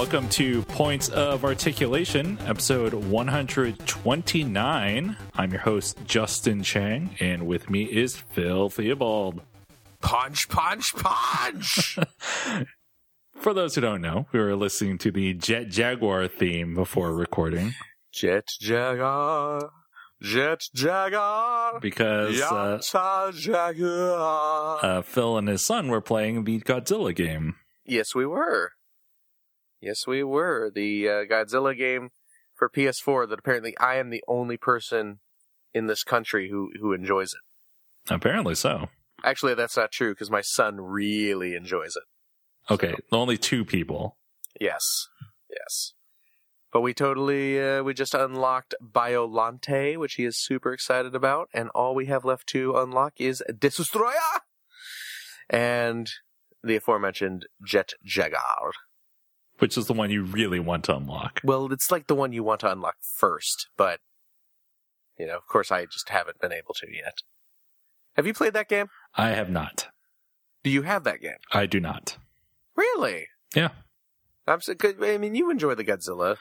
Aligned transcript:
Welcome 0.00 0.28
to 0.30 0.62
Points 0.62 1.10
of 1.10 1.44
Articulation, 1.44 2.38
episode 2.46 2.94
129. 2.94 5.16
I'm 5.34 5.50
your 5.50 5.60
host, 5.60 5.98
Justin 6.06 6.62
Chang, 6.62 7.14
and 7.20 7.46
with 7.46 7.68
me 7.68 7.84
is 7.84 8.16
Phil 8.16 8.70
Theobald. 8.70 9.42
Punch, 10.00 10.48
punch, 10.48 10.94
punch! 10.96 11.98
For 13.34 13.52
those 13.54 13.74
who 13.74 13.82
don't 13.82 14.00
know, 14.00 14.26
we 14.32 14.40
were 14.40 14.56
listening 14.56 14.96
to 14.98 15.10
the 15.10 15.34
Jet 15.34 15.68
Jaguar 15.68 16.28
theme 16.28 16.74
before 16.74 17.14
recording 17.14 17.74
Jet 18.12 18.48
Jaguar, 18.58 19.70
Jet 20.22 20.62
Jaguar, 20.74 21.78
because 21.80 22.40
uh, 22.40 22.80
Jaguar. 23.34 24.78
uh, 24.82 25.02
Phil 25.02 25.36
and 25.38 25.48
his 25.48 25.62
son 25.62 25.88
were 25.88 26.00
playing 26.00 26.44
the 26.44 26.60
Godzilla 26.60 27.14
game. 27.14 27.56
yes, 27.84 28.14
we 28.14 28.24
were. 28.26 28.72
Yes, 29.80 30.06
we 30.06 30.22
were. 30.22 30.70
The 30.74 31.08
uh, 31.08 31.12
Godzilla 31.24 31.76
game 31.76 32.10
for 32.54 32.68
PS4 32.68 33.28
that 33.28 33.38
apparently 33.38 33.76
I 33.78 33.96
am 33.96 34.10
the 34.10 34.22
only 34.28 34.56
person 34.56 35.20
in 35.72 35.86
this 35.86 36.04
country 36.04 36.50
who, 36.50 36.70
who 36.80 36.92
enjoys 36.92 37.32
it. 37.32 38.12
Apparently 38.12 38.54
so. 38.54 38.88
Actually, 39.24 39.54
that's 39.54 39.76
not 39.76 39.92
true 39.92 40.12
because 40.12 40.30
my 40.30 40.40
son 40.40 40.80
really 40.80 41.54
enjoys 41.54 41.96
it. 41.96 42.72
Okay, 42.72 42.94
only 43.12 43.36
two 43.36 43.64
people. 43.64 44.16
Yes, 44.60 45.08
yes. 45.50 45.94
But 46.72 46.82
we 46.82 46.94
totally, 46.94 47.60
uh, 47.60 47.82
we 47.82 47.94
just 47.94 48.14
unlocked 48.14 48.74
Biolante, 48.80 49.96
which 49.96 50.14
he 50.14 50.24
is 50.24 50.38
super 50.38 50.72
excited 50.72 51.14
about, 51.14 51.48
and 51.52 51.68
all 51.70 51.94
we 51.94 52.06
have 52.06 52.24
left 52.24 52.46
to 52.48 52.76
unlock 52.76 53.14
is 53.16 53.42
Destoroyah! 53.50 54.40
And 55.48 56.08
the 56.62 56.76
aforementioned 56.76 57.46
Jet 57.64 57.94
Jaguar. 58.04 58.72
Which 59.60 59.78
is 59.78 59.86
the 59.86 59.92
one 59.94 60.10
you 60.10 60.24
really 60.24 60.60
want 60.60 60.84
to 60.84 60.96
unlock. 60.96 61.40
Well, 61.44 61.72
it's 61.72 61.90
like 61.90 62.06
the 62.06 62.14
one 62.14 62.32
you 62.32 62.42
want 62.42 62.60
to 62.60 62.72
unlock 62.72 62.96
first, 63.00 63.68
but, 63.76 64.00
you 65.18 65.26
know, 65.26 65.36
of 65.36 65.46
course 65.46 65.70
I 65.70 65.84
just 65.86 66.08
haven't 66.08 66.40
been 66.40 66.52
able 66.52 66.74
to 66.74 66.86
yet. 66.92 67.18
Have 68.16 68.26
you 68.26 68.34
played 68.34 68.54
that 68.54 68.68
game? 68.68 68.88
I 69.14 69.28
have 69.30 69.48
not. 69.48 69.88
Do 70.64 70.70
you 70.70 70.82
have 70.82 71.04
that 71.04 71.20
game? 71.20 71.38
I 71.52 71.66
do 71.66 71.80
not. 71.80 72.18
Really? 72.76 73.28
Yeah. 73.54 73.70
I'm 74.46 74.60
so 74.60 74.74
good. 74.74 75.02
I 75.02 75.16
mean, 75.18 75.34
you 75.34 75.50
enjoy 75.50 75.74
the 75.74 75.84
Godzilla. 75.84 76.36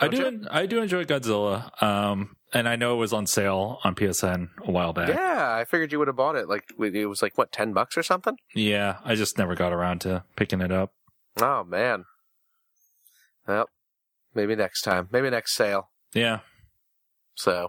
I 0.00 0.06
you? 0.06 0.26
en- 0.26 0.48
I 0.50 0.66
do 0.66 0.82
enjoy 0.82 1.04
Godzilla. 1.04 1.82
Um, 1.82 2.36
and 2.52 2.68
I 2.68 2.76
know 2.76 2.94
it 2.94 2.98
was 2.98 3.12
on 3.12 3.26
sale 3.26 3.78
on 3.84 3.94
PSN 3.94 4.48
a 4.66 4.70
while 4.70 4.92
back. 4.92 5.08
Yeah, 5.08 5.54
I 5.54 5.64
figured 5.64 5.92
you 5.92 5.98
would 5.98 6.08
have 6.08 6.16
bought 6.16 6.36
it. 6.36 6.48
Like, 6.48 6.64
it 6.78 7.06
was 7.06 7.22
like, 7.22 7.38
what, 7.38 7.52
10 7.52 7.72
bucks 7.72 7.96
or 7.96 8.02
something? 8.02 8.36
Yeah, 8.54 8.98
I 9.04 9.14
just 9.14 9.38
never 9.38 9.54
got 9.54 9.72
around 9.72 10.00
to 10.02 10.24
picking 10.36 10.60
it 10.60 10.72
up. 10.72 10.92
Oh 11.40 11.64
man. 11.64 12.04
Well, 13.46 13.68
maybe 14.34 14.54
next 14.56 14.82
time. 14.82 15.08
Maybe 15.12 15.30
next 15.30 15.54
sale. 15.54 15.90
Yeah, 16.14 16.40
So 17.34 17.68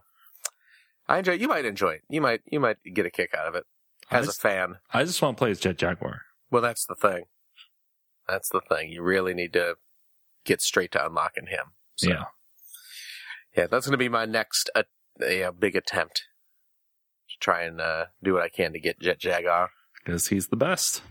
I 1.07 1.19
enjoy 1.19 1.33
you 1.33 1.47
might 1.47 1.65
enjoy 1.65 1.91
it. 1.93 2.01
You 2.09 2.19
might 2.21 2.41
you 2.45 2.59
might 2.59 2.77
get 2.93 3.05
a 3.05 3.09
kick 3.09 3.33
out 3.37 3.47
of 3.47 3.55
it 3.55 3.63
as 4.11 4.27
a 4.27 4.33
fan. 4.33 4.75
I 4.93 5.03
just 5.05 5.21
want 5.21 5.37
to 5.37 5.41
play 5.41 5.51
as 5.51 5.59
Jet 5.59 5.77
Jaguar. 5.77 6.21
Well 6.51 6.61
that's 6.61 6.85
the 6.85 6.95
thing. 6.95 7.25
That's 8.27 8.49
the 8.49 8.61
thing. 8.61 8.91
You 8.91 9.01
really 9.01 9.33
need 9.33 9.53
to 9.53 9.75
get 10.45 10.61
straight 10.61 10.91
to 10.91 11.05
unlocking 11.05 11.47
him. 11.47 11.71
So, 11.95 12.09
Yeah, 12.09 12.23
Yeah, 13.55 13.67
that's 13.67 13.85
gonna 13.85 13.97
be 13.97 14.09
my 14.09 14.25
next 14.25 14.69
uh, 14.75 14.83
a, 15.21 15.51
big 15.51 15.75
attempt. 15.75 16.23
To 17.29 17.35
try 17.39 17.63
and 17.63 17.79
uh, 17.79 18.05
do 18.21 18.33
what 18.33 18.43
I 18.43 18.49
can 18.49 18.73
to 18.73 18.79
get 18.79 18.99
Jet 18.99 19.19
Jaguar. 19.19 19.69
because 20.03 20.27
he's 20.27 20.47
the 20.47 20.57
best. 20.57 21.01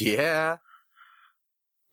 Yeah. 0.00 0.56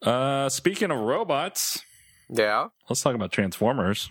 Uh, 0.01 0.50
speaking 0.50 0.91
of 0.91 0.97
robots, 1.00 1.83
Yeah. 2.31 2.68
let's 2.90 3.02
talk 3.02 3.16
about 3.16 3.31
Transformers. 3.31 4.09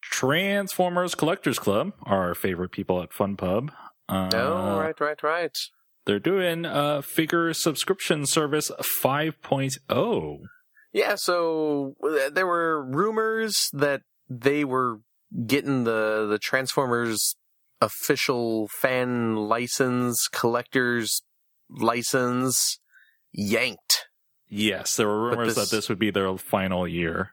Transformers 0.00 1.14
Collectors 1.14 1.58
Club, 1.58 1.92
our 2.04 2.34
favorite 2.34 2.70
people 2.70 3.02
at 3.02 3.12
Fun 3.12 3.36
Pub. 3.36 3.72
Uh, 4.08 4.30
oh, 4.34 4.78
right, 4.78 4.98
right, 5.00 5.22
right. 5.22 5.56
They're 6.06 6.18
doing 6.18 6.64
a 6.64 7.02
figure 7.02 7.52
subscription 7.52 8.26
service 8.26 8.70
5.0. 8.80 10.38
Yeah, 10.92 11.14
so 11.14 11.94
uh, 12.02 12.30
there 12.30 12.46
were 12.46 12.84
rumors 12.84 13.68
that 13.72 14.02
they 14.28 14.64
were 14.64 15.00
getting 15.46 15.84
the 15.84 16.26
the 16.28 16.38
Transformers 16.38 17.34
official 17.80 18.68
fan 18.80 19.36
license, 19.36 20.28
collector's 20.28 21.22
license 21.70 22.78
yanked. 23.32 24.06
Yes, 24.54 24.96
there 24.96 25.06
were 25.08 25.30
rumors 25.30 25.54
this- 25.54 25.70
that 25.70 25.74
this 25.76 25.88
would 25.88 25.98
be 25.98 26.10
their 26.10 26.36
final 26.36 26.86
year. 26.86 27.32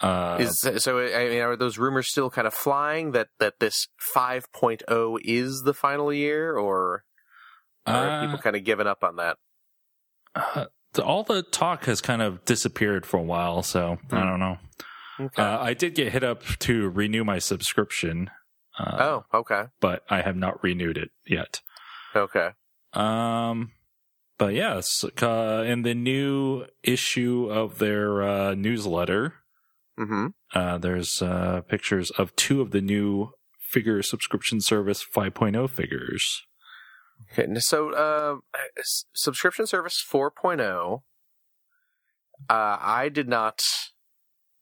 Uh, 0.00 0.36
Is 0.40 0.60
so 0.82 0.98
I 1.00 1.28
mean 1.30 1.40
are 1.40 1.56
those 1.56 1.78
rumors 1.78 2.08
still 2.10 2.28
kind 2.28 2.46
of 2.46 2.52
flying 2.52 3.12
that 3.12 3.28
that 3.38 3.60
this 3.60 3.88
5.0 4.14 5.18
is 5.24 5.62
the 5.62 5.72
final 5.72 6.12
year 6.12 6.54
or 6.54 7.04
are 7.86 8.08
uh, 8.10 8.20
people 8.26 8.38
kind 8.38 8.56
of 8.56 8.64
giving 8.64 8.86
up 8.86 9.02
on 9.02 9.16
that? 9.16 9.38
uh, 10.34 10.66
all 11.02 11.22
the 11.22 11.42
talk 11.42 11.84
has 11.86 12.02
kind 12.02 12.20
of 12.20 12.44
disappeared 12.44 13.06
for 13.06 13.18
a 13.18 13.22
while, 13.22 13.62
so 13.62 13.98
I 14.10 14.20
Hmm. 14.20 14.26
don't 14.28 14.40
know. 14.40 14.58
Okay. 15.20 15.42
Uh, 15.42 15.62
I 15.62 15.72
did 15.72 15.94
get 15.94 16.12
hit 16.12 16.22
up 16.24 16.42
to 16.60 16.90
renew 16.90 17.24
my 17.24 17.38
subscription, 17.38 18.30
uh, 18.78 18.96
oh, 19.32 19.38
okay. 19.38 19.68
but 19.80 20.04
I 20.10 20.20
have 20.20 20.36
not 20.36 20.62
renewed 20.62 20.98
it 20.98 21.10
yet. 21.24 21.62
Okay. 22.14 22.50
Um, 22.92 23.72
but 24.38 24.54
yes, 24.54 25.04
uh, 25.22 25.64
in 25.66 25.82
the 25.82 25.94
new 25.94 26.66
issue 26.82 27.48
of 27.50 27.78
their 27.78 28.22
uh, 28.22 28.54
newsletter, 28.54 29.34
Mhm. 29.98 30.34
uh, 30.54 30.76
there's 30.78 31.22
uh, 31.22 31.62
pictures 31.68 32.10
of 32.12 32.34
two 32.36 32.60
of 32.60 32.70
the 32.70 32.82
new 32.82 33.32
figure 33.60 34.02
subscription 34.02 34.60
service 34.60 35.02
5.0 35.04 35.68
figures. 35.68 36.42
Okay, 37.32 37.46
so 37.60 37.90
uh, 37.94 38.36
subscription 39.14 39.66
service 39.66 40.04
4.0. 40.06 41.02
Uh, 42.50 42.76
I 42.80 43.08
did 43.08 43.28
not. 43.28 43.60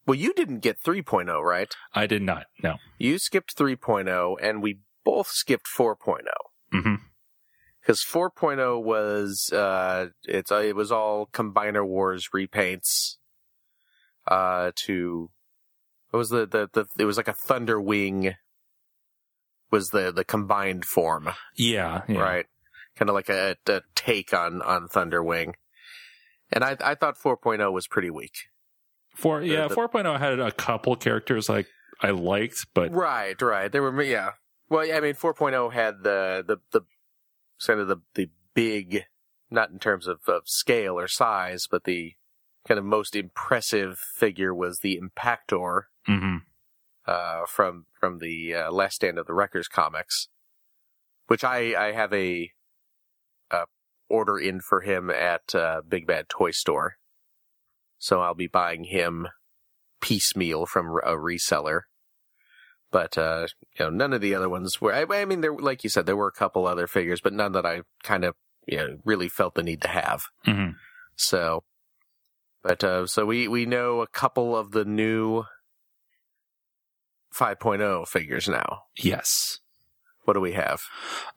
Well, 0.06 0.14
you 0.14 0.32
didn't 0.34 0.60
get 0.60 0.80
3.0, 0.82 1.42
right? 1.42 1.74
I 1.94 2.06
did 2.06 2.22
not. 2.22 2.46
No. 2.62 2.76
You 2.98 3.18
skipped 3.18 3.56
3.0, 3.56 4.36
and 4.40 4.62
we 4.62 4.80
both 5.04 5.28
skipped 5.28 5.66
4.0 5.66 6.20
hmm 6.72 6.94
because 7.84 8.02
4.0 8.02 8.82
was 8.82 9.50
uh, 9.52 10.08
it's 10.24 10.50
uh, 10.50 10.56
it 10.56 10.74
was 10.74 10.90
all 10.90 11.26
Combiner 11.26 11.86
Wars 11.86 12.30
repaints. 12.34 13.16
Uh, 14.26 14.72
to 14.74 15.30
what 16.10 16.18
was 16.18 16.30
the, 16.30 16.46
the 16.46 16.68
the 16.72 16.86
it 16.98 17.04
was 17.04 17.18
like 17.18 17.28
a 17.28 17.34
Thunder 17.34 17.80
Wing. 17.80 18.34
Was 19.70 19.90
the 19.90 20.12
the 20.12 20.24
combined 20.24 20.84
form? 20.84 21.28
Yeah. 21.56 22.02
yeah. 22.08 22.20
right? 22.20 22.46
Kind 22.96 23.10
of 23.10 23.14
like 23.14 23.28
a, 23.28 23.56
a 23.66 23.82
take 23.94 24.32
on 24.32 24.62
on 24.62 24.88
Thunder 24.88 25.22
Wing, 25.22 25.56
And 26.52 26.62
I 26.64 26.76
I 26.80 26.94
thought 26.94 27.18
4.0 27.18 27.72
was 27.72 27.88
pretty 27.88 28.10
weak. 28.10 28.34
Four. 29.14 29.42
Yeah. 29.42 29.68
the- 29.68 29.74
4.0 29.74 30.18
had 30.18 30.38
a 30.38 30.52
couple 30.52 30.96
characters 30.96 31.48
like 31.48 31.66
I 32.00 32.10
liked, 32.10 32.66
but 32.72 32.92
Right, 32.92 33.40
right. 33.42 33.70
There 33.70 33.82
were 33.82 34.02
yeah. 34.02 34.30
Well, 34.70 34.80
I 34.90 35.00
mean 35.00 35.14
4.0 35.14 35.72
had 35.72 36.02
the 36.02 36.44
the 36.46 36.58
the 36.72 36.87
kind 37.66 37.81
of 37.81 37.88
the 37.88 38.00
the 38.14 38.31
big 38.55 39.05
not 39.50 39.70
in 39.70 39.78
terms 39.78 40.06
of, 40.06 40.19
of 40.26 40.43
scale 40.46 40.99
or 40.99 41.08
size, 41.08 41.66
but 41.70 41.84
the 41.84 42.14
kind 42.66 42.78
of 42.78 42.84
most 42.84 43.14
impressive 43.14 43.99
figure 43.99 44.55
was 44.55 44.81
the 44.81 44.99
Impactor 45.00 45.82
mhm. 46.08 46.43
uh, 47.06 47.43
from 47.46 47.87
from 47.99 48.19
the 48.19 48.55
uh, 48.55 48.72
Last 48.72 48.96
Stand 48.96 49.19
of 49.19 49.26
the 49.26 49.34
Wreckers 49.34 49.69
comics, 49.69 50.28
which 51.26 51.44
I 51.44 51.88
I 51.88 51.93
have 51.93 52.12
a, 52.12 52.50
uh 53.50 53.66
order 54.08 54.38
in 54.38 54.61
for 54.61 54.82
him 54.82 55.11
at 55.11 55.55
uh, 55.55 55.81
Big 55.87 56.06
Bad 56.06 56.28
Toy 56.28 56.50
Store, 56.50 56.96
so 57.99 58.20
I'll 58.20 58.34
be 58.34 58.46
buying 58.46 58.84
him 58.84 59.28
piecemeal 60.00 60.66
from 60.66 60.87
a 60.87 61.16
reseller. 61.16 61.82
But 62.94 63.19
uh, 63.19 63.49
you 63.76 63.87
know, 63.87 63.91
none 63.91 64.12
of 64.12 64.20
the 64.20 64.37
other 64.37 64.49
ones 64.49 64.81
were. 64.81 64.94
I, 64.94 65.05
I 65.11 65.25
mean, 65.25 65.41
there, 65.41 65.52
like 65.52 65.82
you 65.82 65.91
said, 65.91 66.06
there 66.06 66.14
were 66.17 66.29
a 66.29 66.32
couple 66.32 66.64
other 66.64 66.87
figures, 66.87 67.20
but 67.20 67.32
none 67.32 67.50
that 67.50 67.67
I 67.67 67.81
kind 68.05 68.25
of 68.25 68.37
you 68.69 68.76
know 68.76 68.99
really 69.05 69.29
felt 69.29 69.56
the 69.56 69.64
need 69.64 69.82
to 69.82 69.88
have. 69.88 70.23
Mhm. 70.46 70.76
So, 71.17 71.64
but 72.62 72.85
uh, 72.85 73.08
so 73.08 73.26
we 73.26 73.49
we 73.49 73.67
know 73.67 74.00
a 74.00 74.06
couple 74.06 74.56
of 74.56 74.70
the 74.70 74.85
new 74.85 75.43
5.0 77.37 78.06
figures 78.06 78.49
now. 78.49 78.82
Yes. 78.97 79.58
What 80.25 80.35
do 80.35 80.40
we 80.40 80.52
have? 80.52 80.81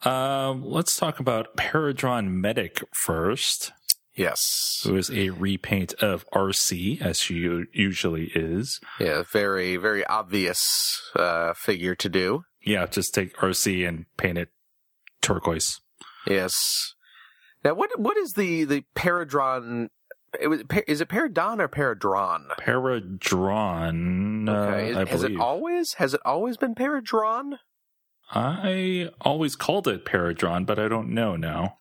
Um, 0.06 0.64
let's 0.64 0.96
talk 0.96 1.20
about 1.20 1.58
Paradron 1.58 2.30
Medic 2.30 2.84
first, 2.94 3.72
Yes. 4.18 4.82
who 4.84 4.96
is 4.98 5.12
a 5.12 5.30
repaint 5.30 5.94
of 6.02 6.26
RC, 6.34 7.02
as 7.02 7.20
she 7.20 7.36
usually 7.72 8.32
is. 8.34 8.80
Yeah, 9.00 9.24
very 9.32 9.78
very 9.78 10.06
obvious 10.06 11.02
uh, 11.16 11.54
figure 11.54 11.96
to 11.96 12.10
do. 12.10 12.44
Yeah, 12.62 12.86
just 12.88 13.14
take 13.14 13.38
RC 13.38 13.88
and 13.88 14.06
paint 14.18 14.38
it 14.38 14.50
turquoise. 15.22 15.80
Yes. 16.26 16.96
Now, 17.64 17.76
what 17.76 18.00
what 18.00 18.18
is 18.18 18.34
the 18.34 18.64
the 18.64 18.84
Paradron? 18.96 19.90
It 20.42 20.48
was, 20.48 20.64
is 20.88 21.00
it 21.00 21.08
Paradon 21.08 21.60
or 21.60 21.70
Paradron? 21.70 22.48
Paradron. 22.60 24.50
Okay. 24.50 24.94
Uh, 24.94 25.02
I 25.02 25.06
has 25.06 25.22
believe. 25.22 25.38
it 25.38 25.42
always 25.42 25.94
has 25.94 26.14
it 26.14 26.22
always 26.26 26.58
been 26.58 26.76
Paradron? 26.76 27.54
I 28.32 29.10
always 29.22 29.56
called 29.56 29.88
it 29.88 30.06
Paradron, 30.06 30.66
but 30.66 30.80
I 30.80 30.88
don't 30.88 31.10
know 31.10 31.36
now. 31.38 31.78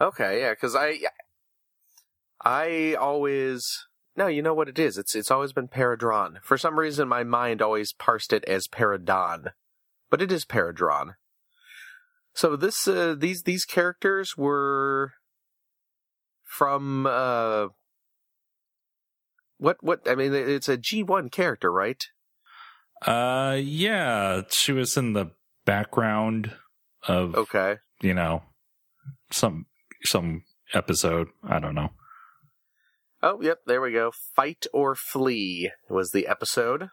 Okay, 0.00 0.40
yeah, 0.40 0.50
because 0.52 0.76
I 0.76 1.00
I 2.44 2.94
always 2.94 3.64
no, 4.16 4.26
you 4.26 4.42
know 4.42 4.54
what 4.54 4.68
it 4.68 4.78
is. 4.78 4.98
It's 4.98 5.14
it's 5.14 5.30
always 5.30 5.52
been 5.52 5.68
Paradron. 5.68 6.42
For 6.42 6.58
some 6.58 6.78
reason, 6.78 7.08
my 7.08 7.22
mind 7.22 7.62
always 7.62 7.92
parsed 7.92 8.32
it 8.32 8.44
as 8.46 8.66
Paradon, 8.66 9.52
but 10.10 10.20
it 10.20 10.32
is 10.32 10.44
Paradron. 10.44 11.14
So 12.34 12.56
this 12.56 12.86
uh, 12.88 13.14
these 13.16 13.42
these 13.42 13.64
characters 13.64 14.36
were 14.36 15.12
from 16.44 17.06
uh 17.06 17.68
what 19.58 19.76
what 19.80 20.08
I 20.08 20.14
mean 20.14 20.34
it's 20.34 20.68
a 20.68 20.76
G 20.76 21.02
one 21.02 21.28
character, 21.28 21.70
right? 21.72 22.02
Uh, 23.02 23.56
yeah, 23.60 24.42
she 24.50 24.72
was 24.72 24.96
in 24.96 25.12
the 25.12 25.30
background 25.64 26.52
of 27.06 27.34
Okay. 27.36 27.76
you 28.00 28.14
know 28.14 28.42
some 29.30 29.66
some 30.04 30.42
episode. 30.74 31.28
I 31.48 31.60
don't 31.60 31.74
know. 31.74 31.90
Oh, 33.20 33.40
yep, 33.42 33.58
there 33.66 33.80
we 33.80 33.92
go. 33.92 34.12
Fight 34.36 34.66
or 34.72 34.94
Flee 34.94 35.72
was 35.88 36.12
the 36.12 36.26
episode. 36.26 36.90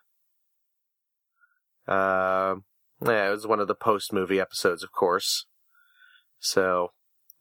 Uh, 1.87 2.55
yeah, 3.05 3.27
it 3.27 3.31
was 3.31 3.45
one 3.45 3.59
of 3.59 3.67
the 3.67 3.75
post 3.75 4.11
movie 4.11 4.39
episodes, 4.39 4.83
of 4.83 4.91
course. 4.91 5.45
So, 6.39 6.93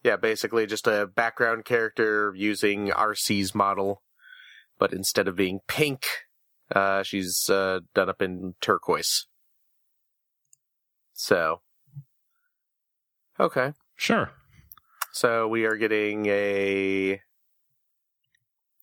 yeah, 0.02 0.16
basically 0.16 0.66
just 0.66 0.86
a 0.86 1.06
background 1.06 1.64
character 1.64 2.34
using 2.36 2.88
RC's 2.88 3.54
model, 3.54 4.02
but 4.78 4.92
instead 4.92 5.28
of 5.28 5.36
being 5.36 5.60
pink, 5.66 6.02
uh, 6.74 7.02
she's 7.02 7.48
uh, 7.48 7.80
done 7.94 8.10
up 8.10 8.20
in 8.20 8.54
turquoise. 8.60 9.26
So, 11.14 11.62
okay. 13.40 13.72
Sure. 13.96 14.32
So 15.12 15.48
we 15.48 15.64
are 15.64 15.76
getting 15.76 16.26
a 16.26 17.20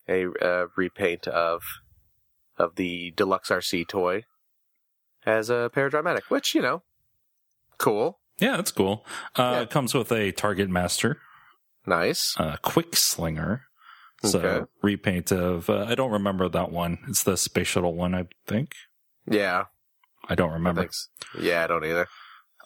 a 0.08 0.26
uh, 0.44 0.68
repaint 0.76 1.28
of 1.28 1.62
of 2.58 2.76
the 2.76 3.12
deluxe 3.16 3.50
RC 3.50 3.88
toy 3.88 4.24
as 5.26 5.50
a 5.50 5.70
Paradron 5.74 6.04
Medic, 6.04 6.26
which 6.30 6.54
you 6.56 6.62
know, 6.62 6.84
cool, 7.78 8.20
Yeah, 8.40 8.58
that's 8.58 8.72
cool. 8.72 9.06
Uh, 9.38 9.42
Yeah. 9.56 9.62
It 9.62 9.70
comes 9.70 9.94
with 9.94 10.12
a 10.12 10.32
target 10.32 10.70
master, 10.70 11.20
nice. 11.86 12.36
uh, 12.40 12.58
Quickslinger. 12.64 13.62
So 14.24 14.40
Okay. 14.40 14.66
repaint 14.84 15.32
of 15.32 15.70
uh, 15.70 15.86
I 15.88 15.96
don't 15.96 16.12
remember 16.12 16.48
that 16.50 16.72
one. 16.72 17.00
It's 17.08 17.24
the 17.24 17.38
space 17.38 17.68
shuttle 17.68 17.96
one, 17.96 18.14
I 18.14 18.26
think. 18.46 18.74
Yeah, 19.26 19.66
I 20.30 20.36
don't 20.36 20.52
remember. 20.52 20.82
thanks. 20.82 21.10
Yeah, 21.40 21.64
I 21.64 21.68
don't 21.68 21.86
either. 21.86 22.08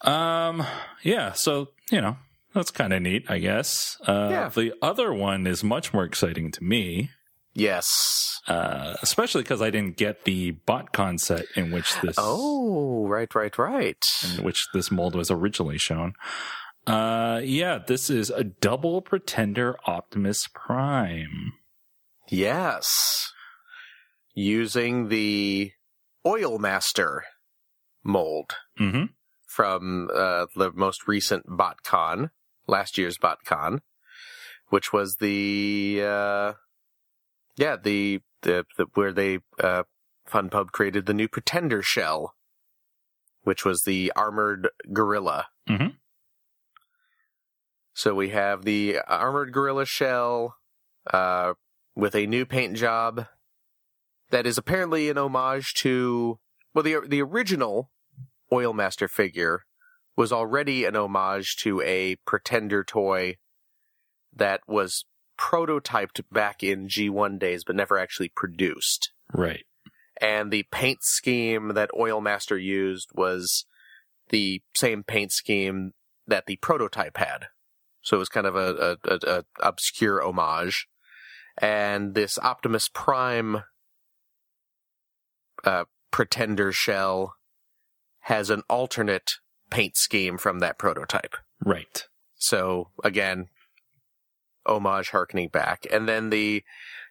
Um, 0.02 0.66
yeah, 1.04 1.32
so, 1.32 1.70
you 1.92 2.02
know, 2.02 2.18
that's 2.54 2.72
kind 2.72 2.92
of 2.94 3.02
neat, 3.02 3.24
I 3.30 3.40
guess. 3.40 3.98
Uh, 4.06 4.28
Yeah. 4.32 4.50
The 4.50 4.74
other 4.82 5.14
one 5.14 5.48
is 5.48 5.64
much 5.64 5.94
more 5.94 6.04
exciting 6.04 6.52
to 6.52 6.64
me, 6.64 7.12
Yes. 7.56 8.42
uh, 8.48 8.96
especially 9.02 9.42
because 9.44 9.62
I 9.62 9.70
didn't 9.70 9.96
get 9.98 10.26
the 10.26 10.52
BotCon 10.68 11.20
set 11.20 11.46
in 11.56 11.72
which 11.72 12.00
this, 12.02 12.16
Oh, 12.20 13.08
right, 13.08 13.34
right, 13.34 13.58
right. 13.58 14.06
in 14.38 14.44
which 14.44 14.68
this 14.74 14.92
mold 14.92 15.16
was 15.16 15.32
originally 15.32 15.78
shown. 15.78 16.14
Uh, 16.86 17.42
yeah, 17.44 17.80
this 17.88 18.10
is 18.10 18.30
a 18.30 18.44
double 18.44 19.02
pretender 19.02 19.76
Optimus 19.88 20.48
Prime. 20.54 21.54
Yes. 22.30 23.32
Using 24.36 25.08
the 25.08 25.72
Oil 26.26 26.60
Master 26.60 27.24
mold. 28.04 28.56
Mm-hmm. 28.80 29.06
from 29.48 30.10
uh, 30.14 30.48
the 30.56 30.70
most 30.74 31.08
recent 31.08 31.48
BotCon, 31.48 32.30
last 32.68 32.98
year's 32.98 33.18
BotCon, 33.18 33.80
which 34.68 34.92
was 34.92 35.16
the 35.22 36.02
uh, 36.04 36.54
yeah 37.58 37.76
the, 37.82 38.22
the 38.42 38.66
the 38.78 38.86
where 38.94 39.12
they 39.12 39.40
uh, 39.62 39.84
FunPub 40.30 40.72
created 40.72 41.06
the 41.06 41.14
new 41.14 41.28
Pretender 41.28 41.82
shell, 41.82 42.36
which 43.44 43.64
was 43.64 43.84
the 43.84 44.12
armored 44.16 44.70
gorilla. 44.94 45.48
Mhm. 45.70 45.96
So 47.94 48.14
we 48.14 48.30
have 48.30 48.64
the 48.66 49.00
armored 49.08 49.54
gorilla 49.54 49.86
shell 49.86 50.58
uh, 51.12 51.54
with 51.96 52.16
a 52.16 52.28
new 52.28 52.46
paint 52.46 52.76
job 52.76 53.28
that 54.32 54.46
is 54.46 54.58
apparently 54.58 55.10
an 55.10 55.18
homage 55.18 55.74
to 55.76 56.40
well 56.74 56.84
the 56.84 56.98
the 57.08 57.22
original 57.22 57.92
Oil 58.52 58.74
Master 58.74 59.08
figure 59.08 59.64
was 60.18 60.32
already 60.32 60.86
an 60.86 60.96
homage 60.96 61.56
to 61.58 61.82
a 61.82 62.18
Pretender 62.26 62.84
toy 62.84 63.36
that 64.34 64.62
was 64.68 65.06
prototyped 65.38 66.22
back 66.32 66.64
in 66.64 66.88
G1 66.88 67.40
days 67.40 67.64
but 67.64 67.76
never 67.76 67.98
actually 67.98 68.30
produced. 68.30 69.12
Right. 69.34 69.66
And 70.22 70.52
the 70.52 70.64
paint 70.72 71.04
scheme 71.04 71.74
that 71.74 71.90
Oil 71.98 72.22
Master 72.22 72.58
used 72.58 73.10
was 73.14 73.66
the 74.30 74.62
same 74.74 75.04
paint 75.04 75.32
scheme 75.32 75.94
that 76.28 76.46
the 76.46 76.56
prototype 76.58 77.18
had. 77.18 77.48
So 78.02 78.18
it 78.18 78.20
was 78.20 78.30
kind 78.30 78.48
of 78.48 78.56
a, 78.56 78.98
a, 79.04 79.14
a, 79.14 79.20
a 79.28 79.44
obscure 79.62 80.24
homage. 80.24 80.88
And 81.58 82.14
this 82.16 82.38
Optimus 82.40 82.90
Prime 82.94 83.64
uh, 85.64 85.86
Pretender 86.12 86.72
shell 86.72 87.36
has 88.22 88.50
an 88.50 88.64
alternate 88.70 89.34
paint 89.70 89.98
scheme 89.98 90.38
from 90.38 90.60
that 90.60 90.78
prototype. 90.78 91.36
Right. 91.64 92.08
So 92.36 92.90
again, 93.04 93.48
homage 94.66 95.10
harkening 95.10 95.50
back. 95.50 95.86
And 95.92 96.08
then 96.08 96.30
the 96.30 96.64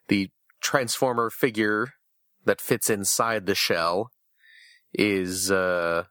the 0.09 0.31
transformer 0.61 1.31
figure 1.31 1.91
that 2.45 2.61
fits 2.61 2.91
inside 2.91 3.47
the 3.47 3.55
shell 3.55 4.11
is 4.93 5.51
uh 5.51 6.05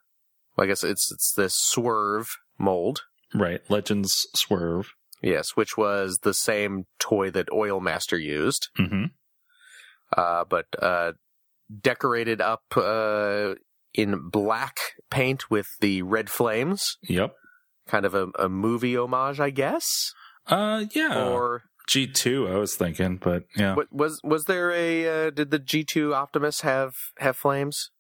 I 0.58 0.66
guess 0.66 0.84
it's 0.84 1.12
it's 1.12 1.34
the 1.34 1.50
swerve 1.50 2.30
mold. 2.58 3.02
Right. 3.34 3.62
Legends 3.70 4.28
Swerve. 4.36 4.92
Yes, 5.22 5.52
which 5.56 5.78
was 5.78 6.20
the 6.22 6.34
same 6.34 6.86
toy 7.00 7.32
that 7.32 7.52
Oil 7.52 7.80
Master 7.80 8.18
used. 8.18 8.70
Mm-hmm. 8.78 9.06
Uh 10.16 10.44
but 10.46 10.66
uh 10.82 11.14
decorated 11.82 12.42
up 12.42 12.64
uh 12.76 13.56
in 13.94 14.30
black 14.30 14.78
paint 15.10 15.50
with 15.50 15.68
the 15.80 16.02
red 16.02 16.30
flames. 16.30 16.98
Yep. 17.04 17.36
Kind 17.88 18.06
of 18.06 18.16
a, 18.16 18.28
a 18.40 18.50
movie 18.50 18.98
homage, 18.98 19.40
I 19.40 19.50
guess. 19.50 20.14
Uh, 20.48 20.86
yeah. 20.94 21.30
Or 21.30 21.64
G2, 21.90 22.52
I 22.52 22.58
was 22.58 22.76
thinking, 22.76 23.18
but 23.18 23.44
yeah. 23.56 23.76
What, 23.76 23.92
was 23.92 24.20
was 24.24 24.46
there 24.46 24.72
a 24.72 25.28
uh, 25.28 25.30
did 25.30 25.52
the 25.52 25.60
G 25.60 25.84
two 25.84 26.14
Optimus 26.14 26.62
have 26.62 26.94
have 27.20 27.36
flames? 27.36 27.92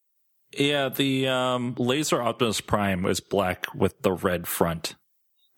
Yeah, 0.57 0.89
the 0.89 1.27
um, 1.27 1.75
laser 1.77 2.21
Optimus 2.21 2.61
Prime 2.61 3.01
was 3.01 3.19
black 3.19 3.65
with 3.73 4.01
the 4.01 4.13
red 4.13 4.47
front. 4.47 4.95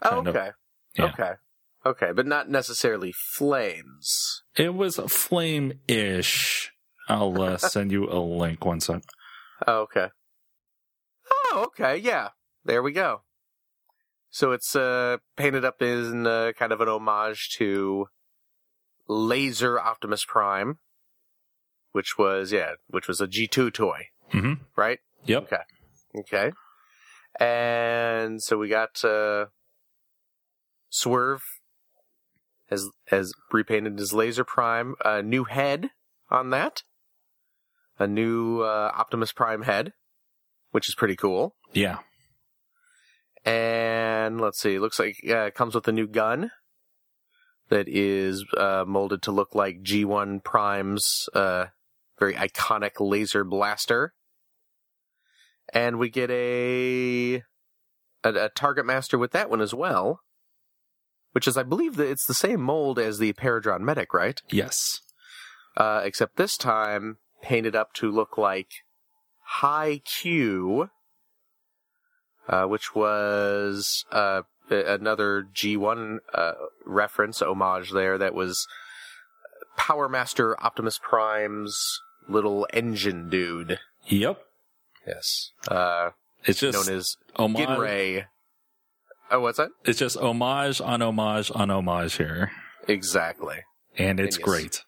Oh, 0.02 0.20
of. 0.20 0.28
okay, 0.28 0.52
Yeah. 0.98 1.06
okay, 1.06 1.32
okay, 1.86 2.12
but 2.14 2.26
not 2.26 2.50
necessarily 2.50 3.12
flames. 3.12 4.44
It 4.56 4.74
was 4.74 4.96
flame 5.10 5.80
ish. 5.88 6.72
I'll 7.10 7.42
uh, 7.42 7.58
send 7.58 7.92
you 7.92 8.10
a 8.10 8.20
link 8.20 8.66
one 8.66 8.80
sec. 8.80 9.04
Oh, 9.68 9.82
okay. 9.82 10.08
Oh, 11.30 11.66
okay, 11.68 11.98
yeah. 11.98 12.30
There 12.64 12.82
we 12.82 12.92
go. 12.92 13.22
So 14.36 14.52
it's 14.52 14.76
uh, 14.76 15.20
painted 15.38 15.64
up 15.64 15.82
in 15.82 16.28
uh, 16.28 16.52
kind 16.60 16.74
of 16.74 16.82
an 16.82 16.90
homage 16.90 17.52
to 17.56 18.08
Laser 19.08 19.80
Optimus 19.80 20.26
Prime, 20.28 20.80
which 21.94 22.18
was 22.18 22.52
yeah, 22.52 22.72
which 22.90 23.08
was 23.08 23.22
a 23.22 23.28
G 23.28 23.48
two 23.48 23.72
toy, 23.72 24.08
Mm-hmm. 24.34 24.56
right? 24.76 25.00
Yep. 25.24 25.44
Okay. 25.44 25.64
Okay. 26.20 26.52
And 27.40 28.44
so 28.44 28.58
we 28.58 28.68
got 28.68 29.06
uh 29.06 29.46
Swerve 30.90 31.44
has 32.70 32.90
has 33.08 33.32
repainted 33.54 33.98
his 33.98 34.12
Laser 34.12 34.44
Prime, 34.44 34.96
a 35.06 35.22
new 35.22 35.46
head 35.46 35.92
on 36.30 36.50
that. 36.50 36.84
A 37.98 38.06
new 38.06 38.60
uh, 38.64 38.92
Optimus 38.94 39.32
Prime 39.32 39.62
head, 39.62 39.94
which 40.72 40.90
is 40.90 40.96
pretty 40.96 41.16
cool. 41.16 41.56
Yeah. 41.72 42.00
And 43.46 44.42
let's 44.42 44.60
see, 44.60 44.80
looks 44.80 45.00
like 45.00 45.18
uh, 45.30 45.46
it 45.46 45.56
comes 45.56 45.76
with 45.76 45.88
a 45.88 45.92
new 45.92 46.08
gun 46.08 46.52
that 47.70 47.88
is 47.88 48.44
uh, 48.58 48.84
molded 48.88 49.22
to 49.24 49.32
look 49.32 49.54
like 49.54 49.84
G1 49.84 50.44
Prime's 50.44 51.30
uh, 51.34 51.68
very 52.20 52.34
iconic 52.34 52.94
laser 53.00 53.44
blaster. 53.44 54.14
And 55.74 56.00
we 56.00 56.10
get 56.10 56.30
a, 56.32 57.44
a 58.24 58.30
a 58.30 58.50
target 58.50 58.86
master 58.86 59.18
with 59.18 59.32
that 59.32 59.50
one 59.50 59.62
as 59.62 59.74
well, 59.74 60.22
which 61.34 61.48
is, 61.48 61.58
I 61.58 61.64
believe, 61.64 61.96
that 61.98 62.10
it's 62.10 62.26
the 62.26 62.34
same 62.34 62.62
mold 62.62 62.98
as 63.00 63.18
the 63.20 63.34
Paradron 63.34 63.82
Medic, 63.82 64.14
right? 64.14 64.42
Yes. 64.52 65.02
Uh, 65.76 66.02
except 66.04 66.38
this 66.38 66.56
time 66.56 67.18
painted 67.42 67.76
up 67.76 67.94
to 67.94 68.12
look 68.12 68.38
like 68.38 68.70
Hi-Q, 69.44 70.90
uh, 72.48 72.66
which 72.66 72.96
was 72.96 74.06
uh, 74.12 74.42
another 74.70 75.48
G1 75.54 76.18
uh, 76.34 76.52
reference 76.86 77.42
homage 77.42 77.92
there. 77.92 78.18
That 78.18 78.34
was 78.34 78.68
Power 79.78 80.08
Master 80.10 80.60
Optimus 80.64 81.00
Prime's 81.02 82.00
little 82.28 82.68
engine 82.74 83.30
dude. 83.30 83.80
Yep. 84.08 84.40
Yes. 85.08 85.52
Uh, 85.68 86.12
It's 86.46 86.60
just 86.60 86.88
known 86.88 86.98
as 86.98 87.16
homage. 87.36 87.68
Ginrai. 87.68 88.26
Oh, 89.32 89.40
what's 89.42 89.58
that? 89.58 89.70
It's 89.84 90.00
just 90.00 90.18
homage 90.18 90.80
on 90.82 91.02
homage 91.02 91.52
on 91.54 91.70
homage 91.72 92.16
here, 92.18 92.52
Exactly. 92.88 93.58
and 93.98 94.20
it's 94.20 94.38
yes. 94.38 94.44
great. 94.46 94.82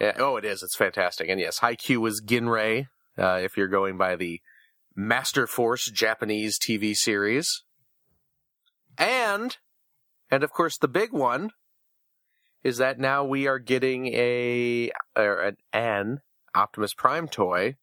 Yeah, 0.00 0.12
oh, 0.18 0.36
it 0.36 0.44
is. 0.44 0.62
It's 0.62 0.76
fantastic. 0.76 1.28
And 1.28 1.38
yes, 1.40 1.58
Hi-Q 1.58 2.00
was 2.00 2.22
Ginrai, 2.24 2.86
uh, 3.18 3.40
if 3.42 3.56
you're 3.56 3.68
going 3.68 3.98
by 3.98 4.16
the 4.16 4.40
Master 5.00 5.46
Force 5.46 5.90
Japanese 5.90 6.58
TV 6.58 6.94
series. 6.94 7.62
And, 8.98 9.56
and 10.30 10.44
of 10.44 10.52
course, 10.52 10.76
the 10.76 10.88
big 10.88 11.10
one 11.10 11.50
is 12.62 12.76
that 12.76 12.98
now 12.98 13.24
we 13.24 13.46
are 13.46 13.58
getting 13.58 14.08
a, 14.08 14.90
or 15.16 15.40
an, 15.40 15.56
an 15.72 16.20
Optimus 16.54 16.92
Prime 16.92 17.28
toy 17.28 17.76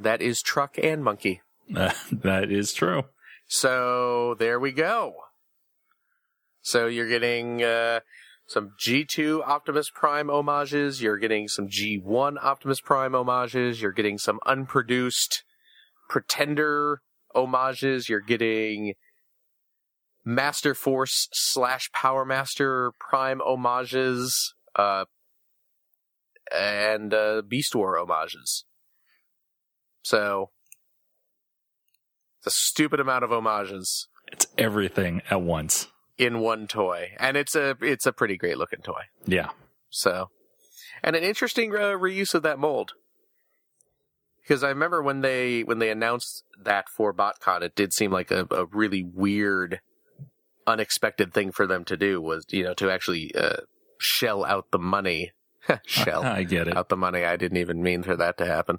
that 0.00 0.20
is 0.20 0.42
truck 0.42 0.76
and 0.82 1.04
monkey. 1.04 1.42
Uh, 1.74 1.92
that 2.12 2.50
is 2.50 2.72
true. 2.72 3.04
So 3.46 4.34
there 4.40 4.58
we 4.58 4.72
go. 4.72 5.14
So 6.60 6.88
you're 6.88 7.08
getting 7.08 7.62
uh, 7.62 8.00
some 8.48 8.72
G2 8.84 9.46
Optimus 9.46 9.90
Prime 9.90 10.28
homages. 10.28 11.00
You're 11.00 11.18
getting 11.18 11.46
some 11.46 11.68
G1 11.68 12.42
Optimus 12.42 12.80
Prime 12.80 13.12
homages. 13.12 13.80
You're 13.80 13.92
getting 13.92 14.18
some 14.18 14.40
unproduced 14.44 15.44
Pretender 16.08 17.00
homages. 17.34 18.08
You're 18.08 18.20
getting 18.20 18.94
Master 20.24 20.74
Force 20.74 21.28
slash 21.32 21.90
Power 21.92 22.24
Master 22.24 22.92
Prime 22.98 23.40
homages. 23.44 24.54
Uh, 24.74 25.04
and 26.54 27.12
uh, 27.12 27.42
Beast 27.46 27.74
War 27.74 27.96
homages. 27.98 28.64
So 30.02 30.50
it's 32.38 32.46
a 32.46 32.50
stupid 32.56 33.00
amount 33.00 33.24
of 33.24 33.30
homages 33.30 34.06
It's 34.30 34.46
everything 34.56 35.22
at 35.30 35.42
once. 35.42 35.88
in 36.18 36.38
one 36.40 36.66
toy, 36.68 37.10
and 37.18 37.36
it's 37.36 37.56
a 37.56 37.76
it's 37.80 38.06
a 38.06 38.12
pretty 38.12 38.36
great 38.36 38.58
looking 38.58 38.80
toy. 38.80 39.02
Yeah. 39.26 39.50
So, 39.90 40.30
and 41.02 41.16
an 41.16 41.22
interesting 41.24 41.74
uh, 41.74 41.96
reuse 41.98 42.34
of 42.34 42.42
that 42.44 42.58
mold. 42.58 42.92
Because 44.46 44.62
I 44.62 44.68
remember 44.68 45.02
when 45.02 45.22
they 45.22 45.62
when 45.64 45.78
they 45.78 45.90
announced 45.90 46.44
that 46.62 46.88
for 46.88 47.12
BotCon, 47.12 47.62
it 47.62 47.74
did 47.74 47.92
seem 47.92 48.12
like 48.12 48.30
a, 48.30 48.46
a 48.50 48.66
really 48.66 49.02
weird, 49.02 49.80
unexpected 50.66 51.34
thing 51.34 51.50
for 51.50 51.66
them 51.66 51.84
to 51.86 51.96
do. 51.96 52.20
Was 52.20 52.46
you 52.50 52.62
know 52.62 52.74
to 52.74 52.90
actually 52.90 53.34
uh, 53.34 53.56
shell 53.98 54.44
out 54.44 54.70
the 54.70 54.78
money, 54.78 55.32
shell 55.86 56.22
I 56.24 56.44
get 56.44 56.68
it. 56.68 56.76
out 56.76 56.88
the 56.88 56.96
money. 56.96 57.24
I 57.24 57.36
didn't 57.36 57.58
even 57.58 57.82
mean 57.82 58.02
for 58.02 58.16
that 58.16 58.38
to 58.38 58.46
happen. 58.46 58.78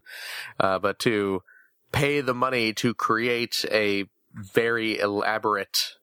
Uh, 0.60 0.80
but 0.80 1.00
to 1.00 1.44
pay 1.92 2.22
the 2.22 2.34
money 2.34 2.74
to 2.74 2.94
create 2.94 3.66
a 3.72 4.06
very 4.34 5.00
elaborate 5.00 5.96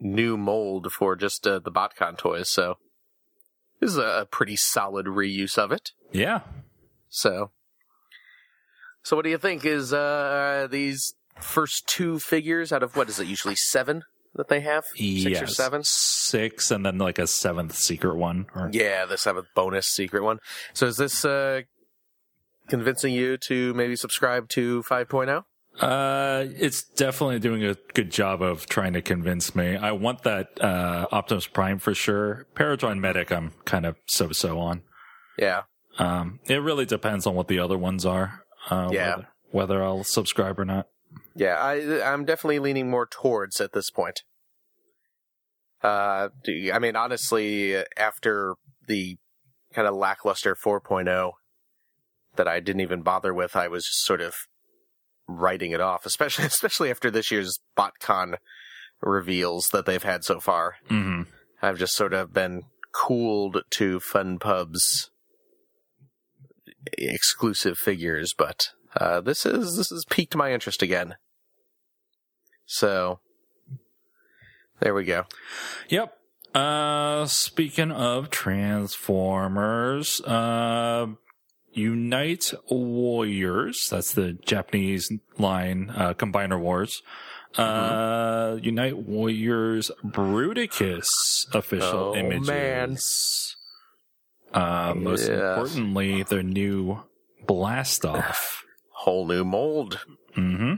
new 0.00 0.36
mold 0.36 0.92
for 0.92 1.16
just 1.16 1.46
uh, 1.46 1.58
the 1.58 1.70
BotCon 1.70 2.16
toys. 2.18 2.48
So 2.48 2.78
this 3.80 3.90
is 3.90 3.98
a 3.98 4.28
pretty 4.30 4.56
solid 4.56 5.06
reuse 5.06 5.56
of 5.56 5.72
it. 5.72 5.92
Yeah. 6.12 6.40
So, 7.08 7.50
so 9.02 9.16
what 9.16 9.24
do 9.24 9.30
you 9.30 9.38
think? 9.38 9.64
Is 9.64 9.92
uh, 9.92 10.68
these 10.70 11.14
first 11.40 11.86
two 11.86 12.18
figures 12.18 12.72
out 12.72 12.82
of 12.82 12.96
what 12.96 13.08
is 13.08 13.18
it 13.18 13.26
usually 13.26 13.56
seven 13.56 14.02
that 14.34 14.48
they 14.48 14.60
have? 14.60 14.84
Six 14.94 15.26
or 15.26 15.30
Yes. 15.30 15.56
seven? 15.56 15.82
Six, 15.84 16.70
and 16.70 16.84
then 16.86 16.98
like 16.98 17.18
a 17.18 17.26
seventh 17.26 17.74
secret 17.74 18.16
one. 18.16 18.46
Or, 18.54 18.68
Yeah, 18.72 19.06
the 19.06 19.18
seventh 19.18 19.46
bonus 19.54 19.86
secret 19.86 20.22
one. 20.22 20.38
So 20.74 20.86
is 20.86 20.96
this 20.96 21.24
uh, 21.24 21.62
convincing 22.68 23.12
you 23.14 23.36
to 23.48 23.74
maybe 23.74 23.96
subscribe 23.96 24.48
to 24.50 24.82
oh? 24.88 24.94
5.0? 24.94 25.44
Uh, 25.80 26.46
it's 26.56 26.82
definitely 26.82 27.38
doing 27.38 27.64
a 27.64 27.74
good 27.94 28.10
job 28.10 28.42
of 28.42 28.66
trying 28.66 28.92
to 28.92 29.00
convince 29.00 29.54
me. 29.54 29.76
I 29.76 29.92
want 29.92 30.24
that 30.24 30.48
uh, 30.62 31.06
Optimus 31.10 31.46
Prime 31.46 31.78
for 31.78 31.94
sure. 31.94 32.46
Paradron 32.54 32.98
Medic, 32.98 33.30
I'm 33.32 33.52
kind 33.64 33.86
of 33.86 33.96
so-so 34.06 34.58
on. 34.58 34.82
Yeah. 35.38 35.62
Um, 35.98 36.40
it 36.46 36.56
really 36.56 36.86
depends 36.86 37.26
on 37.26 37.34
what 37.34 37.48
the 37.48 37.60
other 37.60 37.78
ones 37.78 38.04
are. 38.04 38.42
Uh, 38.70 38.88
Yeah. 38.92 39.16
Whether, 39.16 39.28
whether 39.50 39.82
I'll 39.82 40.04
subscribe 40.04 40.58
or 40.58 40.64
not. 40.64 40.86
Yeah, 41.34 41.56
I 41.56 42.02
I'm 42.12 42.24
definitely 42.24 42.60
leaning 42.60 42.88
more 42.88 43.06
towards 43.06 43.60
at 43.60 43.72
this 43.72 43.90
point. 43.90 44.22
Uh, 45.82 46.28
I 46.72 46.78
mean, 46.78 46.94
honestly, 46.94 47.76
after 47.96 48.54
the 48.86 49.16
kind 49.72 49.88
of 49.88 49.94
lackluster 49.94 50.54
4.0 50.54 51.32
that 52.36 52.46
I 52.46 52.60
didn't 52.60 52.82
even 52.82 53.02
bother 53.02 53.32
with, 53.32 53.56
I 53.56 53.68
was 53.68 53.84
just 53.84 54.04
sort 54.04 54.20
of 54.20 54.34
writing 55.26 55.72
it 55.72 55.80
off, 55.80 56.04
especially 56.06 56.44
especially 56.46 56.90
after 56.90 57.10
this 57.10 57.30
year's 57.30 57.58
BotCon 57.78 58.36
reveals 59.00 59.68
that 59.72 59.86
they've 59.86 60.02
had 60.02 60.24
so 60.24 60.40
far. 60.40 60.76
hmm 60.88 61.22
I've 61.62 61.78
just 61.78 61.94
sort 61.94 62.14
of 62.14 62.32
been 62.32 62.62
cooled 62.92 63.62
to 63.70 64.00
Fun 64.00 64.38
Pub's 64.38 65.09
exclusive 66.98 67.76
figures, 67.78 68.32
but 68.36 68.70
uh, 68.96 69.20
this 69.20 69.44
is 69.46 69.76
this 69.76 69.90
has 69.90 70.04
piqued 70.10 70.34
my 70.36 70.52
interest 70.52 70.82
again. 70.82 71.14
So 72.66 73.20
there 74.80 74.94
we 74.94 75.04
go. 75.04 75.24
Yep. 75.88 76.16
Uh, 76.54 77.26
speaking 77.26 77.92
of 77.92 78.30
Transformers, 78.30 80.20
uh, 80.22 81.06
Unite 81.72 82.52
Warriors, 82.68 83.86
that's 83.88 84.12
the 84.14 84.32
Japanese 84.44 85.12
line, 85.38 85.92
uh, 85.94 86.14
Combiner 86.14 86.58
Wars. 86.60 87.02
Uh, 87.56 88.58
Unite 88.62 88.96
Warriors 88.98 89.90
Bruticus 90.04 91.06
official 91.52 92.12
Oh, 92.14 92.16
images. 92.16 92.46
man. 92.48 92.96
Uh, 94.52 94.94
most 94.96 95.28
Yeah. 95.28 95.50
importantly, 95.54 96.22
their 96.24 96.42
new 96.42 97.02
blast 97.46 98.04
off. 98.04 98.64
Whole 98.90 99.26
new 99.26 99.44
mold. 99.44 100.00
hmm 100.34 100.74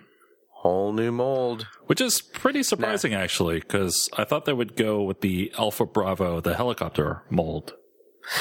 Whole 0.50 0.92
new 0.92 1.10
mold. 1.10 1.66
Which 1.86 2.00
is 2.00 2.20
pretty 2.22 2.62
surprising, 2.62 3.14
actually, 3.14 3.58
because 3.60 4.08
I 4.16 4.24
thought 4.24 4.44
they 4.44 4.52
would 4.52 4.76
go 4.76 5.02
with 5.02 5.20
the 5.20 5.52
Alpha 5.58 5.84
Bravo, 5.86 6.40
the 6.40 6.54
helicopter 6.54 7.22
mold. 7.30 7.72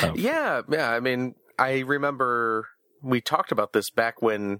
of- 0.03 0.17
Yeah, 0.19 0.61
yeah. 0.69 0.91
I 0.91 0.99
mean, 0.99 1.33
I 1.57 1.79
remember 1.79 2.67
we 3.01 3.21
talked 3.21 3.51
about 3.51 3.73
this 3.73 3.89
back 3.89 4.21
when 4.21 4.59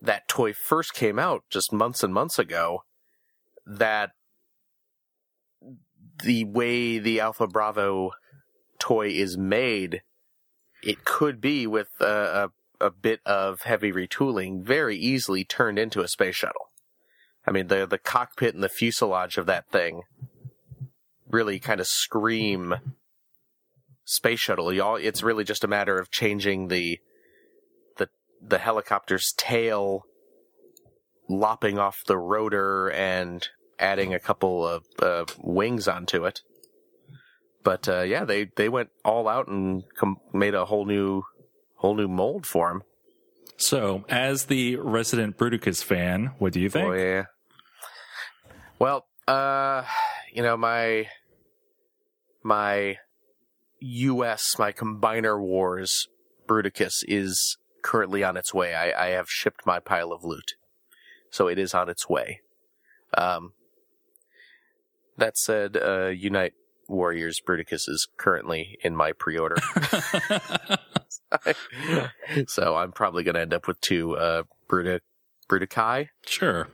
that 0.00 0.28
toy 0.28 0.54
first 0.54 0.94
came 0.94 1.18
out, 1.18 1.42
just 1.50 1.72
months 1.74 2.02
and 2.02 2.14
months 2.14 2.38
ago. 2.38 2.84
That 3.66 4.12
the 6.24 6.44
way 6.44 6.98
the 6.98 7.20
Alpha 7.20 7.46
Bravo 7.46 8.12
toy 8.78 9.08
is 9.08 9.36
made, 9.36 10.02
it 10.82 11.04
could 11.04 11.40
be 11.40 11.66
with 11.66 11.88
a, 12.00 12.50
a, 12.80 12.86
a 12.86 12.90
bit 12.90 13.20
of 13.26 13.62
heavy 13.62 13.92
retooling, 13.92 14.62
very 14.62 14.96
easily 14.96 15.44
turned 15.44 15.78
into 15.78 16.00
a 16.00 16.08
space 16.08 16.36
shuttle. 16.36 16.68
I 17.46 17.50
mean, 17.50 17.68
the 17.68 17.86
the 17.86 17.98
cockpit 17.98 18.54
and 18.54 18.62
the 18.62 18.68
fuselage 18.68 19.38
of 19.38 19.46
that 19.46 19.70
thing 19.70 20.02
really 21.30 21.58
kind 21.58 21.80
of 21.80 21.86
scream 21.86 22.74
space 24.04 24.40
shuttle. 24.40 24.72
Y'all, 24.72 24.96
it's 24.96 25.22
really 25.22 25.44
just 25.44 25.64
a 25.64 25.68
matter 25.68 25.98
of 25.98 26.10
changing 26.10 26.68
the 26.68 26.98
the 27.96 28.08
the 28.40 28.58
helicopter's 28.58 29.32
tail, 29.36 30.04
lopping 31.28 31.78
off 31.78 32.04
the 32.06 32.18
rotor, 32.18 32.90
and 32.90 33.48
adding 33.78 34.12
a 34.12 34.20
couple 34.20 34.66
of 34.66 34.84
uh, 35.02 35.24
wings 35.38 35.88
onto 35.88 36.24
it. 36.24 36.42
But 37.68 37.86
uh, 37.86 38.00
yeah, 38.00 38.24
they 38.24 38.44
they 38.56 38.70
went 38.70 38.88
all 39.04 39.28
out 39.28 39.46
and 39.46 39.84
com- 39.94 40.16
made 40.32 40.54
a 40.54 40.64
whole 40.64 40.86
new 40.86 41.24
whole 41.74 41.94
new 41.94 42.08
mold 42.08 42.46
for 42.46 42.70
him. 42.70 42.82
So, 43.58 44.06
as 44.08 44.46
the 44.46 44.76
resident 44.76 45.36
Bruticus 45.36 45.84
fan, 45.84 46.30
what 46.38 46.54
do 46.54 46.60
you 46.60 46.70
think? 46.70 46.88
Oh 46.88 46.94
yeah. 46.94 47.24
Well, 48.78 49.04
uh, 49.26 49.84
you 50.32 50.40
know 50.40 50.56
my 50.56 51.08
my 52.42 52.96
U.S. 53.80 54.58
my 54.58 54.72
Combiner 54.72 55.38
Wars 55.38 56.08
Bruticus 56.46 57.04
is 57.06 57.58
currently 57.82 58.24
on 58.24 58.38
its 58.38 58.54
way. 58.54 58.74
I, 58.74 59.08
I 59.08 59.10
have 59.10 59.28
shipped 59.28 59.66
my 59.66 59.78
pile 59.78 60.10
of 60.10 60.24
loot, 60.24 60.54
so 61.28 61.48
it 61.48 61.58
is 61.58 61.74
on 61.74 61.90
its 61.90 62.08
way. 62.08 62.40
Um, 63.12 63.52
that 65.18 65.36
said, 65.36 65.76
uh, 65.76 66.06
Unite 66.06 66.54
Warriors 66.88 67.40
Bruticus 67.46 67.88
is 67.88 68.08
currently 68.16 68.78
in 68.82 68.96
my 68.96 69.12
pre-order. 69.12 69.56
so 72.46 72.76
I'm 72.76 72.92
probably 72.92 73.22
going 73.24 73.34
to 73.34 73.40
end 73.40 73.54
up 73.54 73.66
with 73.66 73.80
two 73.80 74.16
uh, 74.16 74.42
Brutic 74.68 75.00
Bruticai. 75.48 76.08
sure. 76.26 76.68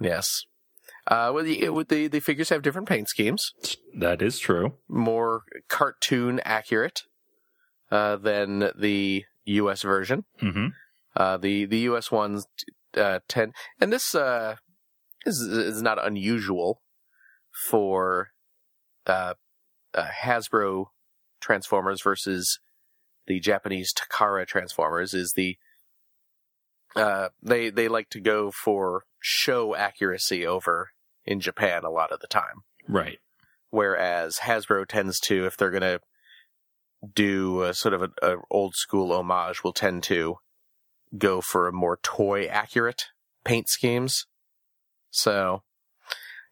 Yes. 0.00 0.44
Uh, 1.06 1.30
well, 1.34 1.44
the, 1.44 1.62
it, 1.62 1.88
the 1.88 2.06
the 2.06 2.20
figures 2.20 2.48
have 2.50 2.62
different 2.62 2.88
paint 2.88 3.08
schemes, 3.08 3.52
That 3.98 4.22
is 4.22 4.38
true. 4.38 4.74
more 4.88 5.42
cartoon 5.68 6.40
accurate 6.44 7.02
uh, 7.90 8.16
than 8.16 8.70
the 8.78 9.24
U.S. 9.44 9.82
version. 9.82 10.24
hmm 10.40 10.68
Uh, 11.16 11.36
the 11.38 11.64
the 11.66 11.80
U.S. 11.90 12.10
ones 12.12 12.46
uh, 12.96 13.18
tend, 13.28 13.52
and 13.80 13.92
this 13.92 14.14
uh, 14.14 14.56
is 15.26 15.40
is 15.40 15.82
not 15.82 16.04
unusual 16.04 16.80
for 17.68 18.28
uh, 19.06 19.34
uh, 19.94 20.08
Hasbro 20.22 20.86
Transformers 21.40 22.02
versus 22.02 22.58
the 23.26 23.40
Japanese 23.40 23.92
Takara 23.92 24.46
Transformers. 24.46 25.14
Is 25.14 25.32
the 25.34 25.56
uh, 26.94 27.28
they 27.42 27.70
they 27.70 27.88
like 27.88 28.10
to 28.10 28.20
go 28.20 28.50
for 28.50 29.04
show 29.20 29.74
accuracy 29.74 30.46
over 30.46 30.90
in 31.24 31.40
Japan 31.40 31.84
a 31.84 31.90
lot 31.90 32.10
of 32.12 32.20
the 32.20 32.26
time, 32.26 32.62
Right. 32.88 33.18
whereas 33.70 34.38
Hasbro 34.38 34.86
tends 34.88 35.20
to, 35.20 35.46
if 35.46 35.56
they're 35.56 35.70
gonna 35.70 36.00
do 37.14 37.62
a 37.62 37.72
sort 37.74 37.94
of 37.94 38.02
an 38.02 38.12
a 38.22 38.36
old 38.50 38.74
school 38.74 39.12
homage, 39.12 39.62
will 39.62 39.72
tend 39.72 40.02
to 40.04 40.36
go 41.16 41.40
for 41.40 41.68
a 41.68 41.72
more 41.72 41.98
toy 42.02 42.46
accurate 42.46 43.06
paint 43.44 43.68
schemes. 43.68 44.26
So, 45.10 45.62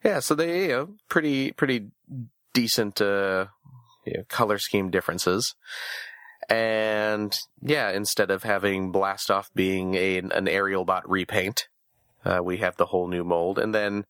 yeah, 0.05 0.21
so 0.21 0.35
they, 0.35 0.63
you 0.63 0.69
know, 0.69 0.89
pretty, 1.09 1.53
pretty 1.53 1.91
decent, 2.53 3.01
uh, 3.01 3.47
you 4.07 4.15
know, 4.19 4.25
color 4.29 4.59
scheme 4.59 4.91
differences. 4.91 5.55
And 6.49 7.37
yeah, 7.63 7.91
instead 7.91 8.31
of 8.31 8.43
having 8.43 8.93
Blast 8.93 9.31
Off 9.31 9.51
being 9.55 9.95
a, 9.95 10.19
an 10.19 10.49
aerial 10.49 10.85
bot 10.85 11.09
repaint, 11.09 11.69
uh, 12.25 12.41
we 12.43 12.59
have 12.59 12.77
the 12.77 12.87
whole 12.87 13.09
new 13.09 13.25
mold. 13.25 13.59
And 13.59 13.75
then, 13.75 14.05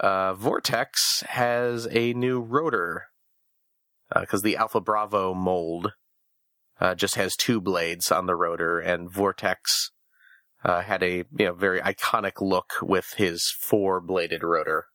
uh, 0.00 0.34
Vortex 0.34 1.22
has 1.28 1.88
a 1.90 2.12
new 2.12 2.40
rotor. 2.40 3.04
Because 4.14 4.42
the 4.42 4.56
Alpha 4.56 4.80
Bravo 4.80 5.34
mold 5.34 5.92
uh, 6.80 6.94
just 6.94 7.14
has 7.14 7.36
two 7.36 7.60
blades 7.60 8.10
on 8.12 8.26
the 8.26 8.36
rotor, 8.36 8.78
and 8.78 9.10
Vortex 9.10 9.90
uh, 10.64 10.82
had 10.82 11.02
a 11.02 11.24
you 11.36 11.46
know 11.46 11.54
very 11.54 11.80
iconic 11.80 12.40
look 12.40 12.74
with 12.82 13.14
his 13.16 13.50
four 13.58 14.00
bladed 14.00 14.42
rotor. 14.42 14.86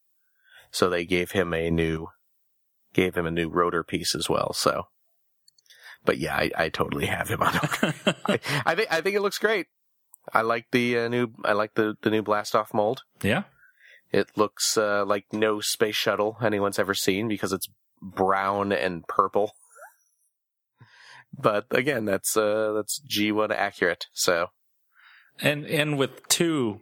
So 0.71 0.89
they 0.89 1.05
gave 1.05 1.31
him 1.31 1.53
a 1.53 1.69
new 1.69 2.07
gave 2.93 3.15
him 3.15 3.25
a 3.25 3.31
new 3.31 3.49
rotor 3.49 3.83
piece 3.83 4.13
as 4.15 4.29
well. 4.29 4.53
So, 4.53 4.87
but 6.05 6.17
yeah, 6.17 6.35
I, 6.35 6.51
I 6.57 6.69
totally 6.69 7.05
have 7.07 7.29
him 7.29 7.41
on. 7.41 7.53
order. 7.83 7.93
I, 8.25 8.39
I 8.65 8.75
think 8.75 8.87
I 8.91 9.01
think 9.01 9.15
it 9.15 9.21
looks 9.21 9.37
great. 9.37 9.67
I 10.33 10.41
like 10.41 10.67
the 10.71 10.97
uh, 10.99 11.07
new 11.07 11.33
I 11.43 11.53
like 11.53 11.73
the 11.75 11.95
the 12.01 12.09
new 12.11 12.21
blast 12.21 12.55
off 12.55 12.73
mold. 12.73 13.03
yeah. 13.21 13.43
It 14.13 14.27
looks 14.35 14.77
uh, 14.77 15.05
like 15.05 15.27
no 15.31 15.61
space 15.61 15.95
shuttle 15.95 16.35
anyone's 16.43 16.77
ever 16.77 16.93
seen 16.93 17.29
because 17.29 17.53
it's 17.53 17.67
brown 18.01 18.73
and 18.73 19.07
purple. 19.07 19.53
But 21.37 21.65
again, 21.71 22.03
that's 22.05 22.35
uh, 22.35 22.73
that's 22.73 23.01
G1 23.09 23.51
accurate. 23.51 24.07
So 24.13 24.47
And 25.39 25.65
and 25.65 25.97
with 25.97 26.27
two 26.27 26.81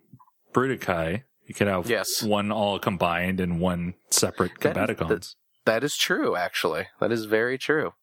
Bruticai, 0.54 1.24
you 1.46 1.54
can 1.54 1.68
have 1.68 1.88
Yes. 1.90 2.24
one 2.24 2.52
all 2.52 2.80
combined 2.80 3.40
and 3.40 3.60
one 3.62 3.94
separate 4.10 4.60
That 4.62 4.90
is- 4.90 4.98
Combaticons. 4.98 5.36
That 5.66 5.84
is 5.84 5.96
true. 5.96 6.36
Actually, 6.36 6.88
that 7.00 7.12
is 7.12 7.26
very 7.26 7.58
true. 7.58 7.94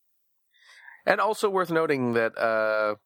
And 1.05 1.21
also 1.21 1.49
worth 1.49 1.71
noting 1.71 2.15
that 2.15 2.37
uh, 2.37 2.97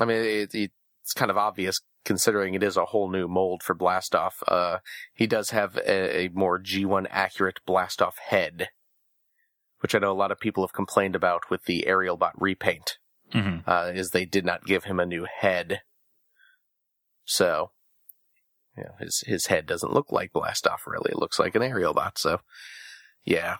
I 0.00 0.04
mean 0.04 0.18
it, 0.18 0.54
it's 0.54 1.12
kind 1.14 1.30
of 1.30 1.36
obvious 1.36 1.80
considering 2.04 2.54
it 2.54 2.62
is 2.62 2.76
a 2.76 2.86
whole 2.86 3.10
new 3.10 3.26
mold 3.28 3.62
for 3.62 3.74
Blastoff. 3.74 4.34
Uh, 4.46 4.78
he 5.12 5.26
does 5.26 5.50
have 5.50 5.76
a, 5.78 6.26
a 6.26 6.28
more 6.28 6.60
G1 6.60 7.06
accurate 7.10 7.58
Blastoff 7.66 8.14
head, 8.28 8.68
which 9.80 9.94
I 9.94 9.98
know 9.98 10.12
a 10.12 10.14
lot 10.14 10.30
of 10.30 10.38
people 10.38 10.62
have 10.62 10.72
complained 10.72 11.16
about 11.16 11.50
with 11.50 11.64
the 11.64 11.86
Aerial 11.86 12.16
Bot 12.16 12.40
repaint. 12.40 12.98
hmm 13.32 13.58
uh, 13.66 13.90
is 13.94 14.10
they 14.10 14.24
did 14.24 14.44
not 14.44 14.64
give 14.64 14.84
him 14.84 15.00
a 15.00 15.06
new 15.06 15.26
head. 15.40 15.80
So, 17.24 17.72
you 18.76 18.84
know, 18.84 18.94
his 19.00 19.24
his 19.26 19.46
head 19.46 19.66
doesn't 19.66 19.92
look 19.92 20.12
like 20.12 20.32
Blastoff 20.32 20.86
really. 20.86 21.10
It 21.10 21.18
looks 21.18 21.38
like 21.40 21.56
an 21.56 21.62
aerial 21.62 21.92
bot. 21.92 22.18
So, 22.18 22.38
yeah, 23.24 23.56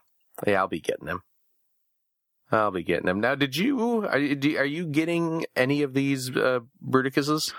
yeah, 0.46 0.60
I'll 0.60 0.68
be 0.68 0.80
getting 0.80 1.06
him. 1.08 1.20
I'll 2.52 2.70
be 2.70 2.84
getting 2.84 3.06
them. 3.06 3.20
Now, 3.20 3.34
did 3.34 3.56
you 3.56 4.06
are 4.06 4.18
do- 4.34 4.56
are 4.56 4.64
you 4.64 4.86
getting 4.86 5.44
any 5.56 5.82
of 5.82 5.94
these 5.94 6.30
uh, 6.36 6.60
Bruticus's? 6.86 7.52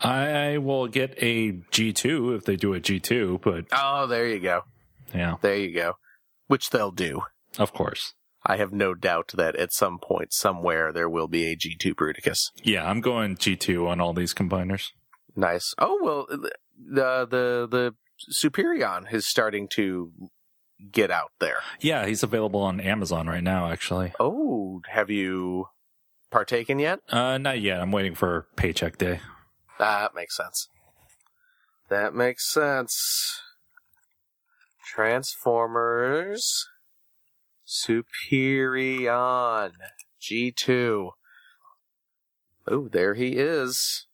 I 0.00 0.58
will 0.58 0.88
get 0.88 1.14
a 1.22 1.52
G2 1.52 2.36
if 2.36 2.44
they 2.44 2.56
do 2.56 2.74
a 2.74 2.80
G2, 2.80 3.40
but 3.40 3.66
Oh, 3.72 4.06
there 4.08 4.26
you 4.26 4.40
go. 4.40 4.62
yeah, 5.14 5.36
There 5.42 5.56
you 5.56 5.72
go. 5.72 5.92
Which 6.48 6.70
they'll 6.70 6.90
do. 6.90 7.22
of 7.58 7.72
course. 7.72 8.14
I 8.44 8.56
have 8.56 8.72
no 8.72 8.94
doubt 8.94 9.30
that 9.36 9.54
at 9.54 9.72
some 9.72 10.00
point, 10.00 10.32
somewhere, 10.32 10.92
there 10.92 11.08
will 11.08 11.28
be 11.28 11.44
a 11.46 11.56
G2 11.56 11.94
Bruticus. 11.94 12.38
Yeah, 12.64 12.84
I'm 12.90 13.00
going 13.00 13.36
G2 13.36 13.86
on 13.88 14.00
all 14.00 14.12
these 14.12 14.34
combiners. 14.34 14.86
Nice. 15.36 15.72
Oh 15.78 16.00
well, 16.02 16.26
the 16.28 17.24
the 17.30 17.68
the 17.70 17.94
Superion 18.32 19.12
is 19.14 19.26
starting 19.28 19.68
to 19.74 20.10
get 20.90 21.10
out 21.10 21.32
there. 21.38 21.58
Yeah, 21.80 22.06
he's 22.06 22.22
available 22.22 22.60
on 22.60 22.80
Amazon 22.80 23.26
right 23.26 23.42
now, 23.42 23.70
actually. 23.70 24.12
Oh, 24.18 24.82
have 24.88 25.10
you 25.10 25.66
partaken 26.30 26.78
yet? 26.78 27.00
Uh, 27.08 27.38
not 27.38 27.60
yet. 27.60 27.80
I'm 27.80 27.92
waiting 27.92 28.14
for 28.14 28.46
paycheck 28.56 28.98
day. 28.98 29.20
That 29.78 30.14
makes 30.14 30.36
sense. 30.36 30.68
That 31.88 32.14
makes 32.14 32.50
sense. 32.50 33.40
Transformers 34.84 36.66
Superion 37.66 39.72
G2. 40.20 41.10
Oh, 42.68 42.88
there 42.88 43.14
he 43.14 43.36
is. 43.36 44.06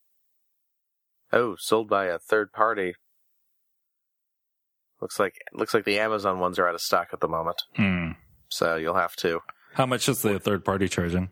Oh, 1.33 1.57
sold 1.59 1.89
by 1.89 2.07
a 2.07 2.19
third 2.19 2.53
party. 2.53 2.95
Looks 5.01 5.19
like 5.21 5.35
looks 5.53 5.75
like 5.75 5.85
the 5.85 5.99
Amazon 5.99 6.39
ones 6.41 6.59
are 6.59 6.69
out 6.69 6.75
of 6.75 6.81
stock 6.81 7.09
at 7.13 7.21
the 7.21 7.29
moment. 7.29 7.63
Hmm. 7.77 8.11
So 8.49 8.77
you'll 8.77 8.95
have 8.95 9.15
to. 9.17 9.41
How 9.75 9.87
much 9.87 10.09
is 10.09 10.23
the 10.23 10.39
third 10.41 10.65
party 10.65 10.89
charging? 10.89 11.31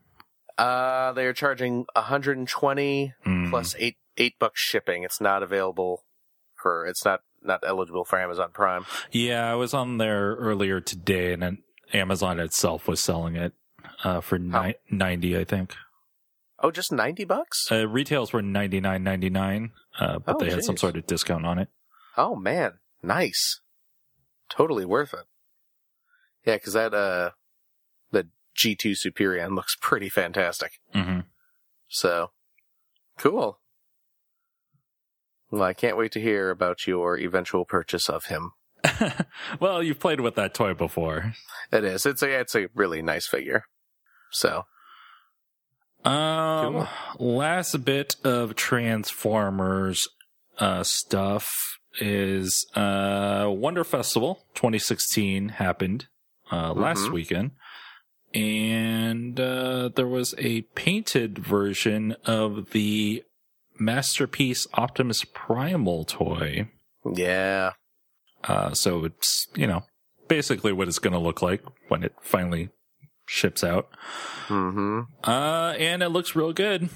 Uh 0.59 1.13
they 1.13 1.27
are 1.27 1.33
charging 1.33 1.85
120 1.95 3.15
Hmm. 3.25 3.51
plus 3.51 3.75
eight 3.79 3.97
eight 4.17 4.39
bucks 4.39 4.61
shipping. 4.61 5.03
It's 5.03 5.21
not 5.21 5.43
available 5.43 6.05
for. 6.55 6.87
It's 6.87 7.05
not 7.05 7.21
not 7.43 7.61
eligible 7.67 8.05
for 8.05 8.19
Amazon 8.21 8.51
Prime. 8.53 8.85
Yeah, 9.13 9.51
I 9.51 9.55
was 9.55 9.75
on 9.75 9.99
there 9.99 10.35
earlier 10.37 10.81
today, 10.81 11.33
and 11.33 11.43
then 11.43 11.59
Amazon 11.93 12.41
itself 12.41 12.89
was 12.89 13.01
selling 13.01 13.37
it 13.37 13.53
uh, 14.05 14.21
for 14.21 14.39
ni- 14.39 14.75
ninety, 14.91 15.37
I 15.39 15.45
think. 15.45 15.75
Oh, 16.61 16.71
just 16.71 16.91
ninety 16.93 17.25
bucks. 17.25 17.71
Uh, 17.71 17.87
retails 17.87 18.33
were 18.33 18.43
ninety 18.43 18.81
nine 18.81 19.05
ninety 19.05 19.29
nine, 19.31 19.73
uh, 20.01 20.19
but 20.19 20.37
Oh, 20.37 20.39
they 20.39 20.51
had 20.51 20.65
some 20.65 20.77
sort 20.79 20.97
of 20.97 21.07
discount 21.07 21.45
on 21.45 21.59
it. 21.59 21.69
Oh 22.17 22.35
man, 22.35 22.79
nice. 23.03 23.61
Totally 24.49 24.85
worth 24.85 25.13
it. 25.15 25.25
Yeah, 26.45 26.57
because 26.57 26.75
that 26.75 26.95
uh, 26.95 27.31
the 28.13 28.29
G 28.55 28.75
two 28.77 28.93
Superion 28.93 29.55
looks 29.55 29.77
pretty 29.81 30.09
fantastic. 30.09 30.73
hmm 30.93 31.21
So 31.89 32.31
cool. 33.19 33.61
Well, 35.51 35.63
I 35.63 35.75
can't 35.75 35.97
wait 35.97 36.13
to 36.13 36.21
hear 36.21 36.51
about 36.51 36.87
your 36.87 37.17
eventual 37.19 37.65
purchase 37.65 38.09
of 38.09 38.27
him. 38.27 38.53
well, 39.61 39.83
you've 39.83 40.01
played 40.01 40.21
with 40.21 40.35
that 40.37 40.55
toy 40.55 40.75
before. 40.75 41.35
It 41.73 41.85
is. 41.85 42.07
It's 42.07 42.23
a 42.23 42.41
it's 42.41 42.55
a 42.55 42.69
really 42.75 43.03
nice 43.03 43.27
figure. 43.27 43.65
So 44.31 44.65
Um, 46.05 46.87
last 47.19 47.85
bit 47.85 48.17
of 48.25 48.55
Transformers 48.55 50.07
uh, 50.59 50.83
stuff 50.85 51.76
is 52.01 52.67
uh, 52.75 53.47
Wonder 53.49 53.85
Festival 53.85 54.45
2016 54.55 55.51
happened 55.51 56.07
uh, 56.53 56.73
last 56.73 57.07
Mhm. 57.07 57.13
weekend, 57.13 57.51
and 58.35 59.39
uh, 59.41 59.89
there 59.95 60.07
was 60.07 60.35
a 60.39 60.63
painted 60.75 61.39
version 61.39 62.13
of 62.25 62.71
the 62.71 63.23
Masterpiece 63.79 64.67
Optimus 64.75 65.25
Primal 65.25 66.05
toy. 66.05 66.69
yeah, 67.15 67.73
Uh, 68.45 68.73
so 68.75 69.05
it's 69.05 69.47
you 69.55 69.67
know 69.67 69.83
basically 70.29 70.73
what 70.73 70.89
it's 70.89 70.99
going 70.99 71.13
to 71.13 71.19
look 71.19 71.41
like 71.43 71.63
when 71.89 72.03
it 72.03 72.15
finally 72.21 72.69
ships 73.27 73.63
out. 73.65 73.89
hmm 74.49 75.01
Uh, 75.25 75.75
and 75.79 76.03
it 76.03 76.09
looks 76.11 76.35
real 76.37 76.53
good. 76.53 76.89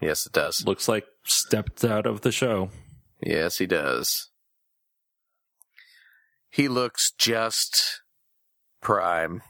yes, 0.00 0.26
it 0.26 0.32
does. 0.32 0.64
Looks 0.66 0.88
like 0.88 1.06
stepped 1.24 1.84
out 1.84 2.06
of 2.06 2.20
the 2.22 2.32
show. 2.32 2.70
Yes, 3.20 3.58
he 3.58 3.66
does. 3.66 4.30
He 6.52 6.68
looks 6.68 7.12
just 7.12 8.02
prime. 8.82 9.40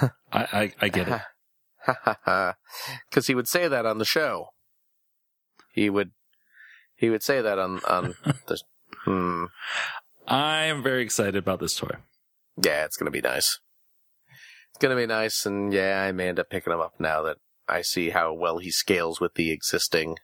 I, 0.00 0.10
I, 0.32 0.72
I 0.80 0.88
get 0.88 1.08
it. 1.08 1.20
Because 3.10 3.26
he 3.26 3.34
would 3.34 3.46
say 3.46 3.68
that 3.68 3.84
on 3.84 3.98
the 3.98 4.06
show. 4.06 4.48
He 5.70 5.90
would, 5.90 6.12
he 6.96 7.10
would 7.10 7.22
say 7.22 7.42
that 7.42 7.58
on 7.58 7.80
on 7.86 8.14
the. 8.46 8.58
Hmm. 9.04 9.44
I 10.26 10.64
am 10.64 10.82
very 10.82 11.02
excited 11.02 11.36
about 11.36 11.60
this 11.60 11.76
toy. 11.76 11.96
Yeah, 12.56 12.86
it's 12.86 12.96
gonna 12.96 13.10
be 13.10 13.20
nice. 13.20 13.60
It's 14.70 14.78
gonna 14.80 14.96
be 14.96 15.04
nice, 15.06 15.44
and 15.44 15.74
yeah, 15.74 16.02
I 16.02 16.12
may 16.12 16.28
end 16.28 16.40
up 16.40 16.48
picking 16.48 16.72
him 16.72 16.80
up 16.80 16.94
now 16.98 17.20
that 17.20 17.36
I 17.68 17.82
see 17.82 18.10
how 18.10 18.32
well 18.32 18.58
he 18.58 18.70
scales 18.70 19.20
with 19.20 19.34
the 19.34 19.50
existing 19.50 20.16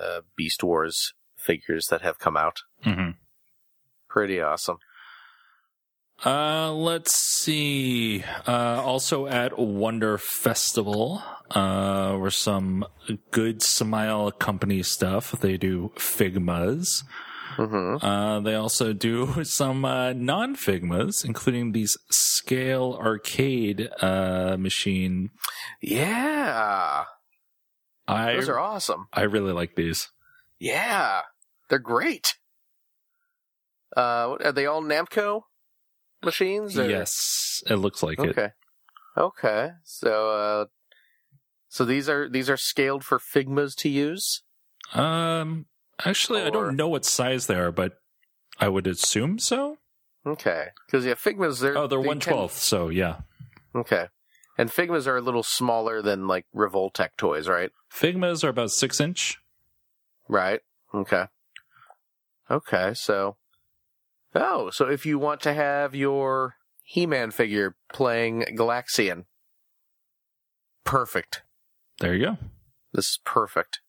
uh, 0.00 0.22
Beast 0.34 0.64
Wars 0.64 1.12
figures 1.36 1.88
that 1.88 2.00
have 2.00 2.18
come 2.18 2.38
out. 2.38 2.60
hmm 2.82 3.10
Pretty 4.16 4.40
awesome. 4.40 4.78
Uh, 6.24 6.72
let's 6.72 7.14
see. 7.14 8.24
Uh, 8.48 8.80
also 8.82 9.26
at 9.26 9.58
Wonder 9.58 10.16
Festival, 10.16 11.22
uh, 11.50 12.16
were 12.18 12.30
some 12.30 12.86
good 13.30 13.62
Smile 13.62 14.30
Company 14.30 14.82
stuff. 14.82 15.32
They 15.32 15.58
do 15.58 15.92
Figmas. 15.96 17.04
hmm 17.56 17.96
Uh, 18.00 18.40
they 18.40 18.54
also 18.54 18.94
do 18.94 19.44
some 19.44 19.84
uh, 19.84 20.14
non 20.14 20.56
Figmas, 20.56 21.22
including 21.22 21.72
these 21.72 21.98
scale 22.10 22.98
arcade 22.98 23.90
uh, 24.00 24.56
machine. 24.58 25.28
Yeah, 25.82 27.04
I 28.08 28.32
those 28.32 28.48
are 28.48 28.58
awesome. 28.58 29.08
I 29.12 29.24
really 29.24 29.52
like 29.52 29.76
these. 29.76 30.08
Yeah, 30.58 31.20
they're 31.68 31.78
great. 31.78 32.32
Uh, 33.96 34.36
are 34.44 34.52
they 34.52 34.66
all 34.66 34.82
Namco 34.82 35.42
machines? 36.22 36.78
or- 36.78 36.88
Yes, 36.88 37.62
it 37.66 37.76
looks 37.76 38.02
like 38.02 38.18
it. 38.18 38.28
Okay. 38.30 38.50
Okay. 39.16 39.70
So, 39.84 40.30
uh, 40.30 40.64
so 41.68 41.84
these 41.84 42.08
are 42.08 42.28
these 42.28 42.50
are 42.50 42.56
scaled 42.58 43.04
for 43.04 43.18
Figmas 43.18 43.74
to 43.76 43.88
use. 43.88 44.42
Um, 44.92 45.66
actually, 46.04 46.42
I 46.42 46.50
don't 46.50 46.76
know 46.76 46.88
what 46.88 47.04
size 47.04 47.46
they 47.46 47.54
are, 47.56 47.72
but 47.72 47.98
I 48.60 48.68
would 48.68 48.86
assume 48.86 49.38
so. 49.38 49.78
Okay. 50.26 50.68
Because 50.86 51.06
yeah, 51.06 51.14
Figmas 51.14 51.60
they're 51.60 51.76
Oh, 51.78 51.86
they're 51.86 52.00
one 52.00 52.20
twelfth. 52.20 52.58
So 52.58 52.88
yeah, 52.88 53.20
Okay. 53.74 54.08
And 54.58 54.70
Figmas 54.70 55.06
are 55.06 55.16
a 55.16 55.20
little 55.20 55.42
smaller 55.42 56.00
than 56.02 56.26
like 56.26 56.46
Revoltech 56.54 57.10
toys, 57.18 57.46
right? 57.48 57.70
Figmas 57.92 58.42
are 58.44 58.48
about 58.48 58.70
six 58.70 59.00
inch. 59.00 59.38
Right. 60.28 60.60
Okay. 60.94 61.24
Okay. 62.50 62.92
So, 62.94 63.36
oh, 64.42 64.70
so 64.70 64.88
if 64.88 65.06
you 65.06 65.18
want 65.18 65.40
to 65.42 65.54
have 65.54 65.94
your 65.94 66.56
He-Man 66.82 67.30
figure 67.30 67.76
playing 67.92 68.44
Galaxian, 68.56 69.24
perfect. 70.84 71.42
There 72.00 72.14
you 72.14 72.24
go. 72.26 72.38
This 72.92 73.06
is 73.06 73.18
perfect. 73.24 73.80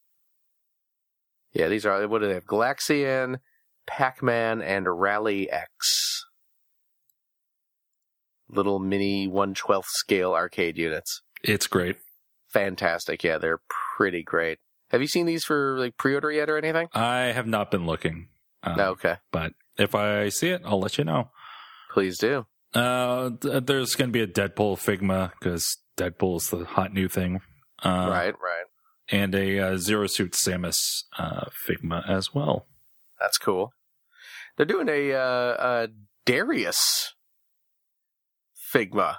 Yeah, 1.54 1.68
these 1.68 1.86
are 1.86 2.08
what 2.08 2.22
do 2.22 2.28
they 2.28 2.36
have? 2.36 2.46
Galaxian, 2.46 3.38
Pac-Man, 3.86 4.62
and 4.62 4.88
Rally 5.00 5.50
X. 5.50 6.26
Little 8.50 8.80
mini 8.80 9.28
one 9.28 9.54
twelfth 9.54 9.90
scale 9.90 10.34
arcade 10.34 10.78
units. 10.78 11.22
It's 11.44 11.68
great. 11.68 11.98
Fantastic. 12.50 13.24
Yeah, 13.24 13.38
they're 13.38 13.62
pretty 13.98 14.24
great. 14.24 14.60
Have 14.90 15.02
you 15.02 15.08
seen 15.08 15.26
these 15.26 15.44
for 15.44 15.78
like 15.78 15.98
pre-order 15.98 16.32
yet 16.32 16.50
or 16.50 16.58
anything? 16.58 16.88
I 16.94 17.34
have 17.34 17.48
not 17.48 17.72
been 17.72 17.86
looking. 17.86 18.30
Um, 18.64 18.80
okay. 18.80 19.18
but 19.32 19.54
if 19.78 19.96
I 19.96 20.30
see 20.30 20.50
it, 20.50 20.62
I'll 20.66 20.80
let 20.80 20.98
you 20.98 21.04
know. 21.04 21.30
Please 21.92 22.18
do. 22.18 22.46
Uh, 22.74 23.32
th- 23.42 23.64
there's 23.66 23.96
going 23.96 24.10
to 24.10 24.14
be 24.14 24.22
a 24.22 24.28
Deadpool 24.28 24.78
Figma 24.78 25.32
because 25.40 25.78
Deadpool 25.98 26.38
is 26.38 26.50
the 26.50 26.66
hot 26.66 26.94
new 26.94 27.08
thing. 27.08 27.42
Uh, 27.84 28.08
right, 28.10 28.34
right. 28.42 28.66
And 29.10 29.34
a 29.34 29.60
uh, 29.60 29.78
Zero 29.78 30.08
Suit 30.08 30.34
Samus 30.34 31.04
uh, 31.18 31.46
Figma 31.68 32.08
as 32.10 32.34
well. 32.34 32.68
That's 33.20 33.38
cool. 33.38 33.72
They're 34.58 34.66
doing 34.66 34.90
a 34.90 35.14
uh, 35.14 35.56
a 35.60 35.88
Darius 36.26 37.14
Figma. 38.74 39.18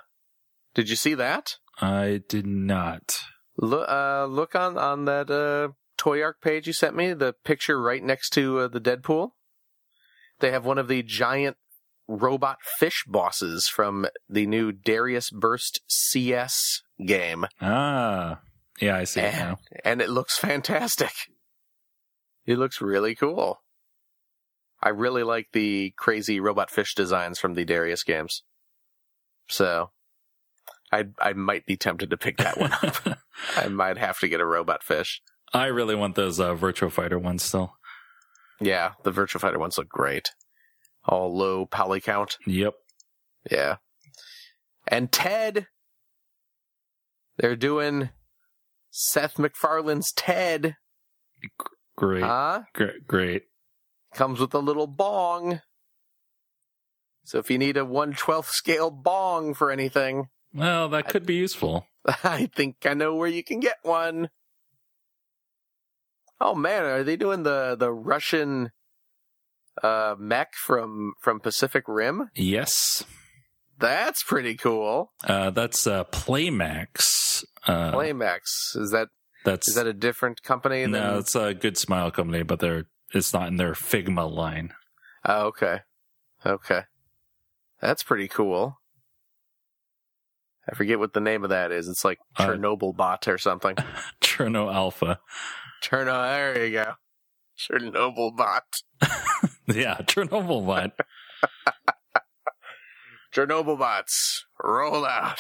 Did 0.75 0.91
you 0.91 0.97
see 0.97 1.15
that? 1.15 1.57
I 1.81 2.23
did 2.29 2.47
not. 2.47 3.19
Look, 3.57 3.89
uh, 3.89 4.27
look 4.27 4.55
on 4.55 4.77
on 4.77 5.07
that 5.07 5.31
uh, 5.31 5.73
Toy 5.97 6.23
Ark 6.23 6.41
page 6.43 6.67
you 6.67 6.73
sent 6.73 6.95
me. 6.95 7.13
The 7.13 7.35
picture 7.45 7.81
right 7.81 8.03
next 8.03 8.31
to 8.35 8.61
uh, 8.61 8.69
the 8.69 8.81
Deadpool. 8.81 9.31
They 10.41 10.51
have 10.53 10.65
one 10.65 10.79
of 10.79 10.89
the 10.89 11.03
giant 11.03 11.57
robot 12.07 12.59
fish 12.79 13.05
bosses 13.07 13.69
from 13.69 14.07
the 14.29 14.47
new 14.47 14.73
Darius 14.73 15.31
Burst 15.31 15.81
CS 15.89 16.83
game, 17.05 17.47
Ah, 17.61 18.41
yeah, 18.81 18.97
I 18.97 19.05
see 19.05 19.21
it 19.21 19.35
and, 19.35 19.37
now. 19.37 19.59
and 19.85 20.01
it 20.01 20.09
looks 20.09 20.39
fantastic. 20.39 21.13
It 22.47 22.59
looks 22.59 22.81
really 22.81 23.15
cool. 23.15 23.61
I 24.83 24.89
really 24.91 25.23
like 25.23 25.49
the 25.53 25.93
crazy 25.97 26.41
robot 26.41 26.71
fish 26.71 26.95
designs 26.95 27.39
from 27.39 27.55
the 27.55 27.65
Darius 27.65 28.05
games. 28.05 28.43
So, 29.49 29.91
I 30.93 31.07
I 31.21 31.33
might 31.35 31.67
be 31.67 31.77
tempted 31.77 32.11
to 32.11 32.17
pick 32.17 32.37
that 32.39 32.59
one 32.59 32.73
up. 32.73 33.19
I 33.57 33.69
might 33.69 33.99
have 33.99 34.19
to 34.21 34.29
get 34.29 34.41
a 34.41 34.47
robot 34.47 34.83
fish. 34.83 35.21
I 35.53 35.67
really 35.67 35.95
want 35.95 36.15
those 36.15 36.39
uh, 36.41 36.55
Virtua 36.55 36.91
Fighter 36.93 37.19
ones 37.19 37.43
still. 37.43 37.75
Yeah, 38.61 38.93
the 39.05 39.13
Virtua 39.13 39.41
Fighter 39.41 39.59
ones 39.59 39.79
look 39.79 39.89
great. 39.89 40.31
All 41.05 41.37
low 41.37 41.65
poly 41.67 42.01
count. 42.01 42.39
Yep. 42.47 42.75
Yeah. 43.51 43.77
And 44.87 45.11
Ted. 45.13 45.67
They're 47.39 47.57
doing 47.57 48.11
Seth 48.91 49.39
MacFarlane's 49.39 50.13
Ted. 50.13 50.77
Great. 51.97 52.25
Huh? 52.25 52.63
Great. 52.75 53.07
Great. 53.07 53.43
Comes 54.15 54.41
with 54.41 54.55
a 54.55 54.59
little 54.59 54.87
bong. 54.89 55.61
So 57.25 57.39
if 57.39 57.51
you 57.51 57.59
need 57.59 57.77
a 57.77 57.85
112th 57.85 58.47
scale 58.47 58.91
bong 58.91 59.55
for 59.55 59.71
anything, 59.71 60.29
Well, 60.55 60.89
that 60.89 61.09
could 61.09 61.27
be 61.27 61.35
useful. 61.35 61.87
I 62.25 62.49
think 62.55 62.87
I 62.87 62.95
know 62.95 63.15
where 63.15 63.29
you 63.29 63.45
can 63.45 63.61
get 63.61 63.77
one. 63.83 64.31
Oh 66.41 66.55
man, 66.55 66.85
are 66.85 67.03
they 67.03 67.17
doing 67.17 67.43
the 67.43 67.77
the 67.79 67.93
Russian 67.93 68.71
uh 69.83 70.15
mech 70.19 70.55
from 70.55 71.15
from 71.21 71.41
Pacific 71.41 71.85
Rim? 71.87 72.31
Yes. 72.35 73.05
That's 73.81 74.25
pretty 74.25 74.57
cool. 74.57 75.13
Uh, 75.23 75.51
that's 75.51 75.87
uh, 75.87 76.03
Playmax. 76.05 77.45
Uh, 77.65 77.93
Playmax 77.93 78.41
is 78.75 78.91
that 78.91 79.09
that's 79.45 79.69
is 79.69 79.77
that 79.77 79.87
a 79.87 79.93
different 79.93 80.43
company? 80.43 80.83
Than, 80.83 80.91
no, 80.93 81.19
it's 81.19 81.37
a 81.37 81.55
good 81.55 81.79
smile 81.79 82.11
company, 82.11 82.43
but 82.43 82.59
they're 82.59 82.87
it's 83.15 83.33
not 83.33 83.47
in 83.47 83.57
their 83.57 83.75
Figma 83.75 84.29
line. 84.31 84.73
Oh, 85.25 85.47
okay, 85.47 85.83
okay, 86.45 86.83
that's 87.81 88.03
pretty 88.03 88.27
cool. 88.27 88.81
I 90.69 90.75
forget 90.75 90.99
what 90.99 91.13
the 91.15 91.21
name 91.21 91.45
of 91.45 91.51
that 91.51 91.71
is. 91.71 91.89
It's 91.89 92.05
like 92.05 92.19
Uh, 92.37 92.47
Chernobyl 92.49 92.97
bot 92.97 93.29
or 93.29 93.39
something. 93.39 93.77
Cherno 94.21 94.75
Alpha. 94.75 95.21
Cherno, 95.83 96.23
there 96.29 96.67
you 96.67 96.73
go. 96.73 96.93
Chernobyl 97.59 98.37
bot. 98.37 98.65
Yeah, 99.71 99.97
Chernobyl 99.99 100.63
one. 100.65 100.93
Chernobyl 103.35 103.79
bots, 103.79 104.47
roll 104.63 105.05
out. 105.05 105.39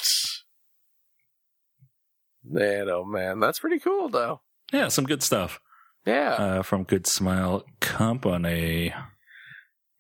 Man, 2.44 2.88
oh 2.90 3.05
man, 3.05 3.40
that's 3.40 3.59
pretty 3.59 3.79
cool 3.79 4.09
though. 4.09 4.40
Yeah, 4.72 4.88
some 4.88 5.05
good 5.07 5.22
stuff 5.22 5.61
Yeah. 6.07 6.33
uh, 6.35 6.62
from 6.62 6.85
Good 6.85 7.07
Smile 7.07 7.64
Company. 7.81 8.92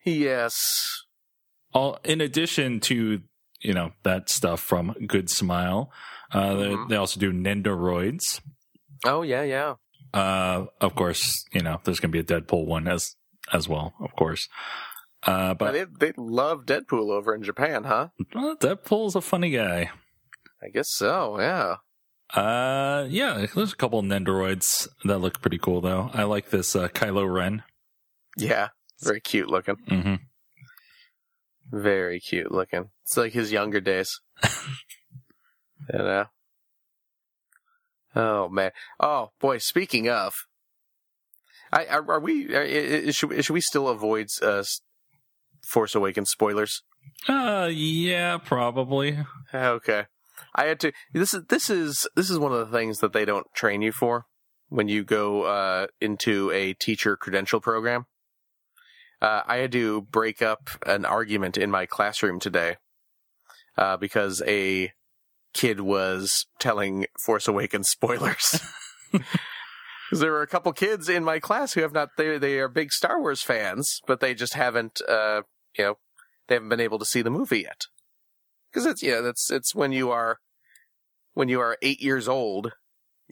yes. 0.04 1.04
All 1.72 1.98
in 2.04 2.20
addition 2.20 2.80
to 2.80 3.22
you 3.60 3.74
know 3.74 3.92
that 4.04 4.28
stuff 4.30 4.60
from 4.60 4.94
Good 5.06 5.28
Smile, 5.30 5.90
uh, 6.32 6.54
they, 6.54 6.68
Mhm. 6.70 6.88
they 6.90 6.96
also 6.96 7.18
do 7.18 7.32
Nendoroids. 7.32 8.40
Oh 9.04 9.22
yeah, 9.22 9.42
yeah. 9.42 9.74
Uh, 10.14 10.66
of 10.80 10.94
course, 10.94 11.44
you 11.52 11.62
know 11.62 11.80
there's 11.84 12.00
going 12.00 12.12
to 12.12 12.22
be 12.22 12.34
a 12.34 12.40
Deadpool 12.40 12.66
one 12.66 12.88
as 12.88 13.16
as 13.52 13.68
well, 13.68 13.94
of 14.00 14.14
course. 14.16 14.48
Uh, 15.22 15.54
but 15.54 15.72
they 15.72 15.84
they 15.98 16.12
love 16.16 16.64
Deadpool 16.64 17.10
over 17.10 17.34
in 17.34 17.42
Japan, 17.42 17.84
huh? 17.84 18.08
well, 18.34 18.56
Deadpool's 18.56 19.16
a 19.16 19.20
funny 19.20 19.50
guy. 19.50 19.90
I 20.62 20.68
guess 20.68 20.88
so. 20.90 21.40
Yeah. 21.40 21.76
Uh, 22.34 23.06
yeah, 23.08 23.46
there's 23.54 23.72
a 23.72 23.76
couple 23.76 23.98
of 23.98 24.04
Nendoroids 24.04 24.86
that 25.04 25.18
look 25.18 25.40
pretty 25.40 25.58
cool 25.58 25.80
though. 25.80 26.10
I 26.12 26.24
like 26.24 26.50
this 26.50 26.76
uh, 26.76 26.88
Kylo 26.88 27.32
Ren. 27.32 27.62
Yeah. 28.36 28.68
Very 29.02 29.20
cute 29.20 29.48
looking. 29.48 29.76
Mm-hmm. 29.88 30.14
Very 31.70 32.20
cute 32.20 32.50
looking. 32.50 32.90
It's 33.04 33.16
like 33.16 33.32
his 33.32 33.52
younger 33.52 33.80
days. 33.80 34.10
you 34.44 35.98
know. 35.98 36.26
Oh 38.18 38.48
man. 38.48 38.72
Oh 39.00 39.30
boy. 39.40 39.58
Speaking 39.58 40.08
of, 40.10 40.34
I 41.72 41.86
are, 41.86 42.10
are 42.12 42.20
we? 42.20 42.54
Are, 42.54 42.62
i- 42.62 43.10
should 43.12 43.44
should 43.44 43.54
we 43.54 43.60
still 43.60 43.88
avoid 43.88 44.26
uh, 44.42 44.64
Force 45.66 45.94
Awakens 45.94 46.30
spoilers? 46.30 46.82
Uh, 47.28 47.70
yeah, 47.72 48.36
probably. 48.38 49.18
Okay. 49.54 50.04
I 50.54 50.64
had 50.64 50.80
to. 50.80 50.92
This 51.14 51.32
is 51.32 51.44
this 51.48 51.70
is 51.70 52.08
this 52.16 52.28
is 52.28 52.38
one 52.38 52.52
of 52.52 52.58
the 52.58 52.76
things 52.76 52.98
that 52.98 53.12
they 53.12 53.24
don't 53.24 53.46
train 53.54 53.80
you 53.82 53.92
for 53.92 54.24
when 54.68 54.88
you 54.88 55.04
go 55.04 55.42
uh, 55.44 55.86
into 56.00 56.50
a 56.50 56.74
teacher 56.74 57.16
credential 57.16 57.60
program. 57.60 58.06
Uh, 59.22 59.42
I 59.46 59.58
had 59.58 59.72
to 59.72 60.02
break 60.02 60.42
up 60.42 60.70
an 60.86 61.04
argument 61.04 61.56
in 61.56 61.70
my 61.70 61.86
classroom 61.86 62.38
today 62.40 62.76
uh, 63.76 63.96
because 63.96 64.42
a 64.46 64.92
kid 65.58 65.80
was 65.80 66.46
telling 66.58 67.06
Force 67.24 67.48
Awakens 67.48 67.88
spoilers. 67.88 68.60
Because 70.10 70.20
there 70.20 70.32
were 70.32 70.40
a 70.42 70.46
couple 70.46 70.72
kids 70.72 71.08
in 71.10 71.22
my 71.22 71.38
class 71.38 71.74
who 71.74 71.82
have 71.82 71.92
not 71.92 72.10
they 72.16 72.38
they 72.38 72.58
are 72.60 72.68
big 72.68 72.92
Star 72.92 73.20
Wars 73.20 73.42
fans, 73.42 74.00
but 74.06 74.20
they 74.20 74.32
just 74.34 74.54
haven't 74.54 75.02
uh, 75.06 75.42
you 75.76 75.84
know 75.84 75.98
they 76.46 76.54
haven't 76.54 76.70
been 76.70 76.80
able 76.80 76.98
to 76.98 77.04
see 77.04 77.20
the 77.20 77.30
movie 77.30 77.60
yet. 77.60 77.82
Because 78.70 78.86
it's 78.86 79.02
yeah 79.02 79.20
that's 79.20 79.50
it's 79.50 79.74
when 79.74 79.92
you 79.92 80.10
are 80.10 80.38
when 81.34 81.48
you 81.50 81.60
are 81.60 81.76
eight 81.82 82.00
years 82.00 82.26
old, 82.26 82.72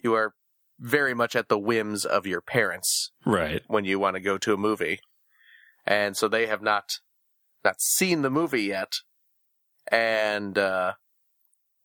you 0.03 0.13
are 0.13 0.35
very 0.79 1.15
much 1.15 1.35
at 1.35 1.49
the 1.49 1.57
whims 1.57 2.05
of 2.05 2.27
your 2.27 2.41
parents 2.41 3.11
Right. 3.25 3.63
when 3.65 3.83
you 3.85 3.97
want 3.97 4.15
to 4.15 4.19
go 4.21 4.37
to 4.37 4.53
a 4.53 4.57
movie. 4.57 4.99
And 5.85 6.15
so 6.15 6.27
they 6.27 6.45
have 6.45 6.61
not 6.61 6.99
not 7.65 7.81
seen 7.81 8.21
the 8.21 8.29
movie 8.29 8.63
yet. 8.65 8.93
And 9.91 10.59
uh 10.59 10.93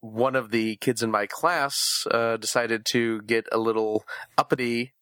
one 0.03 0.35
of 0.37 0.51
the 0.51 0.77
kids 0.77 1.03
in 1.03 1.11
my 1.11 1.27
class 1.27 2.07
uh 2.11 2.37
decided 2.37 2.85
to 2.85 3.23
get 3.23 3.47
a 3.53 3.59
little 3.59 4.05
uppity 4.37 4.93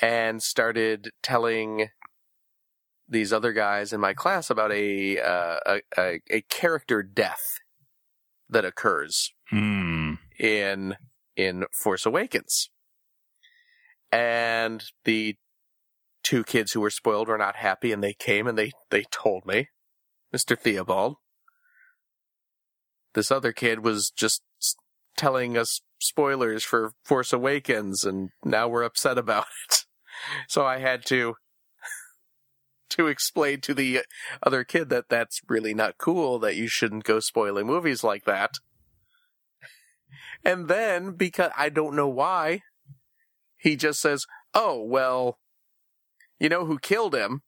and 0.00 0.42
started 0.42 1.10
telling 1.22 1.88
these 3.08 3.30
other 3.32 3.52
guys 3.52 3.92
in 3.92 4.00
my 4.00 4.14
class 4.14 4.48
about 4.48 4.72
a 4.72 5.20
uh, 5.20 5.78
a, 5.98 6.20
a 6.30 6.40
character 6.48 7.02
death 7.02 7.42
that 8.48 8.64
occurs 8.64 9.32
Hmm. 9.50 10.14
in 10.38 10.96
in 11.36 11.64
Force 11.72 12.06
Awakens. 12.06 12.70
And 14.10 14.82
the 15.04 15.36
two 16.22 16.44
kids 16.44 16.72
who 16.72 16.80
were 16.80 16.90
spoiled 16.90 17.28
were 17.28 17.38
not 17.38 17.56
happy 17.56 17.92
and 17.92 18.02
they 18.02 18.14
came 18.14 18.46
and 18.46 18.56
they, 18.56 18.72
they 18.90 19.04
told 19.10 19.44
me, 19.46 19.68
Mr. 20.34 20.58
Theobald, 20.58 21.16
this 23.14 23.30
other 23.30 23.52
kid 23.52 23.84
was 23.84 24.12
just 24.14 24.42
telling 25.16 25.56
us 25.56 25.80
spoilers 26.00 26.64
for 26.64 26.92
Force 27.04 27.32
Awakens 27.32 28.04
and 28.04 28.30
now 28.44 28.68
we're 28.68 28.82
upset 28.82 29.18
about 29.18 29.46
it. 29.70 29.84
So 30.48 30.64
I 30.64 30.78
had 30.78 31.04
to 31.06 31.34
to 32.90 33.06
explain 33.06 33.60
to 33.62 33.74
the 33.74 34.00
other 34.42 34.64
kid 34.64 34.88
that 34.90 35.08
that's 35.08 35.40
really 35.48 35.74
not 35.74 35.98
cool 35.98 36.38
that 36.40 36.56
you 36.56 36.68
shouldn't 36.68 37.04
go 37.04 37.20
spoiling 37.20 37.66
movies 37.66 38.04
like 38.04 38.24
that. 38.24 38.54
And 40.44 40.66
then, 40.66 41.12
because 41.12 41.52
I 41.56 41.68
don't 41.68 41.94
know 41.94 42.08
why, 42.08 42.62
he 43.56 43.76
just 43.76 44.00
says, 44.00 44.26
Oh, 44.54 44.82
well, 44.82 45.38
you 46.40 46.48
know 46.48 46.64
who 46.64 46.80
killed 46.80 47.14
him? 47.14 47.42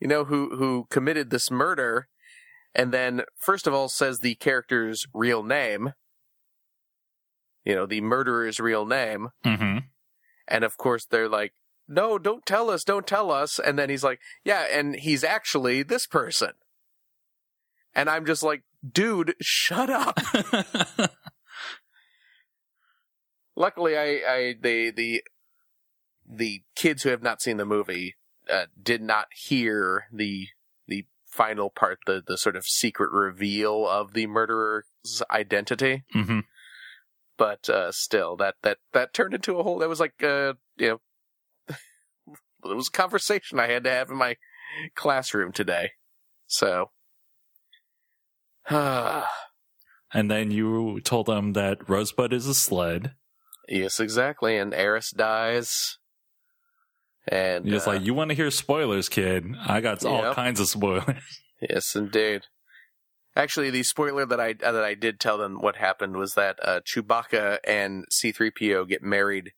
You 0.00 0.08
know 0.08 0.24
who, 0.24 0.56
who 0.56 0.86
committed 0.88 1.28
this 1.28 1.50
murder? 1.50 2.08
And 2.76 2.92
then, 2.92 3.22
first 3.36 3.66
of 3.66 3.74
all, 3.74 3.88
says 3.88 4.20
the 4.20 4.34
character's 4.36 5.06
real 5.14 5.42
name. 5.42 5.94
You 7.64 7.74
know, 7.74 7.86
the 7.86 8.00
murderer's 8.00 8.60
real 8.60 8.86
name. 8.86 9.30
Mm-hmm. 9.44 9.78
And 10.46 10.64
of 10.64 10.76
course, 10.76 11.04
they're 11.04 11.28
like, 11.28 11.54
No, 11.88 12.18
don't 12.18 12.46
tell 12.46 12.70
us, 12.70 12.84
don't 12.84 13.06
tell 13.06 13.32
us. 13.32 13.58
And 13.58 13.78
then 13.78 13.90
he's 13.90 14.04
like, 14.04 14.20
Yeah, 14.44 14.66
and 14.70 14.94
he's 14.94 15.24
actually 15.24 15.82
this 15.82 16.06
person. 16.06 16.52
And 17.94 18.08
I'm 18.08 18.26
just 18.26 18.42
like, 18.42 18.62
Dude, 18.92 19.34
shut 19.40 19.90
up. 19.90 20.20
luckily 23.56 23.96
I, 23.96 24.20
I 24.28 24.54
the 24.60 24.92
the 24.94 25.22
the 26.28 26.62
kids 26.74 27.02
who 27.02 27.08
have 27.08 27.22
not 27.22 27.40
seen 27.40 27.56
the 27.56 27.64
movie 27.64 28.14
uh, 28.50 28.66
did 28.80 29.02
not 29.02 29.28
hear 29.32 30.04
the 30.12 30.48
the 30.55 30.55
final 31.36 31.68
part 31.68 31.98
the 32.06 32.22
the 32.26 32.38
sort 32.38 32.56
of 32.56 32.64
secret 32.64 33.10
reveal 33.12 33.86
of 33.86 34.14
the 34.14 34.26
murderer's 34.26 35.22
identity 35.30 36.02
mm-hmm. 36.14 36.40
but 37.36 37.68
uh, 37.68 37.92
still 37.92 38.36
that 38.36 38.54
that 38.62 38.78
that 38.94 39.12
turned 39.12 39.34
into 39.34 39.58
a 39.58 39.62
whole 39.62 39.78
that 39.78 39.88
was 39.88 40.00
like 40.00 40.22
uh 40.22 40.54
you 40.78 40.88
know 40.88 41.00
it 42.70 42.74
was 42.74 42.88
a 42.88 42.96
conversation 42.96 43.60
I 43.60 43.68
had 43.68 43.84
to 43.84 43.90
have 43.90 44.10
in 44.10 44.16
my 44.16 44.36
classroom 44.94 45.52
today 45.52 45.90
so 46.46 46.90
And 50.12 50.30
then 50.30 50.50
you 50.50 51.00
told 51.00 51.26
them 51.26 51.52
that 51.52 51.88
Rosebud 51.88 52.32
is 52.32 52.46
a 52.46 52.54
sled. 52.54 53.14
yes 53.68 54.00
exactly 54.00 54.56
and 54.56 54.72
Aeris 54.72 55.10
dies 55.10 55.98
and 57.28 57.66
just 57.66 57.86
uh, 57.88 57.92
like, 57.92 58.02
you 58.02 58.14
want 58.14 58.30
to 58.30 58.34
hear 58.36 58.50
spoilers, 58.50 59.08
kid? 59.08 59.44
I 59.66 59.80
got 59.80 60.04
all 60.04 60.22
Yep. 60.22 60.34
kinds 60.34 60.60
of 60.60 60.68
spoilers. 60.68 61.04
Yes, 61.70 61.96
indeed. 61.96 62.42
Actually, 63.34 63.70
the 63.70 63.82
spoiler 63.82 64.26
that 64.26 64.38
I 64.38 64.50
uh, 64.62 64.72
that 64.72 64.84
I 64.84 64.92
did 64.92 65.18
tell 65.18 65.38
them 65.38 65.58
what 65.60 65.76
happened 65.76 66.16
was 66.16 66.34
that 66.34 66.58
uh, 66.62 66.80
Chewbacca 66.80 67.58
and 67.66 68.04
C-3PO 68.12 68.86
get 68.88 69.02
married, 69.02 69.52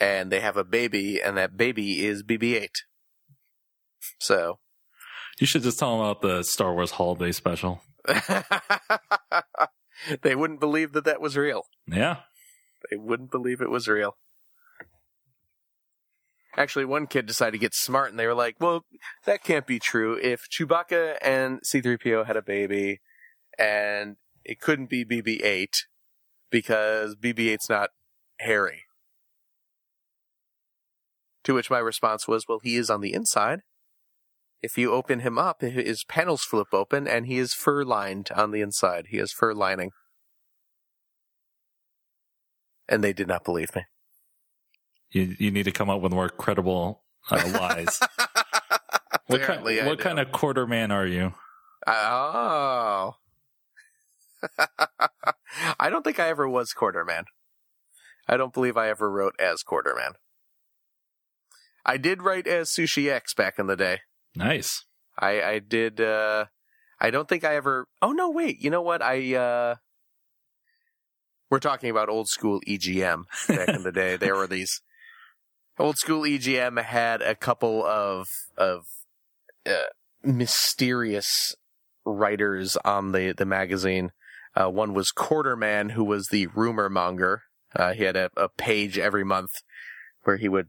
and 0.00 0.30
they 0.30 0.38
have 0.38 0.56
a 0.56 0.62
baby, 0.62 1.20
and 1.20 1.36
that 1.36 1.56
baby 1.56 2.06
is 2.06 2.22
BB-8. 2.22 2.68
So, 4.20 4.60
You 5.40 5.46
should 5.48 5.62
just 5.64 5.78
tell 5.80 5.90
them 5.98 6.06
about 6.06 6.22
the 6.22 6.44
Star 6.44 6.72
Wars 6.72 6.92
holiday 6.92 7.32
special. 7.32 7.82
they 10.22 10.34
wouldn't 10.36 10.60
believe 10.60 10.92
that 10.92 11.04
that 11.04 11.20
was 11.20 11.36
real. 11.36 11.64
Yeah. 11.86 12.18
They 12.90 12.96
wouldn't 12.96 13.30
believe 13.32 13.60
it 13.60 13.70
was 13.70 13.88
real. 13.88 14.16
Actually, 16.58 16.84
one 16.84 17.06
kid 17.06 17.24
decided 17.24 17.52
to 17.52 17.58
get 17.58 17.72
smart, 17.72 18.10
and 18.10 18.18
they 18.18 18.26
were 18.26 18.34
like, 18.34 18.56
"Well, 18.58 18.84
that 19.24 19.44
can't 19.44 19.64
be 19.64 19.78
true. 19.78 20.18
If 20.20 20.48
Chewbacca 20.50 21.16
and 21.22 21.64
C-3PO 21.64 22.26
had 22.26 22.36
a 22.36 22.42
baby, 22.42 23.00
and 23.56 24.16
it 24.44 24.60
couldn't 24.60 24.90
be 24.90 25.04
BB-8 25.04 25.86
because 26.50 27.14
BB-8's 27.14 27.68
not 27.68 27.90
hairy." 28.40 28.86
To 31.44 31.54
which 31.54 31.70
my 31.70 31.78
response 31.78 32.26
was, 32.26 32.48
"Well, 32.48 32.58
he 32.58 32.74
is 32.74 32.90
on 32.90 33.02
the 33.02 33.14
inside. 33.14 33.60
If 34.60 34.76
you 34.76 34.92
open 34.92 35.20
him 35.20 35.38
up, 35.38 35.60
his 35.60 36.02
panels 36.02 36.42
flip 36.42 36.74
open, 36.74 37.06
and 37.06 37.28
he 37.28 37.38
is 37.38 37.54
fur-lined 37.54 38.32
on 38.32 38.50
the 38.50 38.62
inside. 38.62 39.06
He 39.10 39.18
has 39.18 39.30
fur 39.30 39.54
lining." 39.54 39.92
And 42.88 43.04
they 43.04 43.12
did 43.12 43.28
not 43.28 43.44
believe 43.44 43.76
me. 43.76 43.84
You 45.10 45.34
you 45.38 45.50
need 45.50 45.64
to 45.64 45.72
come 45.72 45.90
up 45.90 46.00
with 46.00 46.12
more 46.12 46.28
credible 46.28 47.02
uh, 47.30 47.50
lies. 47.54 48.00
what 49.26 49.42
kind, 49.42 49.62
what 49.62 49.98
kind 49.98 50.18
of 50.18 50.28
Quartermann 50.28 50.92
are 50.92 51.06
you? 51.06 51.34
Oh. 51.86 53.14
I 55.80 55.90
don't 55.90 56.04
think 56.04 56.20
I 56.20 56.28
ever 56.28 56.48
was 56.48 56.72
Quartermann. 56.72 57.24
I 58.28 58.36
don't 58.36 58.52
believe 58.52 58.76
I 58.76 58.88
ever 58.88 59.10
wrote 59.10 59.34
as 59.38 59.62
Quartermann. 59.62 60.12
I 61.84 61.96
did 61.96 62.22
write 62.22 62.46
as 62.46 62.68
Sushi 62.68 63.10
X 63.10 63.32
back 63.32 63.58
in 63.58 63.66
the 63.66 63.76
day. 63.76 64.00
Nice. 64.36 64.84
I 65.18 65.42
I 65.42 65.58
did 65.58 66.00
uh 66.00 66.46
I 67.00 67.10
don't 67.10 67.28
think 67.28 67.44
I 67.44 67.56
ever 67.56 67.88
Oh 68.02 68.12
no, 68.12 68.30
wait. 68.30 68.60
You 68.60 68.70
know 68.70 68.82
what? 68.82 69.02
I 69.02 69.34
uh 69.34 69.74
We're 71.50 71.60
talking 71.60 71.90
about 71.90 72.10
old 72.10 72.28
school 72.28 72.60
EGM 72.68 73.24
back 73.48 73.68
in 73.68 73.82
the 73.82 73.92
day. 73.92 74.16
There 74.16 74.36
were 74.36 74.46
these 74.48 74.82
old 75.78 75.96
school 75.98 76.22
EGM 76.22 76.82
had 76.82 77.22
a 77.22 77.34
couple 77.34 77.84
of 77.84 78.26
of 78.56 78.84
uh, 79.66 79.90
mysterious 80.22 81.54
writers 82.04 82.76
on 82.84 83.12
the 83.12 83.32
the 83.32 83.46
magazine. 83.46 84.12
Uh, 84.54 84.68
one 84.68 84.94
was 84.94 85.12
Quartermann, 85.12 85.92
who 85.92 86.04
was 86.04 86.28
the 86.28 86.48
rumor 86.48 86.88
monger. 86.88 87.42
Uh, 87.76 87.92
he 87.92 88.04
had 88.04 88.16
a, 88.16 88.30
a 88.36 88.48
page 88.48 88.98
every 88.98 89.24
month 89.24 89.50
where 90.24 90.36
he 90.36 90.48
would 90.48 90.68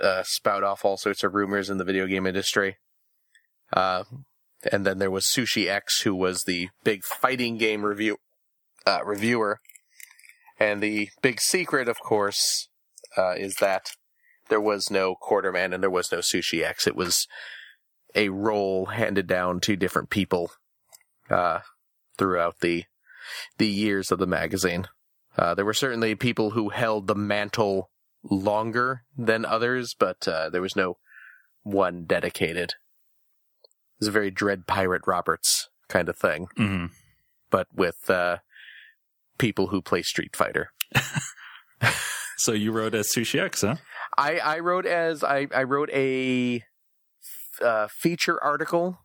uh, 0.00 0.22
spout 0.24 0.62
off 0.62 0.84
all 0.84 0.96
sorts 0.96 1.24
of 1.24 1.34
rumors 1.34 1.70
in 1.70 1.78
the 1.78 1.84
video 1.84 2.06
game 2.06 2.26
industry. 2.26 2.76
Uh, 3.72 4.04
and 4.70 4.86
then 4.86 4.98
there 4.98 5.10
was 5.10 5.24
Sushi 5.24 5.68
X, 5.68 6.02
who 6.02 6.14
was 6.14 6.44
the 6.44 6.68
big 6.84 7.02
fighting 7.04 7.56
game 7.56 7.84
review 7.84 8.18
uh, 8.86 9.00
reviewer. 9.04 9.58
And 10.60 10.80
the 10.80 11.08
big 11.20 11.40
secret, 11.40 11.88
of 11.88 11.98
course, 11.98 12.68
is 13.36 13.56
that 13.56 13.90
there 14.48 14.60
was 14.60 14.90
no 14.90 15.14
Quartermann 15.14 15.72
and 15.72 15.82
there 15.82 15.90
was 15.90 16.10
no 16.12 16.18
Sushi 16.18 16.64
X. 16.64 16.86
It 16.86 16.96
was 16.96 17.26
a 18.14 18.28
role 18.28 18.86
handed 18.86 19.26
down 19.26 19.60
to 19.60 19.76
different 19.76 20.10
people 20.10 20.50
uh, 21.30 21.60
throughout 22.16 22.60
the 22.60 22.84
the 23.58 23.66
years 23.66 24.12
of 24.12 24.18
the 24.18 24.26
magazine. 24.26 24.86
Uh, 25.36 25.54
there 25.54 25.64
were 25.64 25.74
certainly 25.74 26.14
people 26.14 26.50
who 26.50 26.70
held 26.70 27.06
the 27.06 27.14
mantle 27.14 27.90
longer 28.22 29.02
than 29.16 29.44
others, 29.44 29.94
but 29.98 30.26
uh, 30.26 30.48
there 30.48 30.62
was 30.62 30.76
no 30.76 30.96
one 31.62 32.04
dedicated. 32.04 32.70
It 32.70 34.00
was 34.00 34.08
a 34.08 34.12
very 34.12 34.30
Dread 34.30 34.66
Pirate 34.66 35.02
Roberts 35.06 35.68
kind 35.88 36.08
of 36.08 36.16
thing, 36.16 36.48
hmm 36.56 36.86
but 37.48 37.68
with 37.72 38.10
uh, 38.10 38.38
people 39.38 39.68
who 39.68 39.80
play 39.80 40.02
Street 40.02 40.34
Fighter. 40.34 40.70
So 42.36 42.52
you 42.52 42.70
wrote 42.70 42.94
as 42.94 43.08
Sushi 43.08 43.40
X, 43.40 43.62
huh? 43.62 43.76
I, 44.16 44.38
I 44.38 44.58
wrote 44.60 44.86
as 44.86 45.22
I, 45.22 45.46
I 45.54 45.64
wrote 45.64 45.90
a 45.92 46.62
uh, 47.62 47.88
feature 47.88 48.42
article, 48.42 48.98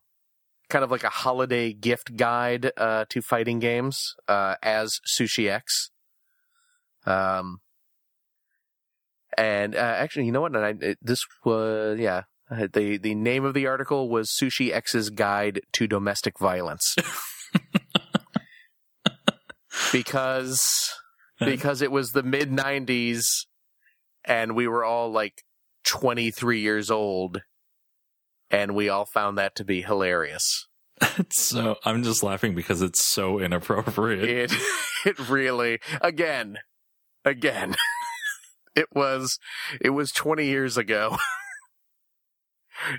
kind 0.70 0.84
of 0.84 0.92
like 0.92 1.04
a 1.04 1.10
holiday 1.10 1.74
gift 1.74 2.16
guide 2.16 2.72
uh, 2.78 3.06
to 3.10 3.22
fighting 3.22 3.60
games 3.60 4.16
uh, 4.28 4.56
as 4.64 5.00
Sushi 5.08 5.50
X. 5.50 5.92
Um, 7.06 7.60
and 9.38 9.76
uh, 9.76 9.80
actually, 9.80 10.26
you 10.26 10.32
know 10.32 10.42
what? 10.42 10.56
And 10.56 10.66
I, 10.66 10.74
it, 10.86 10.98
this 11.02 11.26
was 11.46 12.00
yeah. 12.00 12.24
The 12.50 12.98
the 12.98 13.16
name 13.16 13.46
of 13.46 13.54
the 13.54 13.66
article 13.68 14.10
was 14.10 14.30
Sushi 14.30 14.74
X's 14.74 15.10
Guide 15.10 15.62
to 15.72 15.88
Domestic 15.88 16.38
Violence. 16.38 16.96
because 19.92 20.94
because 21.40 21.82
it 21.82 21.92
was 21.92 22.12
the 22.12 22.24
mid 22.24 22.52
90s 22.52 23.46
and 24.26 24.56
we 24.56 24.68
were 24.68 24.84
all 24.84 25.12
like 25.12 25.44
23 25.86 26.60
years 26.60 26.92
old 26.92 27.42
and 28.50 28.76
we 28.76 28.90
all 28.90 29.06
found 29.06 29.38
that 29.38 29.56
to 29.56 29.64
be 29.64 29.82
hilarious. 29.82 30.68
It's 31.18 31.42
so 31.42 31.78
I'm 31.84 32.04
just 32.04 32.22
laughing 32.22 32.54
because 32.54 32.84
it's 32.84 33.04
so 33.04 33.40
inappropriate. 33.40 34.24
It 34.24 34.54
it 35.06 35.30
really 35.30 35.80
again 36.00 36.60
again 37.26 37.76
it 38.76 38.86
was 38.94 39.40
it 39.82 39.90
was 39.90 40.12
20 40.12 40.46
years 40.46 40.78
ago. 40.78 41.18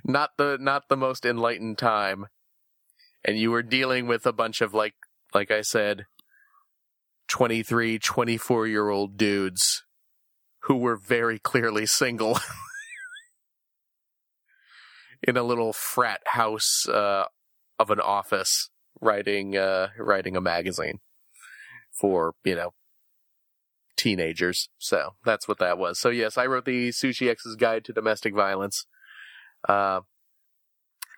not 0.04 0.30
the 0.36 0.58
not 0.60 0.88
the 0.88 0.96
most 0.96 1.24
enlightened 1.24 1.78
time. 1.78 2.26
And 3.24 3.38
you 3.38 3.52
were 3.52 3.62
dealing 3.62 4.08
with 4.08 4.26
a 4.26 4.32
bunch 4.32 4.60
of 4.60 4.74
like 4.74 4.94
like 5.32 5.52
I 5.52 5.62
said 5.62 6.06
23, 7.28 8.00
24 8.00 8.66
year 8.66 8.88
old 8.90 9.16
dudes 9.16 9.84
who 10.64 10.76
were 10.76 10.96
very 10.96 11.38
clearly 11.38 11.86
single 11.86 12.38
in 15.22 15.36
a 15.36 15.42
little 15.42 15.72
frat 15.72 16.20
house 16.26 16.88
uh, 16.88 17.24
of 17.78 17.90
an 17.90 18.00
office 18.00 18.70
writing 19.00 19.56
uh, 19.56 19.88
writing 19.98 20.36
a 20.36 20.40
magazine 20.40 21.00
for 21.92 22.34
you 22.44 22.54
know 22.54 22.72
teenagers. 23.96 24.68
So 24.78 25.14
that's 25.24 25.46
what 25.46 25.58
that 25.58 25.78
was. 25.78 25.98
So 25.98 26.08
yes, 26.08 26.38
I 26.38 26.46
wrote 26.46 26.64
the 26.64 26.90
Sushi 26.90 27.28
X's 27.28 27.56
Guide 27.56 27.84
to 27.84 27.92
Domestic 27.92 28.34
Violence. 28.34 28.86
Uh, 29.68 30.00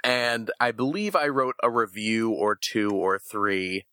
and 0.02 0.50
I 0.61 0.70
believe 0.70 1.16
I 1.16 1.28
wrote 1.28 1.54
a 1.62 1.70
review 1.70 2.30
or 2.30 2.59
two 2.61 2.90
or 2.90 3.18
three 3.18 3.87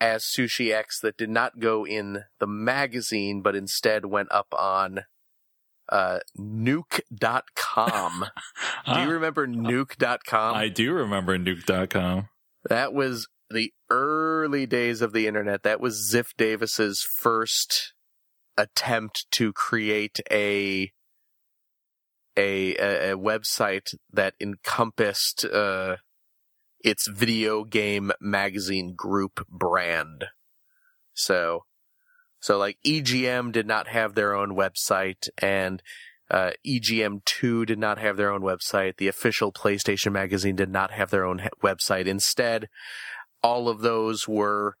as 0.00 0.24
Sushi 0.24 0.74
X 0.74 1.00
that 1.00 1.16
did 1.16 1.30
not 1.30 1.58
go 1.58 1.86
in 1.86 2.24
the 2.38 2.46
magazine, 2.46 3.42
but 3.42 3.56
instead 3.56 4.06
went 4.06 4.30
up 4.30 4.52
on 4.56 5.04
uh, 5.88 6.18
nuke.com. 6.38 8.26
Do 8.94 9.00
you 9.00 9.10
remember 9.10 9.46
nuke.com? 9.46 10.54
I 10.54 10.68
do 10.68 10.92
remember 10.92 11.38
Nuke.com. 11.38 12.28
That 12.68 12.92
was 12.92 13.28
the 13.50 13.72
early 13.90 14.66
days 14.66 15.00
of 15.00 15.12
the 15.12 15.26
internet. 15.26 15.62
That 15.62 15.80
was 15.80 16.10
Ziff 16.12 16.28
Davis's 16.36 17.06
first 17.18 17.94
attempt 18.58 19.26
to 19.32 19.52
create 19.52 20.18
a 20.30 20.90
a 22.36 22.74
a, 22.76 23.12
a 23.12 23.16
website 23.16 23.94
that 24.12 24.34
encompassed 24.40 25.44
uh, 25.44 25.96
its 26.86 27.08
video 27.08 27.64
game 27.64 28.12
magazine 28.20 28.94
group 28.96 29.44
brand. 29.50 30.26
So, 31.12 31.64
so 32.40 32.56
like 32.56 32.78
EGM 32.86 33.50
did 33.50 33.66
not 33.66 33.88
have 33.88 34.14
their 34.14 34.34
own 34.34 34.56
website, 34.56 35.28
and 35.42 35.82
uh, 36.30 36.52
EGM2 36.64 37.66
did 37.66 37.78
not 37.78 37.98
have 37.98 38.16
their 38.16 38.30
own 38.30 38.42
website. 38.42 38.98
The 38.98 39.08
official 39.08 39.52
PlayStation 39.52 40.12
magazine 40.12 40.54
did 40.54 40.70
not 40.70 40.92
have 40.92 41.10
their 41.10 41.24
own 41.24 41.40
he- 41.40 41.48
website. 41.62 42.06
Instead, 42.06 42.68
all 43.42 43.68
of 43.68 43.80
those 43.80 44.28
were 44.28 44.76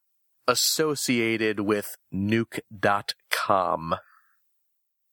associated 0.46 1.60
with 1.60 1.96
nuke.com. 2.14 3.96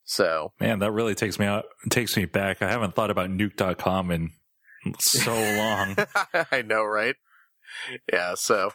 So, 0.04 0.52
Man, 0.60 0.78
that 0.78 0.92
really 0.92 1.14
takes 1.16 1.40
me 1.40 1.46
out 1.46 1.64
takes 1.90 2.16
me 2.16 2.26
back. 2.26 2.62
I 2.62 2.70
haven't 2.70 2.94
thought 2.94 3.10
about 3.10 3.30
Nuke.com 3.30 4.10
in 4.10 4.30
so 4.98 5.34
long. 5.34 5.96
I 6.52 6.62
know, 6.62 6.84
right? 6.84 7.16
Yeah, 8.12 8.34
so 8.36 8.72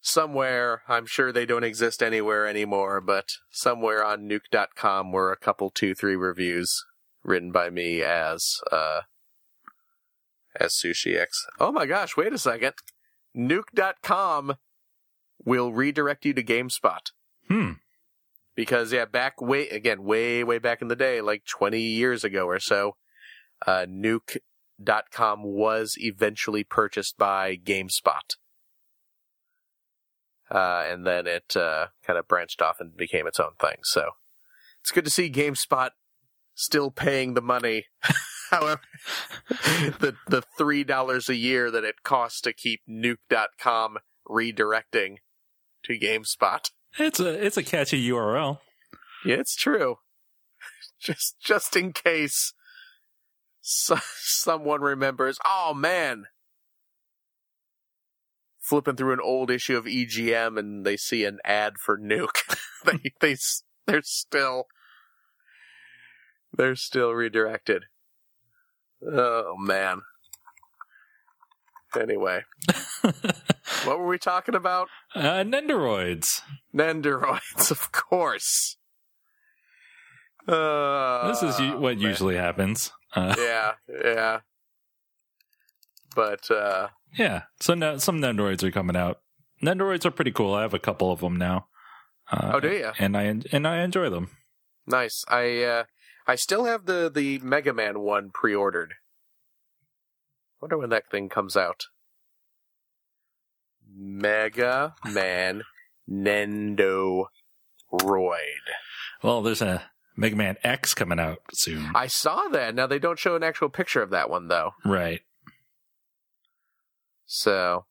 somewhere, 0.00 0.82
I'm 0.88 1.06
sure 1.06 1.32
they 1.32 1.46
don't 1.46 1.64
exist 1.64 2.02
anywhere 2.02 2.46
anymore, 2.46 3.00
but 3.00 3.28
somewhere 3.50 4.04
on 4.04 4.28
nuke.com 4.28 5.12
were 5.12 5.32
a 5.32 5.36
couple, 5.36 5.70
two, 5.70 5.94
three 5.94 6.16
reviews 6.16 6.84
written 7.22 7.52
by 7.52 7.70
me 7.70 8.02
as, 8.02 8.56
uh, 8.72 9.02
as 10.58 10.74
Sushi 10.74 11.18
X. 11.18 11.46
Oh 11.58 11.72
my 11.72 11.86
gosh, 11.86 12.16
wait 12.16 12.32
a 12.32 12.38
second. 12.38 12.74
Nuke.com 13.36 14.56
will 15.44 15.72
redirect 15.72 16.24
you 16.24 16.34
to 16.34 16.42
GameSpot. 16.42 17.10
Hmm. 17.48 17.72
Because, 18.56 18.92
yeah, 18.92 19.04
back 19.04 19.40
way, 19.40 19.68
again, 19.68 20.04
way, 20.04 20.44
way 20.44 20.58
back 20.58 20.82
in 20.82 20.88
the 20.88 20.96
day, 20.96 21.20
like 21.20 21.44
20 21.46 21.80
years 21.80 22.24
ago 22.24 22.46
or 22.46 22.58
so, 22.58 22.96
uh, 23.66 23.86
Nuke.com 24.80 25.42
was 25.42 25.96
eventually 25.98 26.64
purchased 26.64 27.16
by 27.18 27.56
GameSpot. 27.56 28.36
Uh, 30.50 30.84
and 30.88 31.06
then 31.06 31.26
it, 31.26 31.56
uh, 31.56 31.88
kind 32.04 32.18
of 32.18 32.26
branched 32.26 32.60
off 32.60 32.80
and 32.80 32.96
became 32.96 33.26
its 33.26 33.38
own 33.38 33.52
thing. 33.60 33.78
So 33.84 34.10
it's 34.80 34.90
good 34.90 35.04
to 35.04 35.10
see 35.10 35.30
GameSpot 35.30 35.90
still 36.54 36.90
paying 36.90 37.34
the 37.34 37.42
money. 37.42 37.86
However, 38.50 38.80
the, 39.48 40.16
the 40.26 40.42
$3 40.58 41.28
a 41.28 41.36
year 41.36 41.70
that 41.70 41.84
it 41.84 42.02
costs 42.02 42.40
to 42.40 42.52
keep 42.52 42.80
Nuke.com 42.88 43.98
redirecting 44.28 45.18
to 45.84 45.98
GameSpot. 45.98 46.70
It's 46.98 47.20
a 47.20 47.46
it's 47.46 47.56
a 47.56 47.62
catchy 47.62 48.08
URL. 48.08 48.58
Yeah, 49.24 49.36
it's 49.36 49.54
true. 49.54 49.98
Just 51.00 51.36
just 51.40 51.76
in 51.76 51.92
case 51.92 52.52
so, 53.60 53.96
someone 54.22 54.80
remembers. 54.80 55.38
Oh 55.46 55.74
man, 55.74 56.24
flipping 58.60 58.96
through 58.96 59.12
an 59.12 59.20
old 59.22 59.50
issue 59.50 59.76
of 59.76 59.84
EGM 59.84 60.58
and 60.58 60.84
they 60.84 60.96
see 60.96 61.24
an 61.24 61.38
ad 61.44 61.74
for 61.78 61.98
Nuke. 61.98 62.56
they 62.84 63.12
they 63.20 63.36
they're 63.86 64.02
still 64.02 64.66
they're 66.56 66.76
still 66.76 67.12
redirected. 67.12 67.84
Oh 69.06 69.56
man. 69.58 70.02
Anyway, 72.00 72.42
what 73.84 73.98
were 73.98 74.06
we 74.06 74.16
talking 74.16 74.54
about? 74.54 74.86
Uh, 75.12 75.42
Nendoroids. 75.42 76.40
Nendoroids, 76.72 77.72
of 77.72 77.90
course. 77.90 78.76
Uh, 80.46 81.26
This 81.32 81.42
is 81.42 81.58
what 81.74 81.96
man. 81.96 82.00
usually 82.00 82.36
happens. 82.36 82.92
Uh, 83.14 83.34
Yeah, 83.38 83.72
yeah. 84.04 84.40
But 86.14 86.50
uh 86.50 86.88
yeah, 87.16 87.42
so 87.60 87.74
now 87.74 87.96
some 87.98 88.20
Nendoroids 88.20 88.62
are 88.62 88.70
coming 88.70 88.96
out. 88.96 89.20
Nendoroids 89.62 90.04
are 90.04 90.10
pretty 90.10 90.32
cool. 90.32 90.54
I 90.54 90.62
have 90.62 90.74
a 90.74 90.78
couple 90.78 91.10
of 91.12 91.20
them 91.20 91.36
now. 91.36 91.66
Uh, 92.30 92.52
oh, 92.54 92.60
do 92.60 92.68
you? 92.68 92.90
And 92.98 93.16
I 93.16 93.22
and 93.52 93.66
I 93.66 93.82
enjoy 93.82 94.10
them. 94.10 94.30
Nice. 94.86 95.24
I 95.28 95.62
uh 95.62 95.84
I 96.26 96.34
still 96.36 96.64
have 96.64 96.86
the 96.86 97.10
the 97.12 97.38
Mega 97.40 97.72
Man 97.72 98.00
one 98.00 98.30
pre-ordered. 98.32 98.94
Wonder 100.60 100.78
when 100.78 100.90
that 100.90 101.10
thing 101.10 101.28
comes 101.28 101.56
out. 101.56 101.84
Mega 103.92 104.94
Man 105.04 105.62
Nendo 106.08 107.26
Roid. 107.92 108.66
Well, 109.22 109.42
there's 109.42 109.62
a 109.62 109.90
Mega 110.20 110.36
Man 110.36 110.56
X 110.62 110.92
coming 110.94 111.18
out 111.18 111.38
soon. 111.52 111.90
I 111.94 112.06
saw 112.06 112.48
that. 112.48 112.74
Now 112.74 112.86
they 112.86 112.98
don't 112.98 113.18
show 113.18 113.36
an 113.36 113.42
actual 113.42 113.70
picture 113.70 114.02
of 114.02 114.10
that 114.10 114.28
one 114.28 114.48
though. 114.48 114.72
Right. 114.84 115.20
So, 117.26 117.86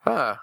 huh. 0.00 0.36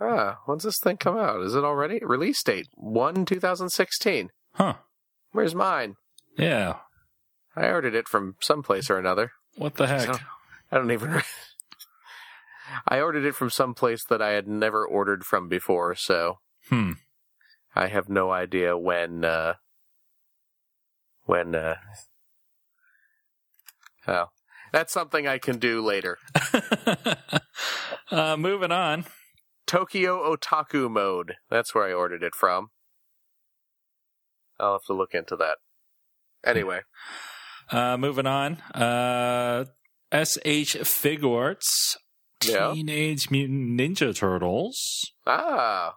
Huh. 0.00 0.34
When's 0.46 0.64
this 0.64 0.78
thing 0.82 0.96
come 0.96 1.16
out? 1.16 1.40
Is 1.42 1.54
it 1.54 1.64
already? 1.64 2.00
Release 2.02 2.42
date 2.42 2.66
1 2.74 3.24
2016. 3.26 4.30
Huh. 4.54 4.74
Where's 5.32 5.54
mine? 5.54 5.94
Yeah. 6.36 6.78
I 7.54 7.68
ordered 7.68 7.94
it 7.94 8.08
from 8.08 8.34
someplace 8.40 8.90
or 8.90 8.98
another. 8.98 9.32
What 9.56 9.76
the 9.76 9.86
heck? 9.86 10.06
So- 10.06 10.18
I 10.72 10.78
don't 10.78 10.90
even. 10.90 11.22
I 12.88 13.00
ordered 13.00 13.24
it 13.24 13.34
from 13.36 13.50
some 13.50 13.74
place 13.74 14.04
that 14.08 14.20
I 14.22 14.30
had 14.30 14.48
never 14.48 14.84
ordered 14.84 15.24
from 15.24 15.48
before, 15.48 15.94
so 15.94 16.38
Hmm. 16.70 16.92
I 17.74 17.88
have 17.88 18.08
no 18.08 18.30
idea 18.30 18.76
when 18.76 19.24
uh 19.24 19.54
when 21.24 21.54
uh 21.54 21.76
Oh, 24.06 24.26
that's 24.72 24.92
something 24.92 25.26
I 25.26 25.38
can 25.38 25.58
do 25.58 25.80
later. 25.80 26.18
uh, 28.10 28.36
moving 28.36 28.70
on. 28.70 29.06
Tokyo 29.66 30.34
Otaku 30.34 30.90
Mode. 30.90 31.36
That's 31.48 31.74
where 31.74 31.84
I 31.84 31.92
ordered 31.92 32.22
it 32.22 32.34
from. 32.34 32.68
I'll 34.60 34.72
have 34.72 34.84
to 34.88 34.92
look 34.92 35.14
into 35.14 35.36
that. 35.36 35.58
Anyway. 36.44 36.80
Uh, 37.70 37.96
moving 37.96 38.26
on. 38.26 38.58
Uh, 38.74 39.64
SH 40.12 40.76
Figuarts. 40.84 41.96
Yeah. 42.44 42.74
Teenage 42.74 43.30
Mutant 43.30 43.80
Ninja 43.80 44.14
Turtles. 44.14 45.00
Ah, 45.26 45.94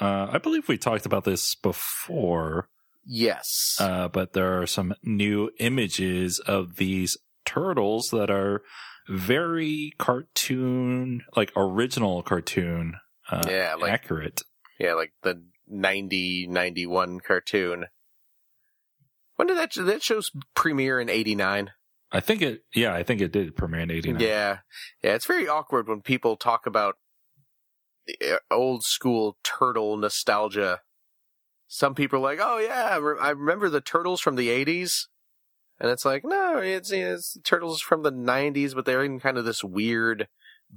Uh, 0.00 0.28
I 0.32 0.38
believe 0.38 0.68
we 0.68 0.76
talked 0.78 1.06
about 1.06 1.24
this 1.24 1.54
before, 1.54 2.68
yes. 3.06 3.76
uh, 3.78 4.08
but 4.08 4.32
there 4.32 4.60
are 4.60 4.66
some 4.66 4.94
new 5.02 5.50
images 5.60 6.40
of 6.40 6.76
these 6.76 7.16
turtles 7.46 8.08
that 8.12 8.30
are 8.30 8.62
very 9.08 9.92
cartoon, 9.98 11.22
like 11.36 11.52
original 11.56 12.22
cartoon, 12.22 12.94
uh, 13.30 13.44
Yeah, 13.48 13.74
like- 13.78 13.92
accurate. 13.92 14.40
yeah, 14.80 14.94
like 14.94 15.12
the 15.22 15.44
90, 15.68 16.46
91 16.48 17.20
cartoon. 17.20 17.86
When 19.36 19.48
did 19.48 19.56
that, 19.58 19.72
that 19.74 20.02
show's 20.02 20.30
premiere 20.54 21.00
in 21.00 21.08
89? 21.08 21.70
I 22.12 22.20
think 22.20 22.42
it, 22.42 22.60
yeah, 22.74 22.94
I 22.94 23.02
think 23.02 23.20
it 23.20 23.32
did 23.32 23.56
premiere 23.56 23.80
in 23.80 23.90
89. 23.90 24.20
Yeah. 24.20 24.58
Yeah, 25.02 25.14
it's 25.14 25.26
very 25.26 25.48
awkward 25.48 25.88
when 25.88 26.00
people 26.00 26.36
talk 26.36 26.66
about 26.66 26.94
old 28.50 28.84
school 28.84 29.36
turtle 29.42 29.96
nostalgia. 29.96 30.80
Some 31.66 31.94
people 31.94 32.18
are 32.18 32.22
like, 32.22 32.38
"Oh 32.40 32.58
yeah, 32.58 32.98
I 33.20 33.30
remember 33.30 33.68
the 33.68 33.80
turtles 33.80 34.20
from 34.20 34.36
the 34.36 34.48
'80s," 34.48 35.08
and 35.80 35.90
it's 35.90 36.04
like, 36.04 36.24
no, 36.24 36.58
it's, 36.58 36.90
it's 36.92 37.36
turtles 37.44 37.80
from 37.80 38.02
the 38.02 38.12
'90s, 38.12 38.74
but 38.74 38.84
they're 38.84 39.04
in 39.04 39.20
kind 39.20 39.38
of 39.38 39.44
this 39.44 39.64
weird 39.64 40.28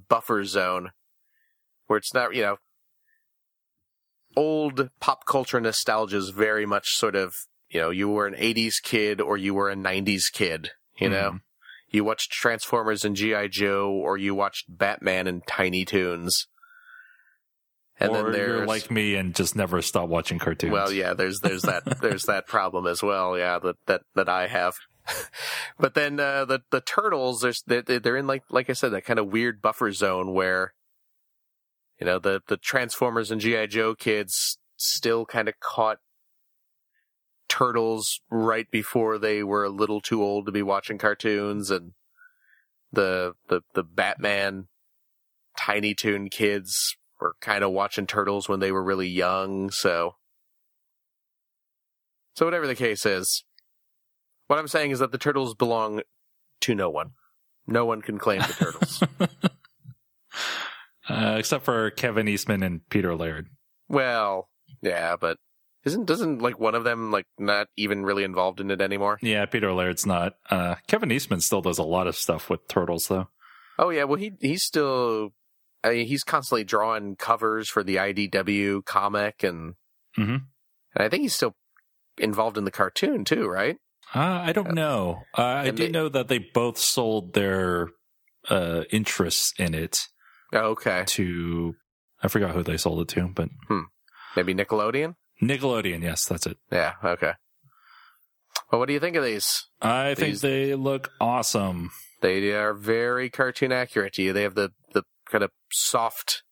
buffer 0.10 0.44
zone 0.44 0.92
where 1.88 1.98
it's 1.98 2.14
not, 2.14 2.34
you 2.36 2.42
know, 2.42 2.58
old 4.36 4.90
pop 5.00 5.26
culture 5.26 5.60
nostalgia 5.60 6.18
is 6.18 6.30
very 6.30 6.66
much 6.66 6.96
sort 6.96 7.16
of, 7.16 7.36
you 7.70 7.80
know, 7.80 7.90
you 7.90 8.08
were 8.10 8.28
an 8.28 8.36
'80s 8.36 8.82
kid 8.82 9.20
or 9.22 9.38
you 9.38 9.54
were 9.54 9.70
a 9.70 9.76
'90s 9.76 10.30
kid, 10.32 10.72
you 10.98 11.10
know 11.10 11.32
Mhm. 11.32 11.42
you 11.90 12.04
watched 12.04 12.32
Transformers 12.32 13.06
and 13.06 13.16
GI 13.16 13.48
Joe, 13.50 13.90
or 13.92 14.18
you 14.18 14.36
watched 14.36 14.66
Batman 14.68 15.26
and 15.28 15.46
Tiny 15.48 15.86
Toons. 15.86 16.48
And 18.00 18.12
or 18.12 18.24
then 18.24 18.32
there's 18.32 18.48
you're 18.48 18.68
like 18.68 18.92
me 18.92 19.16
and 19.16 19.34
just 19.34 19.56
never 19.56 19.82
stop 19.82 20.08
watching 20.08 20.38
cartoons. 20.38 20.72
well, 20.72 20.92
yeah, 20.92 21.14
there's 21.14 21.40
there's 21.40 21.64
that 21.64 21.84
there's 22.02 22.24
that 22.24 22.48
problem 22.48 22.86
as 22.86 23.02
well, 23.02 23.38
yeah, 23.38 23.60
that 23.60 23.76
that 23.88 24.02
that 24.16 24.30
I 24.30 24.48
have. 24.48 24.76
but 25.80 25.94
then 25.96 26.20
uh, 26.20 26.46
the 26.46 26.62
the 26.70 26.82
turtles, 26.82 27.46
they're, 27.66 27.82
they're 27.82 28.18
in 28.18 28.28
like 28.28 28.44
like 28.50 28.70
I 28.70 28.74
said, 28.74 28.90
that 28.90 29.06
kind 29.06 29.20
of 29.20 29.28
weird 29.28 29.62
buffer 29.62 29.92
zone 29.92 30.34
where, 30.34 30.74
you 32.00 32.06
know, 32.06 32.20
the 32.20 32.42
the 32.48 32.58
Transformers 32.58 33.32
and 33.32 33.42
GI 33.42 33.68
Joe 33.68 33.96
kids 33.96 34.60
still 34.76 35.26
kind 35.26 35.48
of 35.48 35.60
caught 35.60 35.98
turtles 37.50 38.20
right 38.30 38.70
before 38.70 39.18
they 39.18 39.42
were 39.42 39.64
a 39.64 39.70
little 39.70 40.02
too 40.02 40.22
old 40.22 40.46
to 40.46 40.52
be 40.52 40.62
watching 40.62 41.00
cartoons, 41.00 41.72
and 41.72 41.94
the 42.92 43.34
the 43.48 43.62
the 43.74 43.84
Batman 43.84 44.68
Tiny 45.58 45.96
Toon 45.96 46.30
kids 46.30 46.96
were 47.20 47.36
kind 47.42 47.64
of 47.64 47.72
watching 47.72 48.08
turtles 48.08 48.48
when 48.48 48.60
they 48.60 48.72
were 48.72 48.84
really 48.84 49.08
young, 49.08 49.70
so 49.70 50.16
so 52.36 52.46
whatever 52.46 52.68
the 52.68 52.76
case 52.76 53.06
is, 53.06 53.44
what 54.48 54.60
I'm 54.60 54.68
saying 54.68 54.92
is 54.92 55.00
that 55.00 55.12
the 55.12 55.18
turtles 55.18 55.56
belong 55.56 56.02
to 56.62 56.76
no 56.76 56.90
one. 56.90 57.12
No 57.66 57.86
one 57.86 58.02
can 58.02 58.18
claim 58.18 58.42
the 58.42 58.54
turtles. 58.54 59.04
uh, 61.10 61.36
except 61.38 61.66
for 61.66 61.90
Kevin 61.92 62.28
Eastman 62.28 62.64
and 62.64 62.88
Peter 62.90 63.16
Laird. 63.16 63.48
well, 63.90 64.50
yeah, 64.82 65.16
but 65.20 65.38
isn't 65.84 66.06
doesn't 66.06 66.42
like 66.42 66.60
one 66.60 66.76
of 66.76 66.84
them 66.84 67.12
like 67.12 67.26
not 67.40 67.68
even 67.76 68.04
really 68.04 68.24
involved 68.24 68.60
in 68.60 68.70
it 68.70 68.82
anymore? 68.82 69.18
Yeah, 69.22 69.46
Peter 69.46 69.74
Laird's 69.74 70.06
not. 70.06 70.34
Uh, 70.50 70.76
Kevin 70.88 71.12
Eastman 71.12 71.42
still 71.42 71.62
does 71.62 71.80
a 71.80 71.84
lot 71.84 72.08
of 72.08 72.16
stuff 72.16 72.50
with 72.50 72.68
turtles, 72.68 73.08
though. 73.08 73.30
Oh 73.80 73.90
yeah, 73.90 74.04
well 74.04 74.20
he 74.20 74.34
he's 74.42 74.64
still 74.64 75.34
I 75.88 75.94
mean, 75.94 76.08
he's 76.08 76.24
constantly 76.24 76.64
drawing 76.64 77.16
covers 77.16 77.70
for 77.70 77.84
the 77.84 77.96
IDW 77.98 78.84
comic 78.86 79.44
and 79.44 79.76
Mhm. 80.18 80.42
and 80.96 81.04
I 81.06 81.10
think 81.10 81.22
he's 81.22 81.36
still 81.36 81.56
involved 82.18 82.58
in 82.58 82.66
the 82.66 82.72
cartoon 82.72 83.24
too, 83.26 83.48
right? 83.48 83.78
Uh, 84.16 84.20
I 84.46 84.54
don't 84.54 84.74
know. 84.74 85.24
Uh, 85.38 85.42
I 85.44 85.72
do 85.72 85.84
they- 85.86 85.90
know 85.92 86.10
that 86.10 86.28
they 86.28 86.40
both 86.40 86.78
sold 86.78 87.34
their 87.34 87.90
uh, 88.50 88.84
interests 88.92 89.54
in 89.60 89.74
it 89.74 89.98
Oh, 90.54 90.70
okay. 90.70 91.04
to. 91.08 91.76
I 92.24 92.30
forgot 92.30 92.56
who 92.56 92.64
they 92.64 92.78
sold 92.78 93.02
it 93.02 93.10
to, 93.16 93.28
but 93.28 93.50
Maybe 94.36 94.54
Nickelodeon? 94.56 95.16
Nickelodeon. 95.42 96.02
Yes, 96.02 96.26
that's 96.26 96.48
it. 96.48 96.58
Yeah, 96.72 96.94
okay. 97.04 97.34
Well, 98.72 98.80
what 98.80 98.88
do 98.88 98.94
you 98.94 99.00
think 99.00 99.16
of 99.16 99.24
these? 99.24 99.68
I 99.82 100.16
think 100.16 100.40
they 100.40 100.76
look 100.76 101.12
awesome. 101.22 101.92
They 102.22 102.52
are 102.54 102.74
very 102.74 103.30
cartoon 103.30 103.72
accurate 103.72 104.14
to 104.14 104.24
you. 104.24 104.34
They 104.34 104.42
have 104.44 104.56
the 104.56 104.72
kind 105.30 105.44
of 105.44 105.52
soft, 105.72 106.44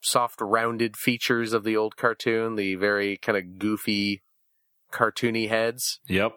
soft 0.00 0.40
rounded 0.40 0.96
features 0.96 1.52
of 1.52 1.64
the 1.64 1.76
old 1.76 1.96
cartoon, 1.96 2.56
the 2.56 2.74
very 2.74 3.16
kind 3.16 3.38
of 3.38 3.58
goofy, 3.58 4.22
cartoony 4.92 5.48
heads. 5.48 6.00
Yep. 6.08 6.32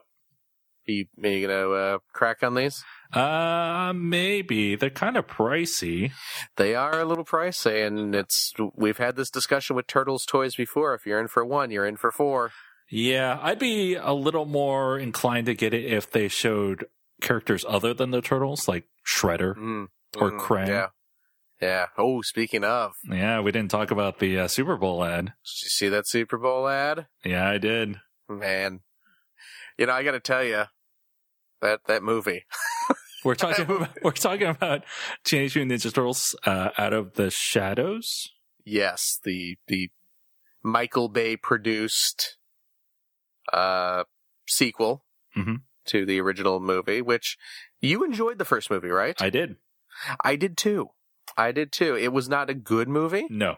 Are 0.87 0.91
you, 0.91 1.05
are 1.21 1.27
you 1.27 1.47
gonna 1.47 1.69
uh, 1.69 1.97
crack 2.13 2.43
on 2.43 2.55
these? 2.55 2.83
Uh, 3.11 3.91
maybe 3.93 4.75
they're 4.75 4.89
kind 4.89 5.17
of 5.17 5.27
pricey. 5.27 6.11
They 6.55 6.75
are 6.75 6.99
a 6.99 7.05
little 7.05 7.25
pricey, 7.25 7.85
and 7.85 8.15
it's 8.15 8.53
we've 8.75 8.97
had 8.97 9.15
this 9.15 9.29
discussion 9.29 9.75
with 9.75 9.87
Turtles 9.87 10.25
toys 10.25 10.55
before. 10.55 10.93
If 10.93 11.05
you're 11.05 11.19
in 11.19 11.27
for 11.27 11.43
one, 11.43 11.71
you're 11.71 11.85
in 11.85 11.97
for 11.97 12.11
four. 12.11 12.51
Yeah, 12.89 13.37
I'd 13.41 13.59
be 13.59 13.95
a 13.95 14.13
little 14.13 14.45
more 14.45 14.97
inclined 14.97 15.47
to 15.47 15.53
get 15.53 15.73
it 15.73 15.85
if 15.85 16.09
they 16.09 16.29
showed 16.29 16.85
characters 17.21 17.65
other 17.67 17.93
than 17.93 18.11
the 18.11 18.21
turtles, 18.21 18.67
like 18.67 18.85
Shredder. 19.05 19.55
Mm. 19.57 19.87
Or 20.19 20.31
Mm, 20.31 20.39
Krang. 20.39 20.67
Yeah, 20.67 20.87
yeah. 21.61 21.85
Oh, 21.97 22.21
speaking 22.21 22.63
of, 22.63 22.93
Yeah, 23.09 23.39
we 23.41 23.51
didn't 23.51 23.71
talk 23.71 23.91
about 23.91 24.19
the 24.19 24.39
uh, 24.39 24.47
Super 24.47 24.77
Bowl 24.77 25.03
ad. 25.03 25.25
did 25.25 25.33
you 25.63 25.69
see 25.69 25.89
that 25.89 26.07
Super 26.07 26.37
Bowl 26.37 26.67
ad? 26.67 27.07
Yeah, 27.23 27.47
I 27.47 27.57
did. 27.57 27.97
Man, 28.29 28.81
you 29.77 29.85
know 29.85 29.93
I 29.93 30.03
got 30.03 30.11
to 30.11 30.19
tell 30.19 30.43
you 30.43 30.65
that 31.61 31.81
that 31.87 32.03
movie. 32.03 32.45
We're 33.25 33.35
talking 33.35 33.65
about 33.65 33.89
we're 34.03 34.11
talking 34.11 34.47
about 34.47 34.83
Teenage 35.25 35.55
Mutant 35.55 35.81
Ninja 35.81 35.93
Turtles 35.93 36.35
uh, 36.45 36.69
out 36.77 36.93
of 36.93 37.13
the 37.15 37.29
shadows. 37.31 38.29
Yes, 38.63 39.19
the 39.23 39.57
the 39.67 39.89
Michael 40.63 41.09
Bay 41.09 41.35
produced 41.35 42.37
uh 43.51 44.03
sequel 44.47 45.03
Mhm. 45.35 45.61
to 45.87 46.05
the 46.05 46.19
original 46.21 46.59
movie, 46.59 47.01
which 47.01 47.37
you 47.81 48.03
enjoyed 48.03 48.37
the 48.37 48.45
first 48.45 48.69
movie, 48.69 48.89
right? 48.89 49.19
I 49.21 49.29
did. 49.29 49.55
I 50.23 50.35
did 50.35 50.57
too. 50.57 50.89
I 51.37 51.51
did 51.51 51.71
too. 51.71 51.95
It 51.95 52.13
was 52.13 52.27
not 52.29 52.49
a 52.49 52.53
good 52.53 52.87
movie, 52.87 53.25
No. 53.29 53.57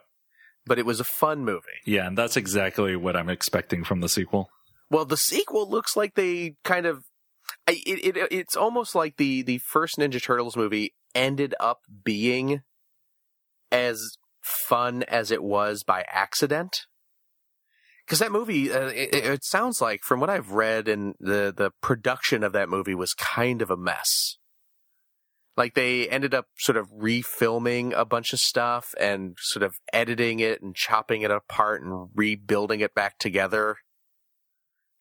but 0.65 0.79
it 0.79 0.85
was 0.85 0.99
a 0.99 1.03
fun 1.05 1.45
movie. 1.45 1.61
Yeah, 1.85 2.07
and 2.07 2.17
that's 2.17 2.35
exactly 2.37 2.95
what 2.95 3.15
I'm 3.15 3.29
expecting 3.29 3.83
from 3.83 4.01
the 4.01 4.09
sequel. 4.09 4.49
Well, 4.89 5.05
the 5.05 5.17
sequel 5.17 5.69
looks 5.69 5.95
like 5.95 6.15
they 6.15 6.55
kind 6.63 6.85
of 6.85 7.03
it, 7.67 8.15
it 8.15 8.27
it's 8.31 8.55
almost 8.55 8.95
like 8.95 9.17
the 9.17 9.41
the 9.43 9.59
first 9.59 9.97
Ninja 9.97 10.21
Turtles 10.21 10.55
movie 10.55 10.93
ended 11.15 11.53
up 11.59 11.79
being 12.03 12.61
as 13.71 14.17
fun 14.41 15.03
as 15.03 15.31
it 15.31 15.43
was 15.43 15.83
by 15.83 16.03
accident. 16.09 16.85
Because 18.05 18.19
that 18.19 18.31
movie, 18.31 18.71
uh, 18.71 18.87
it, 18.87 19.13
it 19.13 19.45
sounds 19.45 19.81
like, 19.81 20.01
from 20.03 20.19
what 20.19 20.31
I've 20.31 20.51
read, 20.51 20.87
and 20.87 21.13
the 21.19 21.53
the 21.55 21.71
production 21.81 22.43
of 22.43 22.53
that 22.53 22.67
movie 22.69 22.95
was 22.95 23.13
kind 23.13 23.61
of 23.61 23.69
a 23.69 23.77
mess. 23.77 24.37
Like 25.59 25.73
they 25.73 26.07
ended 26.07 26.33
up 26.33 26.45
sort 26.57 26.77
of 26.77 26.89
refilming 26.91 27.91
a 27.93 28.05
bunch 28.05 28.31
of 28.31 28.39
stuff 28.39 28.95
and 28.97 29.35
sort 29.41 29.61
of 29.61 29.75
editing 29.91 30.39
it 30.39 30.61
and 30.61 30.73
chopping 30.73 31.21
it 31.21 31.31
apart 31.31 31.81
and 31.83 32.07
rebuilding 32.15 32.79
it 32.79 32.95
back 32.95 33.17
together 33.19 33.75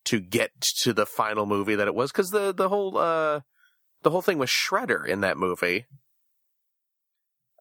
to 0.07 0.19
get 0.19 0.51
to 0.83 0.93
the 0.93 1.07
final 1.07 1.47
movie 1.47 1.77
that 1.77 1.87
it 1.87 1.95
was 1.95 2.11
because 2.11 2.31
the 2.31 2.53
the 2.53 2.69
whole 2.69 2.99
uh 2.99 3.41
the 4.03 4.11
whole 4.11 4.21
thing 4.21 4.37
with 4.39 4.51
Shredder 4.51 5.07
in 5.07 5.21
that 5.21 5.37
movie 5.39 5.87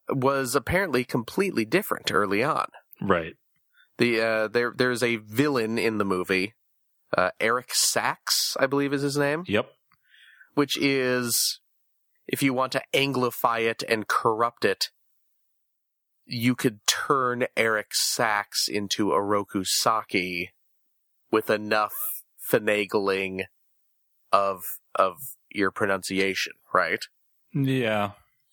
was 0.10 0.56
apparently 0.56 1.04
completely 1.04 1.66
different 1.66 2.12
early 2.12 2.42
on. 2.44 2.68
Right. 3.00 3.36
The 4.00 4.22
uh 4.22 4.48
there 4.48 4.74
there's 4.76 5.04
a 5.04 5.18
villain 5.18 5.78
in 5.78 6.00
the 6.00 6.06
movie, 6.06 6.56
uh 7.16 7.30
Eric 7.40 7.68
Sacks, 7.74 8.58
I 8.60 8.66
believe 8.66 8.92
is 8.92 9.04
his 9.04 9.18
name, 9.18 9.44
Yep. 9.46 9.70
which 10.56 10.78
is 10.80 11.60
if 12.28 12.44
you 12.44 12.54
want 12.54 12.72
to 12.74 12.84
anglify 12.94 13.62
it 13.62 13.84
and 13.88 14.08
corrupt 14.08 14.66
it, 14.66 14.90
you 16.26 16.56
could 16.56 16.86
turn 16.86 17.46
Eric 17.56 17.88
Sacks 17.94 18.68
into 18.68 19.08
Oroku 19.08 19.66
Saki 19.66 20.52
with 21.32 21.50
enough 21.50 21.94
finagling 22.52 23.46
of 24.32 24.64
of 24.96 25.18
your 25.50 25.72
pronunciation, 25.72 26.54
right? 26.74 27.00
Yeah. 27.54 28.12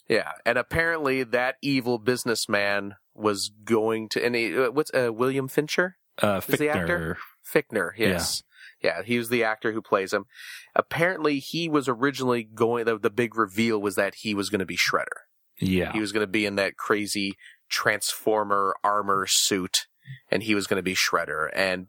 Yeah, 0.08 0.32
and 0.44 0.58
apparently 0.58 1.22
that 1.24 1.56
evil 1.62 1.98
businessman 1.98 2.96
was 3.14 3.50
going 3.64 4.10
to. 4.10 4.24
And 4.24 4.34
he, 4.34 4.56
uh, 4.56 4.70
what's 4.70 4.90
uh, 4.92 5.12
William 5.12 5.48
Fincher? 5.48 5.96
Uh, 6.20 6.42
Is 6.46 6.58
the 6.58 6.68
actor? 6.68 7.16
Fichtner. 7.44 7.62
Fichtner, 7.72 7.90
yes. 7.96 8.42
Yeah. 8.44 8.53
He 9.04 9.18
was 9.18 9.28
the 9.28 9.44
actor 9.44 9.72
who 9.72 9.82
plays 9.82 10.12
him. 10.12 10.24
Apparently, 10.74 11.38
he 11.38 11.68
was 11.68 11.88
originally 11.88 12.44
going. 12.44 12.84
The, 12.84 12.98
the 12.98 13.10
big 13.10 13.36
reveal 13.36 13.80
was 13.80 13.94
that 13.96 14.16
he 14.16 14.34
was 14.34 14.50
going 14.50 14.60
to 14.60 14.66
be 14.66 14.76
Shredder. 14.76 15.24
Yeah. 15.60 15.92
He 15.92 16.00
was 16.00 16.12
going 16.12 16.22
to 16.22 16.30
be 16.30 16.46
in 16.46 16.56
that 16.56 16.76
crazy 16.76 17.34
transformer 17.68 18.74
armor 18.82 19.26
suit, 19.28 19.86
and 20.30 20.42
he 20.42 20.54
was 20.54 20.66
going 20.66 20.78
to 20.78 20.82
be 20.82 20.94
Shredder. 20.94 21.48
And 21.54 21.86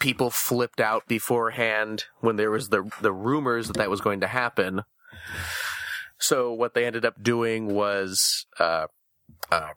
people 0.00 0.30
flipped 0.30 0.80
out 0.80 1.06
beforehand 1.06 2.04
when 2.20 2.36
there 2.36 2.50
was 2.50 2.68
the 2.68 2.90
the 3.00 3.12
rumors 3.12 3.68
that 3.68 3.76
that 3.76 3.90
was 3.90 4.00
going 4.00 4.20
to 4.20 4.26
happen. 4.26 4.82
So 6.18 6.52
what 6.52 6.74
they 6.74 6.86
ended 6.86 7.04
up 7.04 7.22
doing 7.22 7.74
was 7.74 8.46
uh, 8.58 8.86
uh, 9.50 9.70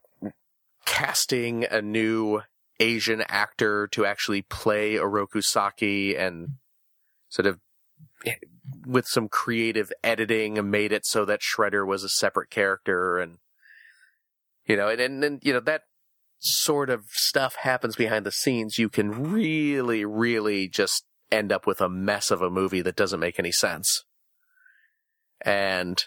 casting 0.85 1.65
a 1.65 1.81
new 1.81 2.41
Asian 2.79 3.23
actor 3.27 3.87
to 3.87 4.05
actually 4.05 4.41
play 4.43 4.95
Oroku 4.95 5.43
Saki 5.43 6.15
and 6.15 6.49
sort 7.29 7.47
of 7.47 7.59
with 8.85 9.07
some 9.07 9.27
creative 9.27 9.91
editing 10.03 10.69
made 10.69 10.91
it 10.91 11.05
so 11.05 11.25
that 11.25 11.41
Shredder 11.41 11.85
was 11.85 12.03
a 12.03 12.09
separate 12.09 12.49
character 12.49 13.19
and 13.19 13.37
you 14.65 14.75
know 14.75 14.87
and 14.87 14.99
and, 15.01 15.23
and 15.23 15.39
you 15.43 15.53
know 15.53 15.59
that 15.61 15.83
sort 16.39 16.89
of 16.89 17.05
stuff 17.09 17.55
happens 17.55 17.95
behind 17.95 18.25
the 18.25 18.31
scenes. 18.31 18.77
You 18.77 18.89
can 18.89 19.31
really 19.31 20.05
really 20.05 20.67
just 20.67 21.05
end 21.31 21.51
up 21.51 21.67
with 21.67 21.81
a 21.81 21.89
mess 21.89 22.31
of 22.31 22.41
a 22.41 22.49
movie 22.49 22.81
that 22.81 22.95
doesn't 22.95 23.19
make 23.19 23.39
any 23.39 23.51
sense. 23.51 24.03
And 25.41 26.03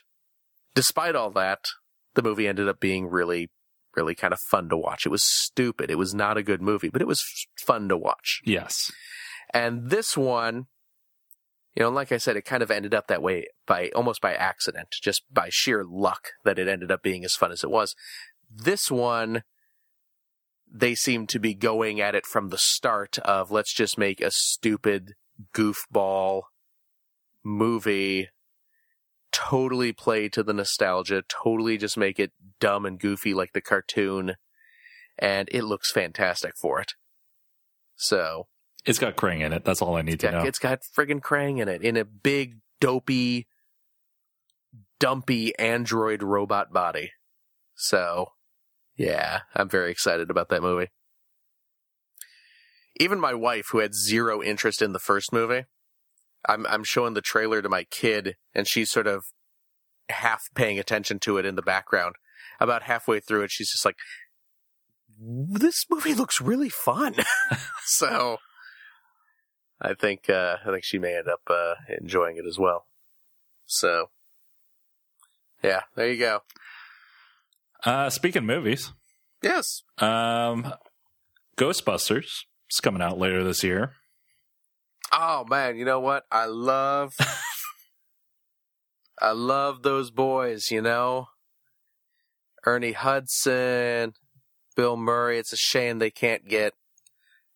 despite 0.75 1.15
all 1.15 1.31
that 1.31 1.61
the 2.15 2.23
movie 2.23 2.49
ended 2.49 2.69
up 2.69 2.81
being 2.81 3.09
really 3.09 3.51
really 3.97 4.15
kind 4.15 4.33
of 4.33 4.41
fun 4.41 4.69
to 4.69 4.77
watch 4.77 5.05
it 5.05 5.11
was 5.11 5.23
stupid 5.23 5.91
it 5.91 5.99
was 5.99 6.15
not 6.15 6.37
a 6.37 6.43
good 6.43 6.63
movie 6.63 6.89
but 6.89 7.03
it 7.03 7.09
was 7.09 7.47
fun 7.59 7.89
to 7.89 7.97
watch 7.97 8.41
yes. 8.45 8.91
and 9.53 9.91
this 9.91 10.17
one, 10.17 10.67
you 11.75 11.83
know, 11.83 11.91
like 11.91 12.11
I 12.11 12.17
said, 12.17 12.37
it 12.37 12.45
kind 12.45 12.63
of 12.63 12.71
ended 12.71 12.95
up 12.95 13.07
that 13.07 13.23
way 13.23 13.47
by 13.67 13.91
almost 13.95 14.21
by 14.21 14.35
accident, 14.35 14.89
just 15.03 15.23
by 15.33 15.49
sheer 15.51 15.85
luck 15.89 16.31
that 16.45 16.59
it 16.59 16.69
ended 16.69 16.91
up 16.91 17.03
being 17.03 17.25
as 17.25 17.35
fun 17.35 17.53
as 17.53 17.63
it 17.63 17.71
was. 17.71 17.95
This 18.51 18.91
one, 18.91 19.45
they 20.71 20.95
seem 20.95 21.27
to 21.29 21.39
be 21.39 21.55
going 21.55 22.01
at 22.01 22.15
it 22.15 22.27
from 22.27 22.49
the 22.49 22.59
start 22.59 23.19
of 23.21 23.51
let's 23.51 23.73
just 23.73 23.99
make 23.99 24.21
a 24.21 24.31
stupid 24.31 25.15
goofball 25.55 26.43
movie, 27.45 28.29
totally 29.33 29.93
play 29.93 30.29
to 30.29 30.43
the 30.43 30.53
nostalgia, 30.53 31.23
totally 31.29 31.77
just 31.77 31.97
make 31.97 32.19
it 32.19 32.33
dumb 32.59 32.85
and 32.87 32.99
goofy 32.99 33.35
like 33.35 33.53
the 33.53 33.61
cartoon, 33.61 34.35
and 35.19 35.49
it 35.53 35.65
looks 35.65 35.93
fantastic 35.93 36.53
for 36.57 36.81
it. 36.81 36.95
So, 37.97 38.49
It's 38.87 38.99
got 38.99 39.17
Krang 39.17 39.41
in 39.41 39.53
it. 39.53 39.65
That's 39.65 39.83
all 39.83 39.97
I 39.97 40.03
need 40.03 40.21
to 40.21 40.31
know. 40.31 40.43
it's 40.43 40.59
got 40.59 40.81
friggin' 40.97 41.21
Krang 41.21 41.61
in 41.61 41.69
it 41.69 41.83
in 41.83 41.97
a 41.97 42.05
big, 42.05 42.57
dopey, 42.81 43.47
dumpy 44.99 45.57
android 45.59 46.23
robot 46.23 46.73
body. 46.73 47.13
So, 47.75 48.33
yeah, 48.97 49.41
I'm 49.55 49.69
very 49.69 49.91
excited 49.91 50.31
about 50.31 50.49
that 50.51 50.63
movie. 50.63 50.89
Even 52.99 53.19
my 53.21 53.33
wife, 53.35 53.69
who 53.71 53.79
had 53.79 53.95
zero 53.95 54.43
interest 54.43 54.83
in 54.83 54.93
the 54.93 54.99
first 54.99 55.33
movie, 55.33 55.65
I'm 56.47 56.67
I'm 56.67 56.85
showing 56.85 57.15
the 57.15 57.21
trailer 57.21 57.63
to 57.63 57.69
my 57.69 57.85
kid, 57.85 58.37
and 58.55 58.67
she's 58.67 58.91
sort 58.91 59.07
of 59.07 59.25
half 60.09 60.43
paying 60.55 60.79
attention 60.79 61.19
to 61.21 61.39
it 61.39 61.45
in 61.45 61.55
the 61.55 61.63
background. 61.63 62.17
About 62.59 62.83
halfway 62.83 63.21
through 63.21 63.43
it, 63.43 63.51
she's 63.51 63.71
just 63.71 63.85
like, 63.85 63.97
"This 65.19 65.87
movie 65.91 66.15
looks 66.15 66.41
really 66.41 66.69
fun." 66.69 67.15
so, 67.85 68.39
I 69.81 69.95
think 69.95 70.29
uh, 70.29 70.57
I 70.65 70.71
think 70.71 70.85
she 70.85 70.99
may 70.99 71.17
end 71.17 71.29
up 71.29 71.43
uh, 71.49 71.75
enjoying 72.01 72.37
it 72.37 72.47
as 72.47 72.59
well. 72.59 72.87
So, 73.67 74.11
yeah, 75.63 75.83
there 75.95 76.11
you 76.11 76.19
go. 76.19 76.41
Uh, 77.85 78.11
speaking 78.11 78.41
of 78.41 78.45
movies, 78.45 78.93
Yes, 79.43 79.83
um, 79.99 80.73
Ghostbusters 81.57 82.45
is 82.71 82.81
coming 82.83 83.01
out 83.01 83.19
later 83.19 83.43
this 83.43 83.65
year. 83.65 83.95
Oh 85.13 85.45
man, 85.49 85.77
you 85.77 85.85
know 85.85 86.01
what? 86.01 86.25
I 86.31 86.47
love 86.47 87.15
I 89.21 89.33
love 89.33 89.83
those 89.83 90.11
boys, 90.11 90.71
you 90.71 90.81
know? 90.81 91.29
Ernie 92.67 92.93
Hudson, 92.93 94.13
Bill 94.77 94.97
Murray. 94.97 95.39
It's 95.39 95.53
a 95.53 95.57
shame 95.57 95.99
they 95.99 96.11
can't 96.11 96.47
get 96.47 96.75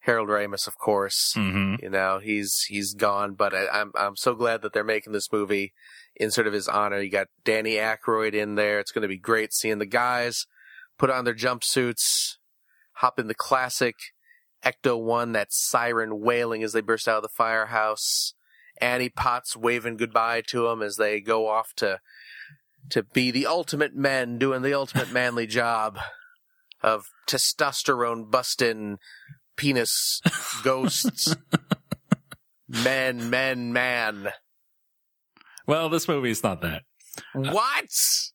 Harold 0.00 0.28
Ramis, 0.28 0.66
of 0.66 0.78
course. 0.78 1.32
hmm 1.34 1.76
You 1.80 1.90
know, 1.90 2.20
he's 2.22 2.64
he's 2.68 2.94
gone, 2.94 3.34
but 3.34 3.54
I, 3.54 3.68
I'm 3.68 3.92
I'm 3.96 4.16
so 4.16 4.34
glad 4.34 4.62
that 4.62 4.72
they're 4.72 4.84
making 4.84 5.12
this 5.12 5.32
movie 5.32 5.72
in 6.16 6.30
sort 6.30 6.46
of 6.46 6.52
his 6.52 6.68
honor. 6.68 7.00
You 7.00 7.10
got 7.10 7.28
Danny 7.44 7.74
Aykroyd 7.74 8.34
in 8.34 8.54
there. 8.54 8.80
It's 8.80 8.92
going 8.92 9.02
to 9.02 9.08
be 9.08 9.18
great 9.18 9.52
seeing 9.52 9.78
the 9.78 9.86
guys 9.86 10.46
put 10.98 11.10
on 11.10 11.24
their 11.24 11.34
jumpsuits, 11.34 12.36
hop 12.94 13.18
in 13.18 13.26
the 13.26 13.34
classic 13.34 13.96
Ecto 14.64 15.00
One, 15.00 15.32
that 15.32 15.52
siren 15.52 16.20
wailing 16.20 16.62
as 16.62 16.72
they 16.72 16.80
burst 16.80 17.06
out 17.06 17.18
of 17.18 17.22
the 17.22 17.28
firehouse. 17.28 18.34
Annie 18.80 19.08
Potts 19.08 19.56
waving 19.56 19.96
goodbye 19.96 20.42
to 20.48 20.68
them 20.68 20.82
as 20.82 20.96
they 20.96 21.20
go 21.20 21.48
off 21.48 21.74
to 21.76 22.00
to 22.90 23.02
be 23.02 23.30
the 23.30 23.46
ultimate 23.46 23.94
men 23.94 24.38
doing 24.38 24.62
the 24.62 24.74
ultimate 24.74 25.10
manly 25.10 25.46
job 25.46 25.98
of 26.82 27.06
testosterone 27.26 28.30
busting 28.30 28.98
penis 29.56 30.20
ghosts. 30.62 31.34
men, 32.68 33.30
men, 33.30 33.72
man. 33.72 34.28
Well, 35.66 35.88
this 35.88 36.08
movie 36.08 36.30
is 36.30 36.42
not 36.42 36.60
that. 36.60 36.82
What? 37.32 37.84
it's 37.84 38.32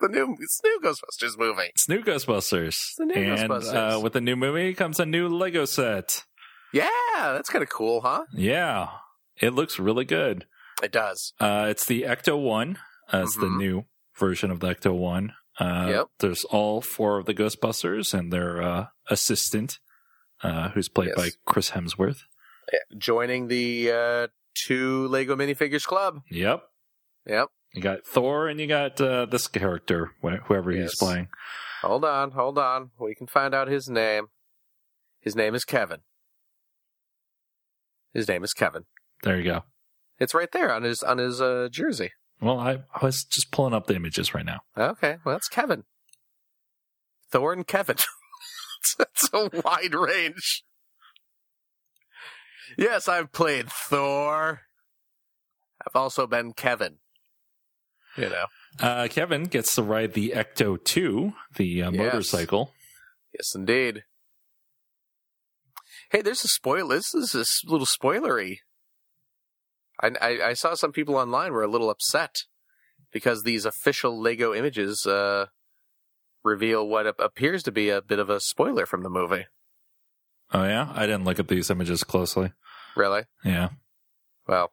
the 0.00 0.08
new 0.08 0.36
it's 0.40 0.60
the 0.62 0.68
new 0.68 0.80
Ghostbusters 0.82 1.38
movie. 1.38 1.68
It's 1.74 1.88
new 1.88 2.02
Ghostbusters. 2.02 2.76
the 2.98 3.06
new 3.06 3.14
and 3.14 3.50
Ghostbusters. 3.50 3.96
Uh, 3.96 4.00
with 4.00 4.12
the 4.12 4.20
new 4.20 4.36
movie 4.36 4.74
comes 4.74 5.00
a 5.00 5.06
new 5.06 5.28
Lego 5.28 5.64
set. 5.64 6.24
Yeah, 6.72 6.88
that's 7.14 7.48
kind 7.48 7.62
of 7.62 7.68
cool, 7.70 8.02
huh? 8.02 8.24
Yeah, 8.32 8.88
it 9.40 9.54
looks 9.54 9.78
really 9.78 10.04
good. 10.04 10.46
It 10.82 10.92
does. 10.92 11.32
Uh, 11.40 11.66
it's 11.70 11.86
the 11.86 12.02
Ecto 12.02 12.40
One. 12.40 12.78
Uh, 13.12 13.22
it's 13.24 13.36
the 13.36 13.46
Mhm. 13.46 13.56
new 13.58 13.84
version 14.16 14.50
of 14.50 14.60
the 14.60 14.74
Ecto 14.74 14.92
One. 14.96 15.34
Uh, 15.58 15.86
Yep. 15.90 16.06
There's 16.20 16.44
all 16.44 16.80
four 16.82 17.18
of 17.18 17.26
the 17.26 17.34
Ghostbusters 17.34 18.12
and 18.16 18.32
their 18.32 18.62
uh, 18.62 18.86
assistant, 19.08 19.78
uh, 20.42 20.68
who's 20.70 20.88
played 20.88 21.08
Yes. 21.08 21.16
by 21.16 21.30
Chris 21.46 21.70
Hemsworth. 21.70 22.20
Yeah, 22.72 22.78
Joining 22.96 23.48
the 23.48 23.90
uh, 23.90 24.26
two 24.54 25.08
Lego 25.08 25.34
minifigures 25.36 25.84
club. 25.84 26.20
Yep. 26.30 26.62
Yep. 27.26 27.48
You 27.72 27.82
got 27.82 28.06
Thor 28.06 28.48
and 28.48 28.58
you 28.58 28.66
got 28.66 29.00
uh, 29.00 29.26
this 29.26 29.46
character, 29.46 30.12
wh- 30.22 30.42
whoever 30.46 30.72
Yes. 30.72 30.92
he's 30.92 30.98
playing. 30.98 31.28
Hold 31.82 32.04
on, 32.04 32.32
hold 32.32 32.58
on. 32.58 32.90
We 32.98 33.14
can 33.14 33.26
find 33.26 33.54
out 33.54 33.68
his 33.68 33.88
name. 33.88 34.28
His 35.20 35.36
name 35.36 35.54
is 35.54 35.64
Kevin. 35.64 36.00
His 38.14 38.26
name 38.26 38.42
is 38.42 38.52
Kevin. 38.52 38.84
There 39.22 39.36
you 39.36 39.44
go. 39.44 39.64
It's 40.18 40.34
right 40.34 40.50
there 40.50 40.72
on 40.72 40.82
his 40.82 41.02
on 41.02 41.18
his 41.18 41.40
uh, 41.40 41.68
jersey. 41.70 42.10
Well, 42.40 42.58
I, 42.58 42.80
I 42.94 43.04
was 43.04 43.22
just 43.24 43.50
pulling 43.52 43.74
up 43.74 43.86
the 43.86 43.94
images 43.96 44.34
right 44.34 44.46
now. 44.46 44.60
Okay, 44.76 45.16
well 45.24 45.34
that's 45.34 45.48
Kevin. 45.48 45.84
Thor 47.30 47.52
and 47.52 47.66
Kevin. 47.66 47.96
That's 48.98 49.28
a 49.34 49.50
wide 49.64 49.92
range. 49.94 50.62
Yes, 52.78 53.08
I've 53.08 53.32
played 53.32 53.68
Thor. 53.68 54.62
I've 55.86 55.96
also 55.96 56.26
been 56.26 56.52
Kevin. 56.52 56.96
You 58.16 58.30
know. 58.30 58.46
Uh, 58.80 59.08
Kevin 59.08 59.44
gets 59.44 59.74
to 59.74 59.82
ride 59.82 60.14
the 60.14 60.30
Ecto 60.36 60.82
2, 60.82 61.32
the 61.56 61.82
uh, 61.82 61.90
Yes. 61.90 61.98
motorcycle. 61.98 62.72
Yes, 63.32 63.54
indeed. 63.54 64.04
Hey, 66.10 66.22
there's 66.22 66.44
a 66.44 66.48
spoiler. 66.48 66.96
This 66.96 67.14
is 67.14 67.34
a 67.34 67.70
little 67.70 67.86
spoilery. 67.86 68.58
I, 70.02 70.10
I, 70.20 70.48
I 70.50 70.52
saw 70.54 70.74
some 70.74 70.92
people 70.92 71.16
online 71.16 71.52
were 71.52 71.62
a 71.62 71.68
little 71.68 71.90
upset 71.90 72.36
because 73.12 73.42
these 73.42 73.64
official 73.64 74.18
Lego 74.20 74.54
images 74.54 75.04
uh, 75.06 75.46
reveal 76.44 76.86
what 76.88 77.06
appears 77.20 77.62
to 77.64 77.72
be 77.72 77.90
a 77.90 78.00
bit 78.00 78.18
of 78.18 78.30
a 78.30 78.40
spoiler 78.40 78.86
from 78.86 79.02
the 79.02 79.10
movie. 79.10 79.46
Oh, 80.52 80.64
yeah? 80.64 80.90
I 80.94 81.04
didn't 81.06 81.24
look 81.24 81.38
at 81.38 81.48
these 81.48 81.68
images 81.70 82.04
closely. 82.04 82.52
Really? 82.96 83.24
Yeah. 83.44 83.70
Well, 84.46 84.72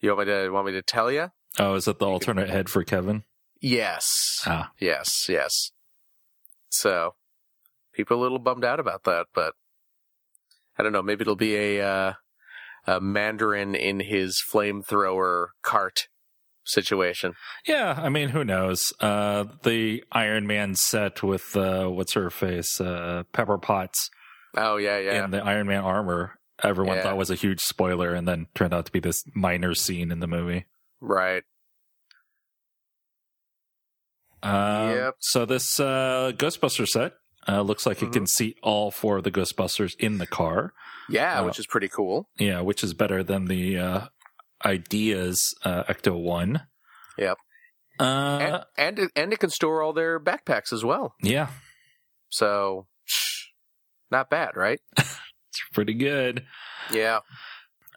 you 0.00 0.14
want 0.14 0.28
me 0.28 0.34
to 0.34 0.48
want 0.50 0.66
me 0.66 0.72
to 0.72 0.82
tell 0.82 1.10
you? 1.10 1.30
Oh, 1.58 1.74
is 1.74 1.88
it 1.88 1.98
the 1.98 2.06
alternate 2.06 2.48
head 2.48 2.68
for 2.68 2.84
Kevin? 2.84 3.24
Yes. 3.60 4.42
Ah, 4.46 4.70
Yes. 4.78 5.26
Yes. 5.28 5.72
So, 6.70 7.14
people 7.92 8.16
are 8.16 8.20
a 8.20 8.22
little 8.22 8.38
bummed 8.38 8.64
out 8.64 8.78
about 8.78 9.04
that, 9.04 9.26
but 9.34 9.54
I 10.78 10.82
don't 10.82 10.92
know. 10.92 11.02
Maybe 11.02 11.22
it'll 11.22 11.34
be 11.34 11.56
a 11.56 11.80
uh, 11.86 12.12
a 12.86 13.00
Mandarin 13.00 13.74
in 13.74 14.00
his 14.00 14.40
flamethrower 14.52 15.48
cart 15.62 16.08
situation. 16.64 17.34
Yeah, 17.66 17.98
I 18.00 18.08
mean, 18.10 18.28
who 18.28 18.44
knows? 18.44 18.92
Uh, 19.00 19.44
the 19.64 20.04
Iron 20.12 20.46
Man 20.46 20.74
set 20.74 21.22
with 21.22 21.56
uh, 21.56 21.86
what's 21.88 22.12
her 22.12 22.30
face, 22.30 22.80
uh, 22.80 23.24
Pepper 23.32 23.58
Potts, 23.58 24.10
Oh 24.56 24.76
yeah, 24.76 24.98
yeah. 24.98 25.24
in 25.24 25.30
the 25.30 25.42
Iron 25.44 25.66
Man 25.66 25.82
armor. 25.82 26.37
Everyone 26.62 26.96
Yeah. 26.96 27.02
thought 27.04 27.16
was 27.16 27.30
a 27.30 27.34
huge 27.36 27.60
spoiler, 27.60 28.14
and 28.14 28.26
then 28.26 28.46
turned 28.54 28.74
out 28.74 28.86
to 28.86 28.92
be 28.92 29.00
this 29.00 29.22
minor 29.34 29.74
scene 29.74 30.10
in 30.10 30.20
the 30.20 30.26
movie. 30.26 30.66
right. 31.00 31.42
Um, 34.42 34.90
Yep. 34.90 35.14
So 35.20 35.44
this 35.46 35.80
uh, 35.80 36.32
Ghostbuster 36.36 36.86
set 36.86 37.14
uh, 37.48 37.62
looks 37.62 37.86
like 37.86 38.02
it 38.02 38.12
can 38.12 38.26
seat 38.26 38.56
all 38.62 38.90
four 38.90 39.18
of 39.18 39.24
the 39.24 39.30
Ghostbusters 39.30 39.94
in 39.98 40.18
the 40.18 40.26
car. 40.26 40.72
Yeah, 41.08 41.40
Uh, 41.40 41.44
which 41.46 41.58
is 41.58 41.66
pretty 41.66 41.88
cool. 41.88 42.28
Yeah, 42.38 42.60
which 42.60 42.84
is 42.84 42.94
better 42.94 43.22
than 43.24 43.46
the 43.46 43.78
uh, 43.78 44.00
Ideas 44.64 45.54
uh, 45.64 45.84
Ecto 45.84 46.20
One. 46.20 46.66
Yep. 47.16 47.38
And 47.98 48.64
and 48.76 48.98
it, 49.00 49.10
and 49.16 49.32
it 49.32 49.40
can 49.40 49.50
store 49.50 49.82
all 49.82 49.92
their 49.92 50.20
backpacks 50.20 50.72
as 50.72 50.84
well. 50.84 51.14
yeah, 51.20 51.48
So, 52.28 52.86
not 54.10 54.30
bad, 54.30 54.54
right? 54.54 54.80
it's 55.66 55.74
pretty 55.74 55.94
good. 55.94 56.44
Yeah. 56.92 57.20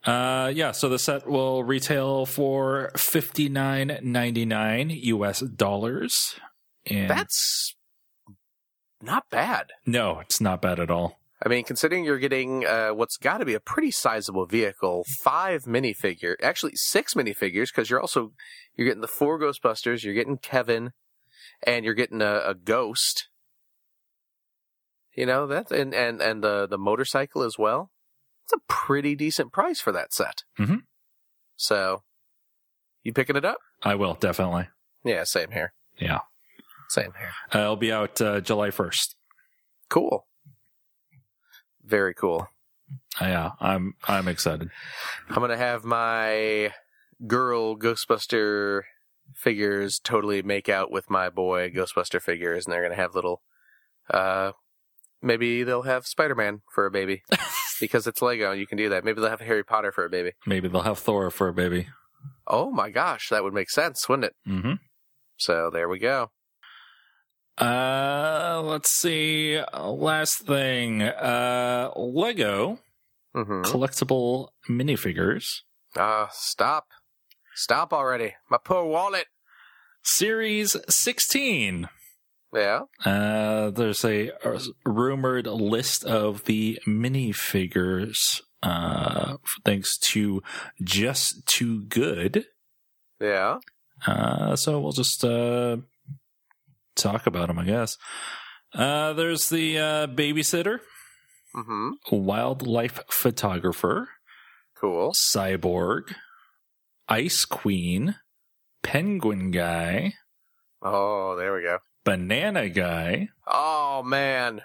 Uh, 0.03 0.51
yeah, 0.53 0.72
so 0.72 0.89
the 0.89 0.97
set 0.97 1.28
will 1.28 1.64
retail 1.64 2.26
for 2.26 2.91
fifty 2.95 3.49
nine 3.49 3.99
ninety 4.01 4.45
nine 4.45 4.89
US 4.89 5.41
dollars. 5.41 6.36
And 6.88 7.09
That's 7.09 7.76
not 9.01 9.30
bad. 9.30 9.68
no, 9.86 10.20
it's 10.20 10.41
not 10.41 10.62
bad 10.62 10.80
at 10.80 10.89
all. 10.89 11.20
I 11.43 11.49
mean, 11.49 11.64
considering 11.64 12.03
you're 12.05 12.20
getting 12.20 12.66
uh, 12.66 12.89
what's 12.89 13.18
got 13.18 13.39
to 13.39 13.45
be 13.45 13.55
a 13.55 13.59
pretty 13.59 13.91
sizable 13.91 14.45
vehicle, 14.45 15.05
five 15.24 15.64
minifigure, 15.64 16.36
actually 16.41 16.74
six 16.76 17.14
minifigures, 17.16 17.68
because 17.74 17.89
you're 17.89 18.01
also 18.01 18.34
you're 18.76 18.88
getting 18.88 19.01
the 19.01 19.07
four 19.07 19.39
Ghostbusters, 19.39 20.03
you're 20.03 20.14
getting 20.14 20.38
Kevin, 20.38 20.91
and 21.64 21.84
you're 21.86 21.93
getting 21.95 22.22
a, 22.22 22.41
a 22.45 22.53
ghost. 22.55 23.28
You 25.16 25.26
know 25.26 25.45
that, 25.47 25.72
and 25.72 25.93
and 25.93 26.22
and 26.22 26.43
the 26.43 26.68
the 26.68 26.78
motorcycle 26.78 27.43
as 27.43 27.57
well. 27.57 27.91
It's 28.45 28.53
a 28.53 28.59
pretty 28.68 29.16
decent 29.16 29.51
price 29.51 29.80
for 29.82 29.91
that 29.91 30.14
set. 30.14 30.43
Mhm. 30.59 30.84
So, 31.55 32.03
you 33.03 33.14
picking 33.14 33.36
it 33.36 33.45
up? 33.45 33.59
I 33.84 33.95
will 33.95 34.14
definitely. 34.16 34.70
Yeah, 35.03 35.24
same 35.26 35.51
here. 35.51 35.74
Yeah, 35.99 36.20
Same 36.89 37.14
here. 37.18 37.32
uh, 37.53 37.59
it'll 37.64 37.76
be 37.76 37.91
out 37.91 38.20
uh, 38.22 38.39
July 38.41 38.72
first. 38.72 39.16
Cool. 39.89 40.26
Very 41.84 42.14
cool. 42.14 42.47
Yeah, 43.20 43.51
I'm 43.59 43.95
I'm 44.07 44.28
excited. 44.28 44.70
I'm 45.30 45.36
gonna 45.41 45.57
have 45.57 45.84
my 45.84 46.74
girl 47.28 47.76
Ghostbuster 47.78 48.84
figures 49.36 49.99
totally 50.03 50.41
make 50.41 50.70
out 50.70 50.91
with 50.91 51.09
my 51.09 51.30
boy 51.30 51.70
Ghostbuster 51.70 52.22
figures, 52.22 52.66
and 52.66 52.74
they're 52.74 52.82
gonna 52.82 52.95
have 52.95 53.14
little. 53.16 53.41
Uh, 54.09 54.51
maybe 55.22 55.63
they'll 55.63 55.82
have 55.84 56.05
Spider 56.05 56.36
Man 56.36 56.61
for 56.74 56.86
a 56.86 56.91
baby 56.91 57.24
because 57.82 58.07
it's 58.07 58.22
Lego. 58.22 58.51
and 58.51 58.59
You 58.59 58.67
can 58.67 58.78
do 58.78 58.89
that. 58.89 59.03
Maybe 59.03 59.22
they'll 59.22 59.30
have 59.30 59.41
Harry 59.41 59.63
Potter 59.63 59.91
for 59.91 60.05
a 60.05 60.09
baby. 60.09 60.32
Maybe 60.45 60.67
they'll 60.67 60.82
have 60.82 60.99
Thor 60.99 61.30
for 61.30 61.47
a 61.47 61.53
baby. 61.53 61.88
Oh 62.47 62.72
my 62.72 62.89
gosh, 62.89 63.30
that 63.30 63.43
would 63.43 63.53
make 63.53 63.69
sense, 63.69 64.07
wouldn't 64.09 64.26
it? 64.26 64.36
hmm 64.45 64.74
So 65.38 65.69
there 65.72 65.88
we 65.89 65.99
go. 65.99 66.32
Uh, 67.57 68.61
let's 68.63 68.91
see. 68.91 69.61
Last 69.78 70.45
thing, 70.45 71.01
uh, 71.01 71.91
Lego 71.95 72.80
hmm 73.34 73.61
collectible 73.63 74.49
minifigures 74.69 75.45
Ah, 75.95 76.30
stop, 76.32 76.88
stop 77.55 77.93
already. 77.93 78.36
My 78.49 78.57
poor 78.63 78.86
wallet. 78.86 79.26
series 80.03 80.76
16. 80.89 81.88
Yeah. 82.54 82.82
Uh, 83.06 83.70
there's 83.72 84.04
a, 84.04 84.32
rumored 84.86 85.47
list 85.47 86.04
of 86.04 86.43
the 86.45 86.80
minifigures, 86.88 88.41
uh, 88.62 89.38
thanks 89.64 89.97
to 89.99 90.41
Just2good. 90.84 92.45
Yeah. 93.20 93.60
Uh, 94.06 94.56
so 94.56 94.80
we'll 94.82 94.91
just, 94.91 95.24
uh, 95.24 95.78
talk 96.95 97.26
about 97.28 97.47
them, 97.47 97.60
I 97.60 97.66
guess. 97.66 97.97
Uh, 98.74 99.14
there's 99.14 99.49
the, 99.49 99.78
uh, 99.78 100.08
babysitter, 100.08 100.80
hmm 101.54 101.91
wildlife 102.12 103.02
photographer, 103.10 104.10
Cool. 104.80 105.14
cyborg, 105.36 106.14
ice 107.08 107.45
queen, 107.45 108.16
penguin 108.84 109.52
guy, 109.52 110.14
Oh, 110.84 111.36
there 111.36 111.54
we 111.54 111.62
go. 111.62 111.78
Banana 112.04 112.70
guy. 112.70 113.30
Oh 113.47 114.04
man. 114.04 114.62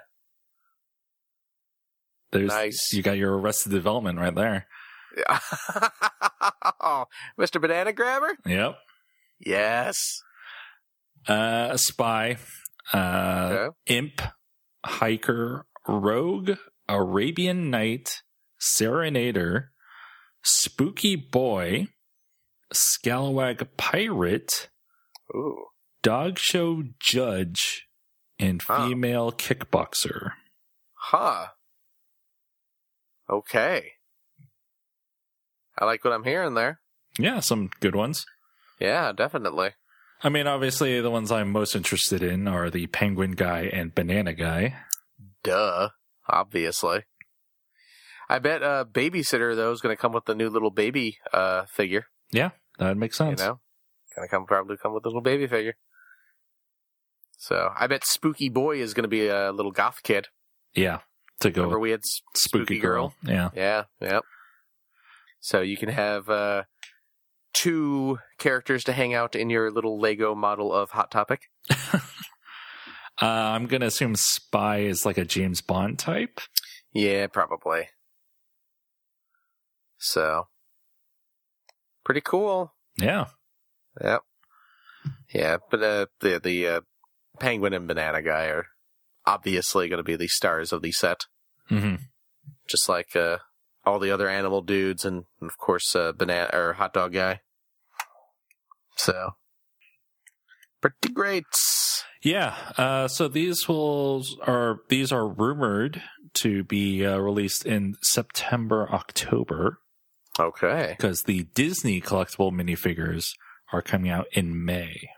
There's, 2.31 2.49
Nice. 2.49 2.91
You 2.93 3.01
got 3.03 3.17
your 3.17 3.37
Arrested 3.37 3.71
Development 3.71 4.19
right 4.19 4.35
there. 4.35 4.67
oh, 6.81 7.05
Mr. 7.39 7.59
Banana 7.61 7.93
Grabber? 7.93 8.37
Yep. 8.45 8.77
Yes. 9.39 10.21
Uh, 11.27 11.69
a 11.71 11.77
spy, 11.77 12.37
uh, 12.93 13.49
Okay. 13.69 13.75
imp, 13.95 14.21
hiker, 14.85 15.65
rogue, 15.87 16.51
Arabian 16.89 17.69
knight, 17.69 18.21
serenader, 18.61 19.67
spooky 20.43 21.15
boy, 21.15 21.87
scalawag 22.73 23.67
pirate, 23.77 24.69
Ooh. 25.35 25.65
Dog 26.03 26.37
show 26.39 26.83
judge, 26.99 27.87
and 28.39 28.61
Huh. 28.61 28.87
female 28.87 29.31
kickboxer. 29.31 30.31
Huh. 30.93 31.47
Okay. 33.29 33.93
I 35.77 35.85
like 35.85 36.03
what 36.03 36.13
I'm 36.13 36.23
hearing 36.23 36.53
there. 36.53 36.81
Yeah, 37.19 37.39
some 37.39 37.69
good 37.79 37.95
ones. 37.95 38.25
Yeah, 38.79 39.11
definitely. 39.11 39.71
I 40.23 40.29
mean, 40.29 40.47
obviously, 40.47 40.99
the 41.01 41.11
ones 41.11 41.31
I'm 41.31 41.51
most 41.51 41.75
interested 41.75 42.23
in 42.23 42.47
are 42.47 42.69
the 42.69 42.87
penguin 42.87 43.31
guy 43.31 43.69
and 43.71 43.93
banana 43.93 44.33
guy. 44.33 44.75
Duh. 45.43 45.89
Obviously. 46.27 47.03
I 48.29 48.39
bet 48.39 48.61
uh 48.61 48.83
babysitter 48.91 49.55
though 49.55 49.71
is 49.71 49.79
gonna 49.79 49.95
come 49.95 50.11
with 50.11 50.25
the 50.25 50.35
new 50.35 50.49
little 50.49 50.71
baby 50.71 51.17
uh 51.31 51.65
figure. 51.65 52.07
Yeah, 52.31 52.49
that 52.77 52.97
makes 52.97 53.17
sense. 53.17 53.39
You 53.39 53.47
know? 53.47 53.59
Gonna 54.15 54.27
come 54.27 54.45
probably 54.45 54.75
come 54.75 54.93
with 54.93 55.05
a 55.05 55.07
little 55.07 55.21
baby 55.21 55.47
figure. 55.47 55.75
So 57.37 57.71
I 57.77 57.87
bet 57.87 58.03
Spooky 58.03 58.49
Boy 58.49 58.81
is 58.81 58.93
gonna 58.93 59.07
be 59.07 59.27
a 59.27 59.51
little 59.51 59.71
goth 59.71 60.03
kid. 60.03 60.27
Yeah, 60.75 60.99
to 61.39 61.49
go 61.49 61.61
Remember 61.61 61.79
we 61.79 61.91
had 61.91 62.01
S- 62.01 62.21
spooky, 62.35 62.79
girl. 62.79 63.13
Yeah. 63.23 63.49
Yeah, 63.55 63.83
yep. 64.01 64.23
So 65.39 65.61
you 65.61 65.77
can 65.77 65.89
have 65.89 66.29
uh, 66.29 66.63
two 67.53 68.19
characters 68.37 68.83
to 68.85 68.93
hang 68.93 69.13
out 69.13 69.35
in 69.35 69.49
your 69.49 69.71
little 69.71 69.99
Lego 69.99 70.35
model 70.35 70.73
of 70.73 70.91
Hot 70.91 71.09
Topic. 71.11 71.43
Uh, 73.19 73.25
I'm 73.25 73.65
going 73.65 73.81
to 73.81 73.87
assume 73.87 74.15
Spy 74.15 74.81
is 74.81 75.03
like 75.03 75.17
a 75.17 75.25
James 75.25 75.59
Bond 75.59 75.97
type. 75.97 76.39
Yeah, 76.93 77.25
probably. 77.25 77.89
So, 79.97 80.49
pretty 82.05 82.21
cool. 82.21 82.75
Yeah. 82.95 83.25
Yep. 84.03 84.21
Yeah, 85.33 85.57
but 85.71 85.81
uh, 85.81 86.05
the 86.19 86.39
the 86.43 86.67
uh, 86.67 86.81
penguin 87.39 87.73
and 87.73 87.87
banana 87.87 88.21
guy 88.21 88.45
are 88.45 88.67
obviously 89.25 89.87
going 89.89 89.97
to 89.97 90.03
be 90.03 90.15
the 90.15 90.27
stars 90.27 90.71
of 90.71 90.81
the 90.81 90.91
set, 90.91 91.25
hmm 91.69 91.95
just 92.69 92.89
like 92.89 93.15
uh, 93.15 93.37
all 93.85 93.99
the 93.99 94.11
other 94.11 94.27
animal 94.27 94.61
dudes, 94.61 95.05
and, 95.05 95.23
and 95.39 95.49
of 95.49 95.57
course, 95.57 95.95
uh, 95.95 96.11
banana 96.11 96.49
or 96.53 96.73
hot 96.73 96.93
dog 96.93 97.13
guy. 97.13 97.39
So, 98.97 99.31
pretty 100.81 101.13
great. 101.13 101.45
Yeah. 102.23 102.55
Uh, 102.77 103.07
so 103.07 103.27
these 103.27 103.67
will 103.67 104.23
are 104.45 104.79
these 104.89 105.11
are 105.11 105.27
rumored 105.27 106.01
to 106.35 106.63
be 106.63 107.05
uh, 107.05 107.17
released 107.17 107.65
in 107.65 107.95
September, 108.01 108.89
October, 108.91 109.79
Okay. 110.39 110.95
because 110.97 111.23
the 111.23 111.43
Disney 111.55 112.01
collectible 112.01 112.51
minifigures 112.51 113.29
are 113.71 113.81
coming 113.81 114.11
out 114.11 114.25
in 114.33 114.65
May. 114.65 115.09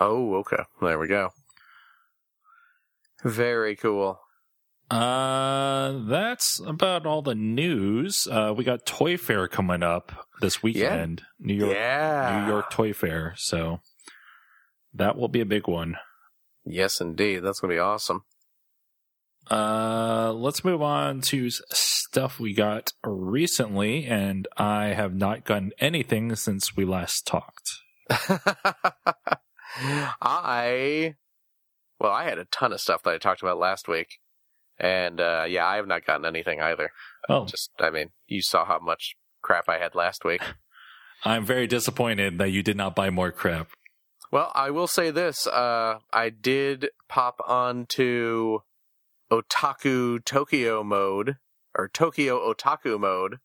Oh, 0.00 0.34
okay. 0.36 0.62
There 0.82 0.98
we 0.98 1.08
go. 1.08 1.30
Very 3.24 3.76
cool. 3.76 4.20
Uh, 4.90 5.98
that's 6.06 6.60
about 6.66 7.04
all 7.04 7.20
the 7.20 7.34
news. 7.34 8.26
Uh, 8.30 8.54
we 8.56 8.64
got 8.64 8.86
Toy 8.86 9.16
Fair 9.18 9.46
coming 9.46 9.82
up 9.82 10.26
this 10.40 10.62
weekend. 10.62 11.22
New 11.38 11.54
York, 11.54 11.74
yeah. 11.74 12.44
New 12.46 12.52
York 12.52 12.70
Toy 12.70 12.92
Fair. 12.92 13.34
So 13.36 13.80
that 14.94 15.16
will 15.16 15.28
be 15.28 15.40
a 15.40 15.46
big 15.46 15.68
one. 15.68 15.96
Yes, 16.64 17.00
indeed. 17.00 17.40
That's 17.40 17.60
going 17.60 17.70
to 17.70 17.76
be 17.76 17.80
awesome. 17.80 18.24
Uh, 19.50 20.32
let's 20.34 20.64
move 20.64 20.82
on 20.82 21.20
to 21.22 21.50
stuff 21.50 22.38
we 22.38 22.54
got 22.54 22.92
recently, 23.04 24.06
and 24.06 24.46
I 24.56 24.88
have 24.88 25.14
not 25.14 25.44
gotten 25.44 25.72
anything 25.78 26.34
since 26.36 26.76
we 26.76 26.84
last 26.84 27.26
talked. 27.26 27.70
I 30.20 31.14
well, 32.00 32.12
I 32.12 32.24
had 32.24 32.38
a 32.38 32.44
ton 32.46 32.72
of 32.72 32.80
stuff 32.80 33.02
that 33.02 33.14
I 33.14 33.18
talked 33.18 33.42
about 33.42 33.58
last 33.58 33.88
week, 33.88 34.18
and 34.78 35.20
uh, 35.20 35.44
yeah, 35.48 35.66
I 35.66 35.76
have 35.76 35.86
not 35.86 36.04
gotten 36.04 36.26
anything 36.26 36.60
either. 36.60 36.90
Oh, 37.28 37.46
Just, 37.46 37.70
I 37.78 37.90
mean, 37.90 38.10
you 38.26 38.42
saw 38.42 38.64
how 38.64 38.78
much 38.78 39.16
crap 39.42 39.68
I 39.68 39.78
had 39.78 39.94
last 39.94 40.24
week. 40.24 40.42
I'm 41.24 41.44
very 41.44 41.66
disappointed 41.66 42.38
that 42.38 42.50
you 42.50 42.62
did 42.62 42.76
not 42.76 42.94
buy 42.94 43.10
more 43.10 43.32
crap. 43.32 43.70
Well, 44.30 44.52
I 44.54 44.70
will 44.70 44.86
say 44.86 45.10
this: 45.10 45.46
uh, 45.46 45.98
I 46.12 46.30
did 46.30 46.90
pop 47.08 47.40
onto 47.46 48.60
Otaku 49.30 50.24
Tokyo 50.24 50.84
mode 50.84 51.36
or 51.78 51.88
Tokyo 51.88 52.52
Otaku 52.52 52.98
mode, 52.98 53.38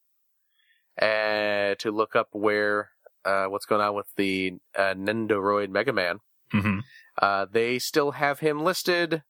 uh, 1.02 1.76
to 1.76 1.92
look 1.92 2.16
up 2.16 2.30
where 2.32 2.90
uh, 3.26 3.46
what's 3.46 3.66
going 3.66 3.82
on 3.82 3.96
with 3.96 4.08
the 4.18 4.54
uh, 4.76 4.94
Nendoroid 4.96 5.70
Mega 5.70 5.94
Man. 5.94 6.20
Hmm 6.54 6.80
Uh, 7.22 7.46
they 7.52 7.78
still 7.80 8.12
have 8.12 8.40
him 8.40 8.64
listed 8.64 9.24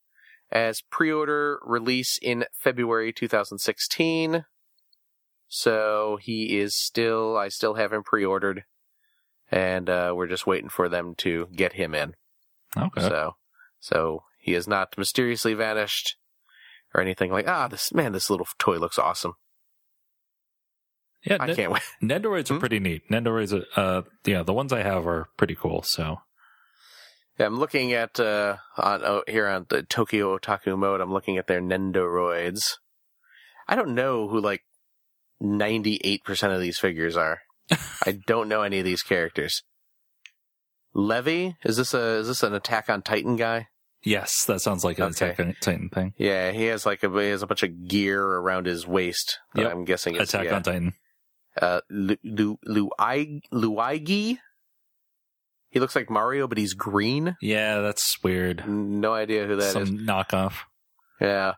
as 0.52 0.82
pre-order 0.92 1.60
release 1.66 2.20
in 2.22 2.46
February 2.54 3.12
2016. 3.12 4.46
So 5.48 6.18
he 6.22 6.58
is 6.58 6.76
still, 6.76 7.36
I 7.38 7.50
still 7.50 7.74
have 7.76 7.92
him 7.94 8.04
pre-ordered, 8.04 8.64
and 9.52 9.90
uh, 9.90 10.14
we're 10.16 10.28
just 10.28 10.48
waiting 10.48 10.70
for 10.70 10.88
them 10.90 11.14
to 11.18 11.48
get 11.56 11.74
him 11.74 11.94
in. 11.94 12.14
Okay. 12.78 13.02
So, 13.02 13.36
so 13.80 14.24
he 14.40 14.54
has 14.54 14.68
not 14.68 14.98
mysteriously 14.98 15.54
vanished 15.54 16.16
or 16.94 17.02
anything 17.02 17.32
like. 17.32 17.48
Ah, 17.48 17.68
this 17.68 17.94
man, 17.94 18.12
this 18.14 18.30
little 18.30 18.48
toy 18.58 18.78
looks 18.78 18.98
awesome. 18.98 19.34
yeah, 21.24 21.38
I 21.40 21.48
Nen- 21.48 21.56
can't 21.56 21.72
wait. 21.72 21.84
Nendoroids 22.02 22.50
are 22.50 22.56
Hmm? 22.56 22.60
pretty 22.60 22.80
neat. 22.80 23.04
Nendoroids, 23.10 23.54
are, 23.54 23.80
uh, 23.80 24.02
yeah, 24.26 24.44
the 24.44 24.54
ones 24.54 24.74
I 24.74 24.82
have 24.84 25.06
are 25.08 25.28
pretty 25.38 25.56
cool. 25.56 25.82
So 25.84 26.18
Yeah, 27.40 27.48
I'm 27.48 27.60
looking 27.60 27.94
at 27.94 28.20
uh 28.20 28.58
on 28.78 29.02
oh, 29.04 29.24
here 29.28 29.48
on 29.48 29.66
the 29.70 29.84
Tokyo 29.84 30.38
Otaku 30.38 30.78
mode. 30.78 31.02
I'm 31.02 31.12
looking 31.14 31.38
at 31.38 31.48
their 31.48 31.62
Nendoroids. 31.62 32.78
I 33.68 33.76
don't 33.76 33.96
know 33.96 34.28
who 34.28 34.40
like 34.40 34.62
98% 35.42 36.54
of 36.56 36.62
these 36.62 36.78
figures 36.78 37.18
are. 37.18 37.40
I 38.06 38.20
don't 38.28 38.50
know 38.50 38.62
any 38.62 38.80
of 38.80 38.86
these 38.86 39.02
characters. 39.02 39.64
Levi, 40.94 41.52
is 41.64 41.78
this 41.78 41.94
a 41.94 42.18
is 42.20 42.28
this 42.28 42.44
an 42.44 42.54
Attack 42.54 42.90
on 42.90 43.02
Titan 43.02 43.36
guy? 43.36 43.68
yes, 44.06 44.44
that 44.46 44.60
sounds 44.60 44.84
like 44.84 44.98
an 45.00 45.06
Okay. 45.06 45.30
Attack 45.30 45.40
on 45.40 45.56
Titan 45.62 45.90
thing. 45.90 46.14
Yeah, 46.18 46.52
he 46.52 46.66
has 46.66 46.86
like 46.86 47.04
a 47.04 47.10
he 47.10 47.30
has 47.30 47.42
a 47.42 47.48
bunch 47.48 47.64
of 47.64 47.88
gear 47.88 48.22
around 48.24 48.68
his 48.68 48.86
waist. 48.86 49.40
that 49.56 49.64
Yep. 49.64 49.72
I'm 49.72 49.86
guessing 49.86 50.16
it's 50.16 50.34
Attack 50.34 50.46
yeah. 50.46 50.56
on 50.56 50.64
Titan. 50.64 50.94
uh 51.60 51.82
Lu, 51.90 52.16
Lu, 52.24 52.58
Luai, 52.68 53.42
Luigi. 53.52 54.40
He 55.74 55.80
looks 55.80 55.96
like 55.96 56.08
Mario, 56.08 56.48
but 56.48 56.60
he's 56.60 56.76
green. 56.76 57.36
Yeah, 57.42 57.80
that's 57.80 58.22
weird. 58.24 58.68
No 58.68 59.16
idea 59.16 59.48
who 59.48 59.56
that 59.56 59.66
is. 59.66 59.72
Some 59.74 59.98
knockoff. 60.06 60.54
Yeah. 61.20 61.54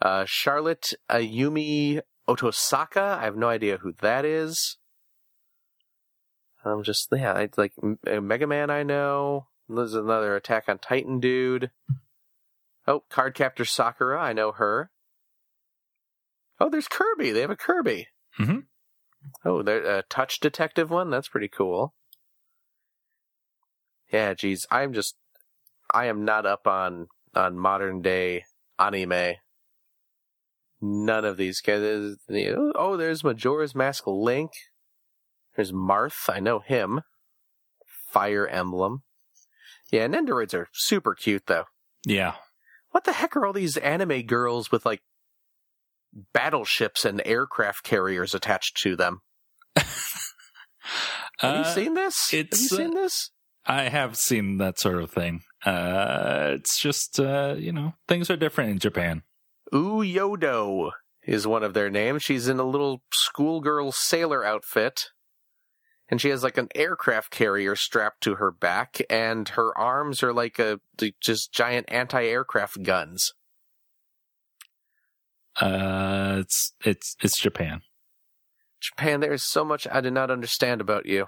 Uh, 0.00 0.24
Charlotte 0.28 0.90
Ayumi 1.10 2.00
Otosaka. 2.28 3.18
I 3.18 3.24
have 3.24 3.36
no 3.36 3.48
idea 3.48 3.78
who 3.78 3.94
that 4.00 4.24
is. 4.24 4.78
I'm 6.64 6.84
just, 6.84 7.08
yeah, 7.10 7.32
I, 7.32 7.48
like 7.56 7.72
uh, 7.82 8.20
Mega 8.20 8.46
Man 8.46 8.70
I 8.70 8.84
know. 8.84 9.48
There's 9.68 9.94
another 9.94 10.36
Attack 10.36 10.68
on 10.68 10.78
Titan 10.78 11.18
dude. 11.18 11.72
Oh, 12.86 13.02
Card 13.10 13.34
Captor 13.34 13.64
Sakura. 13.64 14.20
I 14.20 14.34
know 14.34 14.52
her. 14.52 14.92
Oh, 16.60 16.70
there's 16.70 16.86
Kirby. 16.86 17.32
They 17.32 17.40
have 17.40 17.50
a 17.50 17.56
Kirby. 17.56 18.06
Mm-hmm. 18.38 18.58
Oh, 19.44 19.62
there's 19.62 19.84
a 19.84 20.04
Touch 20.08 20.38
Detective 20.38 20.90
one. 20.90 21.10
That's 21.10 21.28
pretty 21.28 21.48
cool. 21.48 21.94
Yeah, 24.12 24.34
geez. 24.34 24.66
I'm 24.70 24.92
just, 24.92 25.16
I 25.92 26.06
am 26.06 26.24
not 26.24 26.46
up 26.46 26.66
on, 26.66 27.08
on 27.34 27.58
modern 27.58 28.00
day 28.02 28.44
anime. 28.78 29.34
None 30.80 31.24
of 31.24 31.36
these 31.36 31.60
guys. 31.60 32.16
Oh, 32.76 32.96
there's 32.96 33.24
Majora's 33.24 33.74
Mask 33.74 34.04
Link. 34.06 34.52
There's 35.56 35.72
Marth. 35.72 36.28
I 36.32 36.38
know 36.40 36.60
him. 36.60 37.00
Fire 38.12 38.46
Emblem. 38.46 39.02
Yeah, 39.90 40.06
Nendoroids 40.06 40.54
are 40.54 40.68
super 40.72 41.14
cute 41.14 41.44
though. 41.46 41.64
Yeah. 42.06 42.34
What 42.90 43.04
the 43.04 43.12
heck 43.12 43.36
are 43.36 43.44
all 43.44 43.52
these 43.52 43.76
anime 43.76 44.22
girls 44.22 44.70
with 44.70 44.86
like 44.86 45.02
battleships 46.32 47.04
and 47.04 47.20
aircraft 47.24 47.82
carriers 47.84 48.34
attached 48.34 48.76
to 48.82 48.94
them? 48.96 49.20
Have 49.76 49.86
Uh, 51.42 51.64
you 51.66 51.72
seen 51.74 51.94
this? 51.94 52.32
it's, 52.32 52.50
Have 52.56 52.60
you 52.60 52.68
seen 52.68 52.96
uh, 52.96 53.00
this? 53.02 53.30
I 53.68 53.90
have 53.90 54.16
seen 54.16 54.56
that 54.56 54.78
sort 54.78 55.02
of 55.02 55.10
thing. 55.10 55.42
Uh, 55.64 56.52
it's 56.54 56.80
just, 56.80 57.20
uh, 57.20 57.54
you 57.58 57.70
know, 57.70 57.92
things 58.08 58.30
are 58.30 58.36
different 58.36 58.70
in 58.70 58.78
Japan. 58.78 59.22
Uyodo 59.72 60.92
is 61.26 61.46
one 61.46 61.62
of 61.62 61.74
their 61.74 61.90
names. 61.90 62.22
She's 62.22 62.48
in 62.48 62.58
a 62.58 62.64
little 62.64 63.02
schoolgirl 63.12 63.92
sailor 63.92 64.42
outfit. 64.42 65.10
And 66.08 66.18
she 66.18 66.30
has 66.30 66.42
like 66.42 66.56
an 66.56 66.68
aircraft 66.74 67.30
carrier 67.30 67.76
strapped 67.76 68.22
to 68.22 68.36
her 68.36 68.50
back, 68.50 69.02
and 69.10 69.46
her 69.50 69.76
arms 69.76 70.22
are 70.22 70.32
like 70.32 70.58
a 70.58 70.80
just 71.20 71.52
giant 71.52 71.92
anti-aircraft 71.92 72.82
guns. 72.82 73.34
Uh, 75.60 76.36
it's, 76.38 76.72
it's, 76.82 77.14
it's 77.20 77.38
Japan. 77.38 77.82
Japan, 78.80 79.20
there 79.20 79.34
is 79.34 79.44
so 79.44 79.66
much 79.66 79.86
I 79.92 80.00
did 80.00 80.14
not 80.14 80.30
understand 80.30 80.80
about 80.80 81.04
you. 81.04 81.26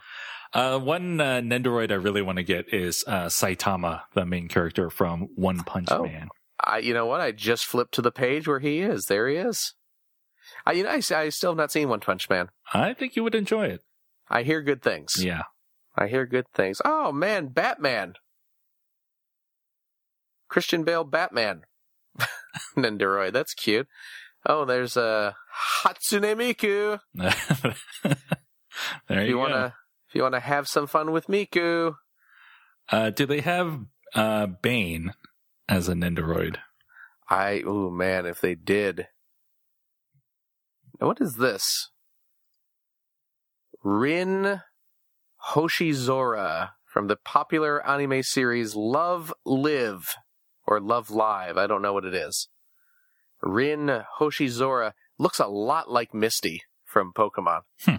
Uh, 0.53 0.79
one 0.79 1.21
uh, 1.21 1.41
Nendoroid 1.41 1.93
I 1.93 1.95
really 1.97 2.23
want 2.23 2.37
to 2.39 2.43
get 2.43 2.73
is 2.73 3.05
uh, 3.07 3.27
Saitama, 3.27 4.03
the 4.15 4.27
main 4.27 4.49
character 4.49 4.91
from 4.91 5.29
One 5.37 5.61
Punch 5.63 5.89
Oh. 5.91 6.05
Man. 6.05 6.29
I, 6.63 6.79
you 6.79 6.93
know 6.93 7.07
what? 7.07 7.21
I 7.21 7.33
just 7.33 7.65
flipped 7.65 7.95
to 7.95 8.03
the 8.03 8.11
page 8.13 8.47
where 8.47 8.59
he 8.59 8.81
is. 8.81 9.07
There 9.07 9.29
he 9.29 9.37
is. 9.37 9.75
I, 10.67 10.73
you 10.73 10.83
know, 10.83 10.91
I, 10.91 11.01
I 11.15 11.29
still 11.31 11.53
have 11.53 11.57
not 11.57 11.73
seen 11.73 11.89
One 11.89 12.01
Punch 12.01 12.29
Man. 12.29 12.49
I 12.75 12.93
think 12.95 13.17
you 13.17 13.23
would 13.23 13.35
enjoy 13.35 13.67
it. 13.67 13.81
I 14.29 14.43
hear 14.43 14.61
good 14.61 14.83
things. 14.83 15.15
Yeah. 15.19 15.43
I 15.97 16.07
hear 16.09 16.27
good 16.27 16.47
things. 16.55 16.81
Oh 16.85 17.13
man, 17.13 17.49
Batman. 17.49 18.15
Christian 20.49 20.85
Bale 20.85 21.05
Batman. 21.05 21.63
Nendoroid, 22.77 23.33
that's 23.33 23.55
cute. 23.55 23.89
Oh, 24.47 24.65
there's 24.65 24.97
a 24.97 25.03
uh, 25.03 25.33
Hatsune 25.85 26.35
Miku. 26.37 26.99
there 29.09 29.23
you, 29.23 29.29
you 29.29 29.35
go. 29.35 29.39
wanna 29.39 29.75
if 30.11 30.17
you 30.17 30.25
wanna 30.25 30.41
have 30.41 30.67
some 30.67 30.89
fun 30.89 31.13
with 31.13 31.29
Miku. 31.29 31.95
Uh, 32.91 33.11
do 33.11 33.27
they 33.27 33.41
have 33.43 33.79
uh, 34.13 34.47
Bane 34.47 35.13
as 35.69 35.89
a 35.89 35.95
Nendoroid? 35.95 36.57
I 37.29 37.63
oh 37.65 37.91
man, 37.91 38.27
if 38.27 38.41
they 38.41 38.57
did. 38.57 39.07
Now, 41.01 41.07
What 41.07 41.21
is 41.21 41.37
this? 41.37 41.91
Rin 43.85 44.63
Hoshizora 45.53 46.71
from 46.85 47.07
the 47.07 47.17
popular 47.17 47.87
anime 47.87 48.25
series 48.25 48.75
Love 48.75 49.33
Live 49.47 50.09
or 50.67 50.81
Love 50.81 51.09
Live. 51.11 51.57
I 51.57 51.69
don't 51.69 51.83
know 51.83 51.93
what 51.93 52.05
it 52.05 52.15
is. 52.15 52.49
Rin 53.43 54.03
Hoshizora 54.19 54.93
looks 55.19 55.39
a 55.39 55.47
lot 55.47 55.89
like 55.89 56.13
Misty 56.13 56.63
from 56.85 57.13
Pokemon. 57.17 57.61
Hmm. 57.85 57.97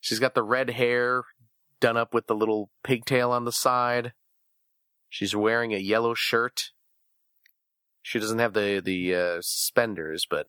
She's 0.00 0.20
got 0.20 0.34
the 0.34 0.44
red 0.44 0.70
hair 0.70 1.24
done 1.80 1.96
up 1.96 2.14
with 2.14 2.26
the 2.26 2.34
little 2.34 2.70
pigtail 2.84 3.30
on 3.30 3.44
the 3.44 3.52
side. 3.52 4.12
She's 5.08 5.34
wearing 5.34 5.72
a 5.72 5.78
yellow 5.78 6.14
shirt. 6.14 6.70
She 8.02 8.18
doesn't 8.18 8.38
have 8.38 8.54
the 8.54 8.80
the 8.84 9.14
uh, 9.14 9.36
suspenders, 9.40 10.26
but 10.28 10.46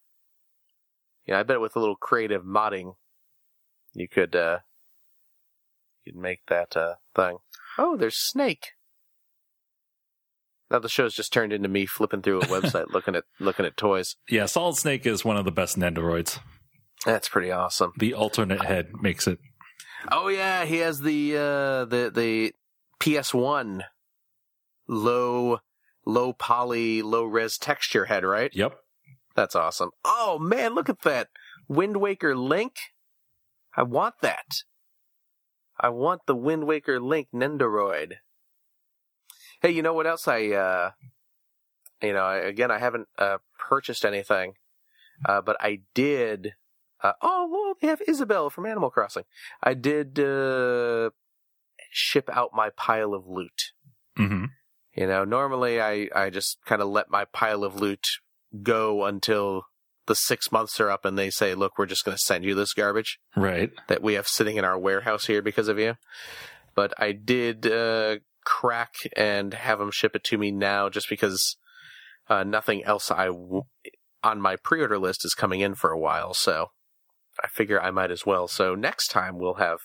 yeah, 1.26 1.40
I 1.40 1.44
bet 1.44 1.62
with 1.62 1.76
a 1.76 1.80
little 1.80 1.96
creative 1.96 2.44
modding, 2.44 2.96
you 3.94 4.08
could 4.08 4.36
uh, 4.36 4.60
you 6.04 6.14
could 6.14 6.22
make 6.22 6.42
that 6.48 6.78
uh, 6.78 6.96
thing. 7.16 7.38
Oh, 7.78 7.98
there's 7.98 8.18
Snake. 8.18 8.72
Now 10.70 10.80
the 10.80 10.90
show's 10.90 11.14
just 11.14 11.34
turned 11.34 11.52
into 11.52 11.68
me 11.68 11.86
flipping 11.86 12.22
through 12.22 12.42
a 12.42 12.46
website 12.46 12.90
looking 12.94 13.16
at 13.16 13.26
looking 13.40 13.66
at 13.66 13.76
toys. 13.76 14.16
Yeah, 14.30 14.46
Solid 14.46 14.78
Snake 14.78 15.06
is 15.06 15.26
one 15.26 15.38
of 15.38 15.46
the 15.46 15.52
best 15.52 15.78
Nendoroids. 15.78 16.40
That's 17.06 17.28
pretty 17.28 17.52
awesome. 17.52 17.94
The 17.98 18.14
alternate 18.14 18.64
head 18.64 18.90
makes 19.02 19.28
it. 19.28 19.40
Oh 20.10 20.30
yeah, 20.30 20.66
he 20.66 20.78
has 20.78 21.02
the 21.02 21.36
uh, 21.36 21.86
the 21.86 22.12
the 22.14 22.54
PS1 23.00 23.84
low 24.88 25.60
low 26.06 26.34
poly 26.34 27.02
low 27.02 27.24
res 27.24 27.58
texture 27.58 28.06
head, 28.06 28.24
right? 28.24 28.52
Yep. 28.54 28.78
That's 29.36 29.56
awesome. 29.56 29.92
Oh 30.04 30.40
man, 30.40 30.74
look 30.74 30.90
at 30.90 31.02
that. 31.02 31.30
Wind 31.68 31.98
Waker 31.98 32.36
Link. 32.36 32.76
I 33.76 33.84
want 33.84 34.16
that. 34.22 34.64
I 35.80 35.90
want 35.90 36.22
the 36.26 36.36
Wind 36.36 36.66
Waker 36.68 37.00
Link 37.00 37.30
Nendoroid. 37.34 38.16
Hey, 39.62 39.72
you 39.72 39.82
know 39.82 39.94
what 39.94 40.08
else 40.08 40.28
I 40.28 40.48
uh 40.50 40.92
you 42.02 42.14
know, 42.14 42.28
again 42.30 42.72
I 42.72 42.80
haven't 42.80 43.08
uh 43.18 43.38
purchased 43.58 44.04
anything, 44.04 44.56
uh, 45.26 45.42
but 45.42 45.58
I 45.60 45.82
did. 45.94 46.54
Uh, 47.04 47.14
oh, 47.22 47.48
well, 47.52 47.74
they 47.82 47.88
have 47.88 48.02
Isabelle 48.08 48.50
from 48.50 48.66
Animal 48.66 48.90
Crossing. 48.92 49.24
I 49.64 49.74
did 49.74 50.20
uh, 50.20 51.10
ship 51.90 52.30
out 52.32 52.52
my 52.54 52.70
pile 52.70 53.14
of 53.14 53.28
loot. 53.28 53.72
hmm 54.16 54.46
You 54.96 55.08
know, 55.08 55.24
normally 55.24 55.82
I, 55.82 56.10
I 56.16 56.30
just 56.30 56.58
kind 56.66 56.82
of 56.82 56.90
let 56.90 57.10
my 57.10 57.26
pile 57.26 57.64
of 57.64 57.76
loot 57.80 58.06
go 58.62 59.06
until 59.06 59.64
the 60.08 60.16
six 60.16 60.52
months 60.52 60.80
are 60.80 60.90
up 60.90 61.06
and 61.06 61.18
they 61.18 61.30
say, 61.30 61.56
look, 61.56 61.78
we're 61.78 61.86
just 61.86 62.04
going 62.06 62.16
to 62.18 62.24
send 62.24 62.44
you 62.44 62.54
this 62.56 62.74
garbage 62.74 63.20
Right. 63.36 63.72
that 63.88 64.02
we 64.04 64.14
have 64.16 64.28
sitting 64.28 64.58
in 64.58 64.66
our 64.66 64.78
warehouse 64.78 65.26
here 65.26 65.42
because 65.42 65.68
of 65.68 65.80
you. 65.80 65.96
But 66.76 66.94
I 66.98 67.12
did 67.14 67.66
uh, 67.68 68.18
crack 68.46 68.94
and 69.16 69.54
have 69.54 69.80
them 69.80 69.92
ship 69.92 70.16
it 70.16 70.24
to 70.26 70.38
me 70.38 70.52
now 70.52 70.90
just 70.90 71.10
because 71.10 71.58
uh, 72.30 72.44
nothing 72.44 72.84
else 72.84 73.12
I 73.12 73.26
w- 73.28 73.64
on 74.24 74.42
my 74.42 74.56
pre-order 74.56 74.98
list 75.00 75.24
is 75.26 75.34
coming 75.34 75.62
in 75.62 75.76
for 75.76 75.92
a 75.92 76.00
while. 76.00 76.34
So 76.34 76.72
I 77.44 77.48
figure 77.48 77.82
I 77.82 77.92
might 77.92 78.12
as 78.12 78.26
well. 78.26 78.48
So 78.48 78.76
next 78.76 79.08
time 79.08 79.38
we'll 79.38 79.56
have, 79.56 79.80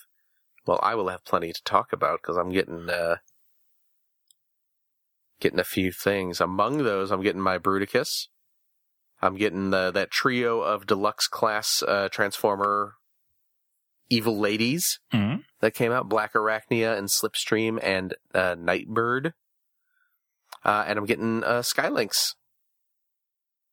well, 0.66 0.80
I 0.82 0.94
will 0.94 1.08
have 1.08 1.24
plenty 1.24 1.52
to 1.52 1.62
talk 1.64 1.92
about 1.92 2.20
because 2.22 2.36
I'm 2.36 2.50
getting 2.50 2.88
uh, 2.90 3.16
getting 5.40 5.60
a 5.60 5.64
few 5.64 5.92
things. 5.92 6.40
Among 6.40 6.78
those, 6.78 7.10
I'm 7.10 7.22
getting 7.22 7.40
my 7.42 7.58
Bruticus. 7.58 8.28
I'm 9.22 9.36
getting 9.36 9.70
the, 9.70 9.90
that 9.92 10.10
trio 10.10 10.60
of 10.60 10.86
deluxe 10.86 11.26
class 11.26 11.82
uh, 11.86 12.08
Transformer 12.10 12.94
evil 14.08 14.38
ladies 14.38 15.00
Mhm. 15.12 15.42
that 15.60 15.74
came 15.74 15.90
out 15.90 16.08
Blackarachnia 16.08 16.96
and 16.96 17.08
Slipstream 17.08 17.78
and 17.82 18.14
uh, 18.34 18.54
Nightbird. 18.58 19.32
Uh, 20.64 20.84
and 20.86 20.98
I'm 20.98 21.06
getting 21.06 21.42
uh, 21.44 21.62
Skylynx. 21.62 22.34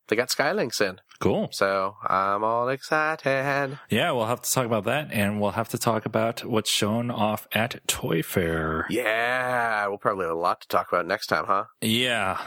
They 0.07 0.15
got 0.15 0.29
Skylynx 0.29 0.81
in. 0.81 0.99
Cool. 1.19 1.47
So 1.51 1.95
I'm 2.05 2.43
all 2.43 2.67
excited. 2.69 3.77
Yeah, 3.89 4.11
we'll 4.11 4.25
have 4.25 4.41
to 4.41 4.51
talk 4.51 4.65
about 4.65 4.83
that, 4.83 5.07
and 5.11 5.39
we'll 5.39 5.51
have 5.51 5.69
to 5.69 5.77
talk 5.77 6.05
about 6.05 6.43
what's 6.43 6.69
shown 6.71 7.09
off 7.09 7.47
at 7.53 7.79
Toy 7.87 8.21
Fair. 8.21 8.85
Yeah, 8.89 9.87
we'll 9.87 9.97
probably 9.97 10.25
have 10.25 10.35
a 10.35 10.39
lot 10.39 10.61
to 10.61 10.67
talk 10.67 10.87
about 10.91 11.07
next 11.07 11.27
time, 11.27 11.45
huh? 11.45 11.65
Yeah. 11.81 12.41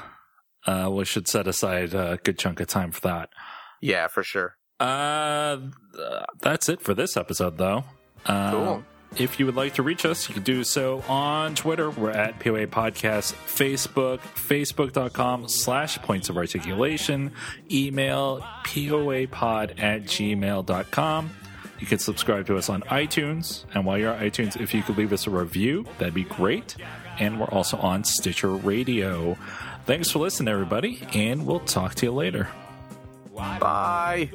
Uh, 0.67 0.91
we 0.93 1.05
should 1.05 1.29
set 1.29 1.47
aside 1.47 1.95
a 1.95 2.19
good 2.23 2.39
chunk 2.39 2.61
of 2.61 2.67
time 2.67 2.91
for 2.93 3.01
that. 3.03 3.31
Yeah, 3.81 4.09
for 4.09 4.23
sure. 4.23 4.57
Uh, 4.79 5.57
th- 5.95 6.23
that's 6.43 6.69
it 6.69 6.83
for 6.83 6.93
this 6.93 7.17
episode, 7.17 7.57
though. 7.57 7.85
Uh, 8.27 8.51
Cool. 8.51 8.85
If 9.19 9.41
you 9.41 9.47
would 9.47 9.57
like 9.57 9.75
to 9.75 9.83
reach 9.83 10.05
us, 10.05 10.29
you 10.29 10.35
can 10.35 10.43
do 10.43 10.63
so 10.63 11.03
on 11.09 11.55
Twitter. 11.55 11.91
We're 11.91 12.11
at 12.11 12.39
POA 12.39 12.67
Podcast, 12.67 13.33
Facebook, 13.33 14.19
facebook.com 14.19 15.49
slash 15.49 15.99
points 16.03 16.29
of 16.29 16.37
articulation, 16.37 17.33
email 17.71 18.41
poapod 18.65 19.81
at 19.81 20.05
gmail.com. 20.05 21.31
You 21.79 21.87
can 21.87 21.99
subscribe 21.99 22.47
to 22.47 22.57
us 22.57 22.69
on 22.69 22.83
iTunes. 22.83 23.65
And 23.75 23.85
while 23.87 23.99
you're 23.99 24.13
on 24.13 24.21
iTunes, 24.21 24.61
if 24.61 24.75
you 24.75 24.83
could 24.83 24.99
leave 24.99 25.13
us 25.13 25.27
a 25.27 25.31
review, 25.31 25.87
that'd 25.99 26.15
be 26.15 26.25
great. 26.25 26.77
And 27.19 27.41
we're 27.41 27.49
also 27.49 27.77
on 27.79 28.05
Stitcher 28.05 28.51
Radio. 28.51 29.37
Thanks 29.87 30.11
for 30.11 30.19
listening, 30.19 30.49
everybody, 30.53 31.01
and 31.15 31.47
we'll 31.47 31.61
talk 31.61 31.95
to 31.97 32.07
you 32.07 32.13
later. 32.13 32.49
Bye. 33.37 34.31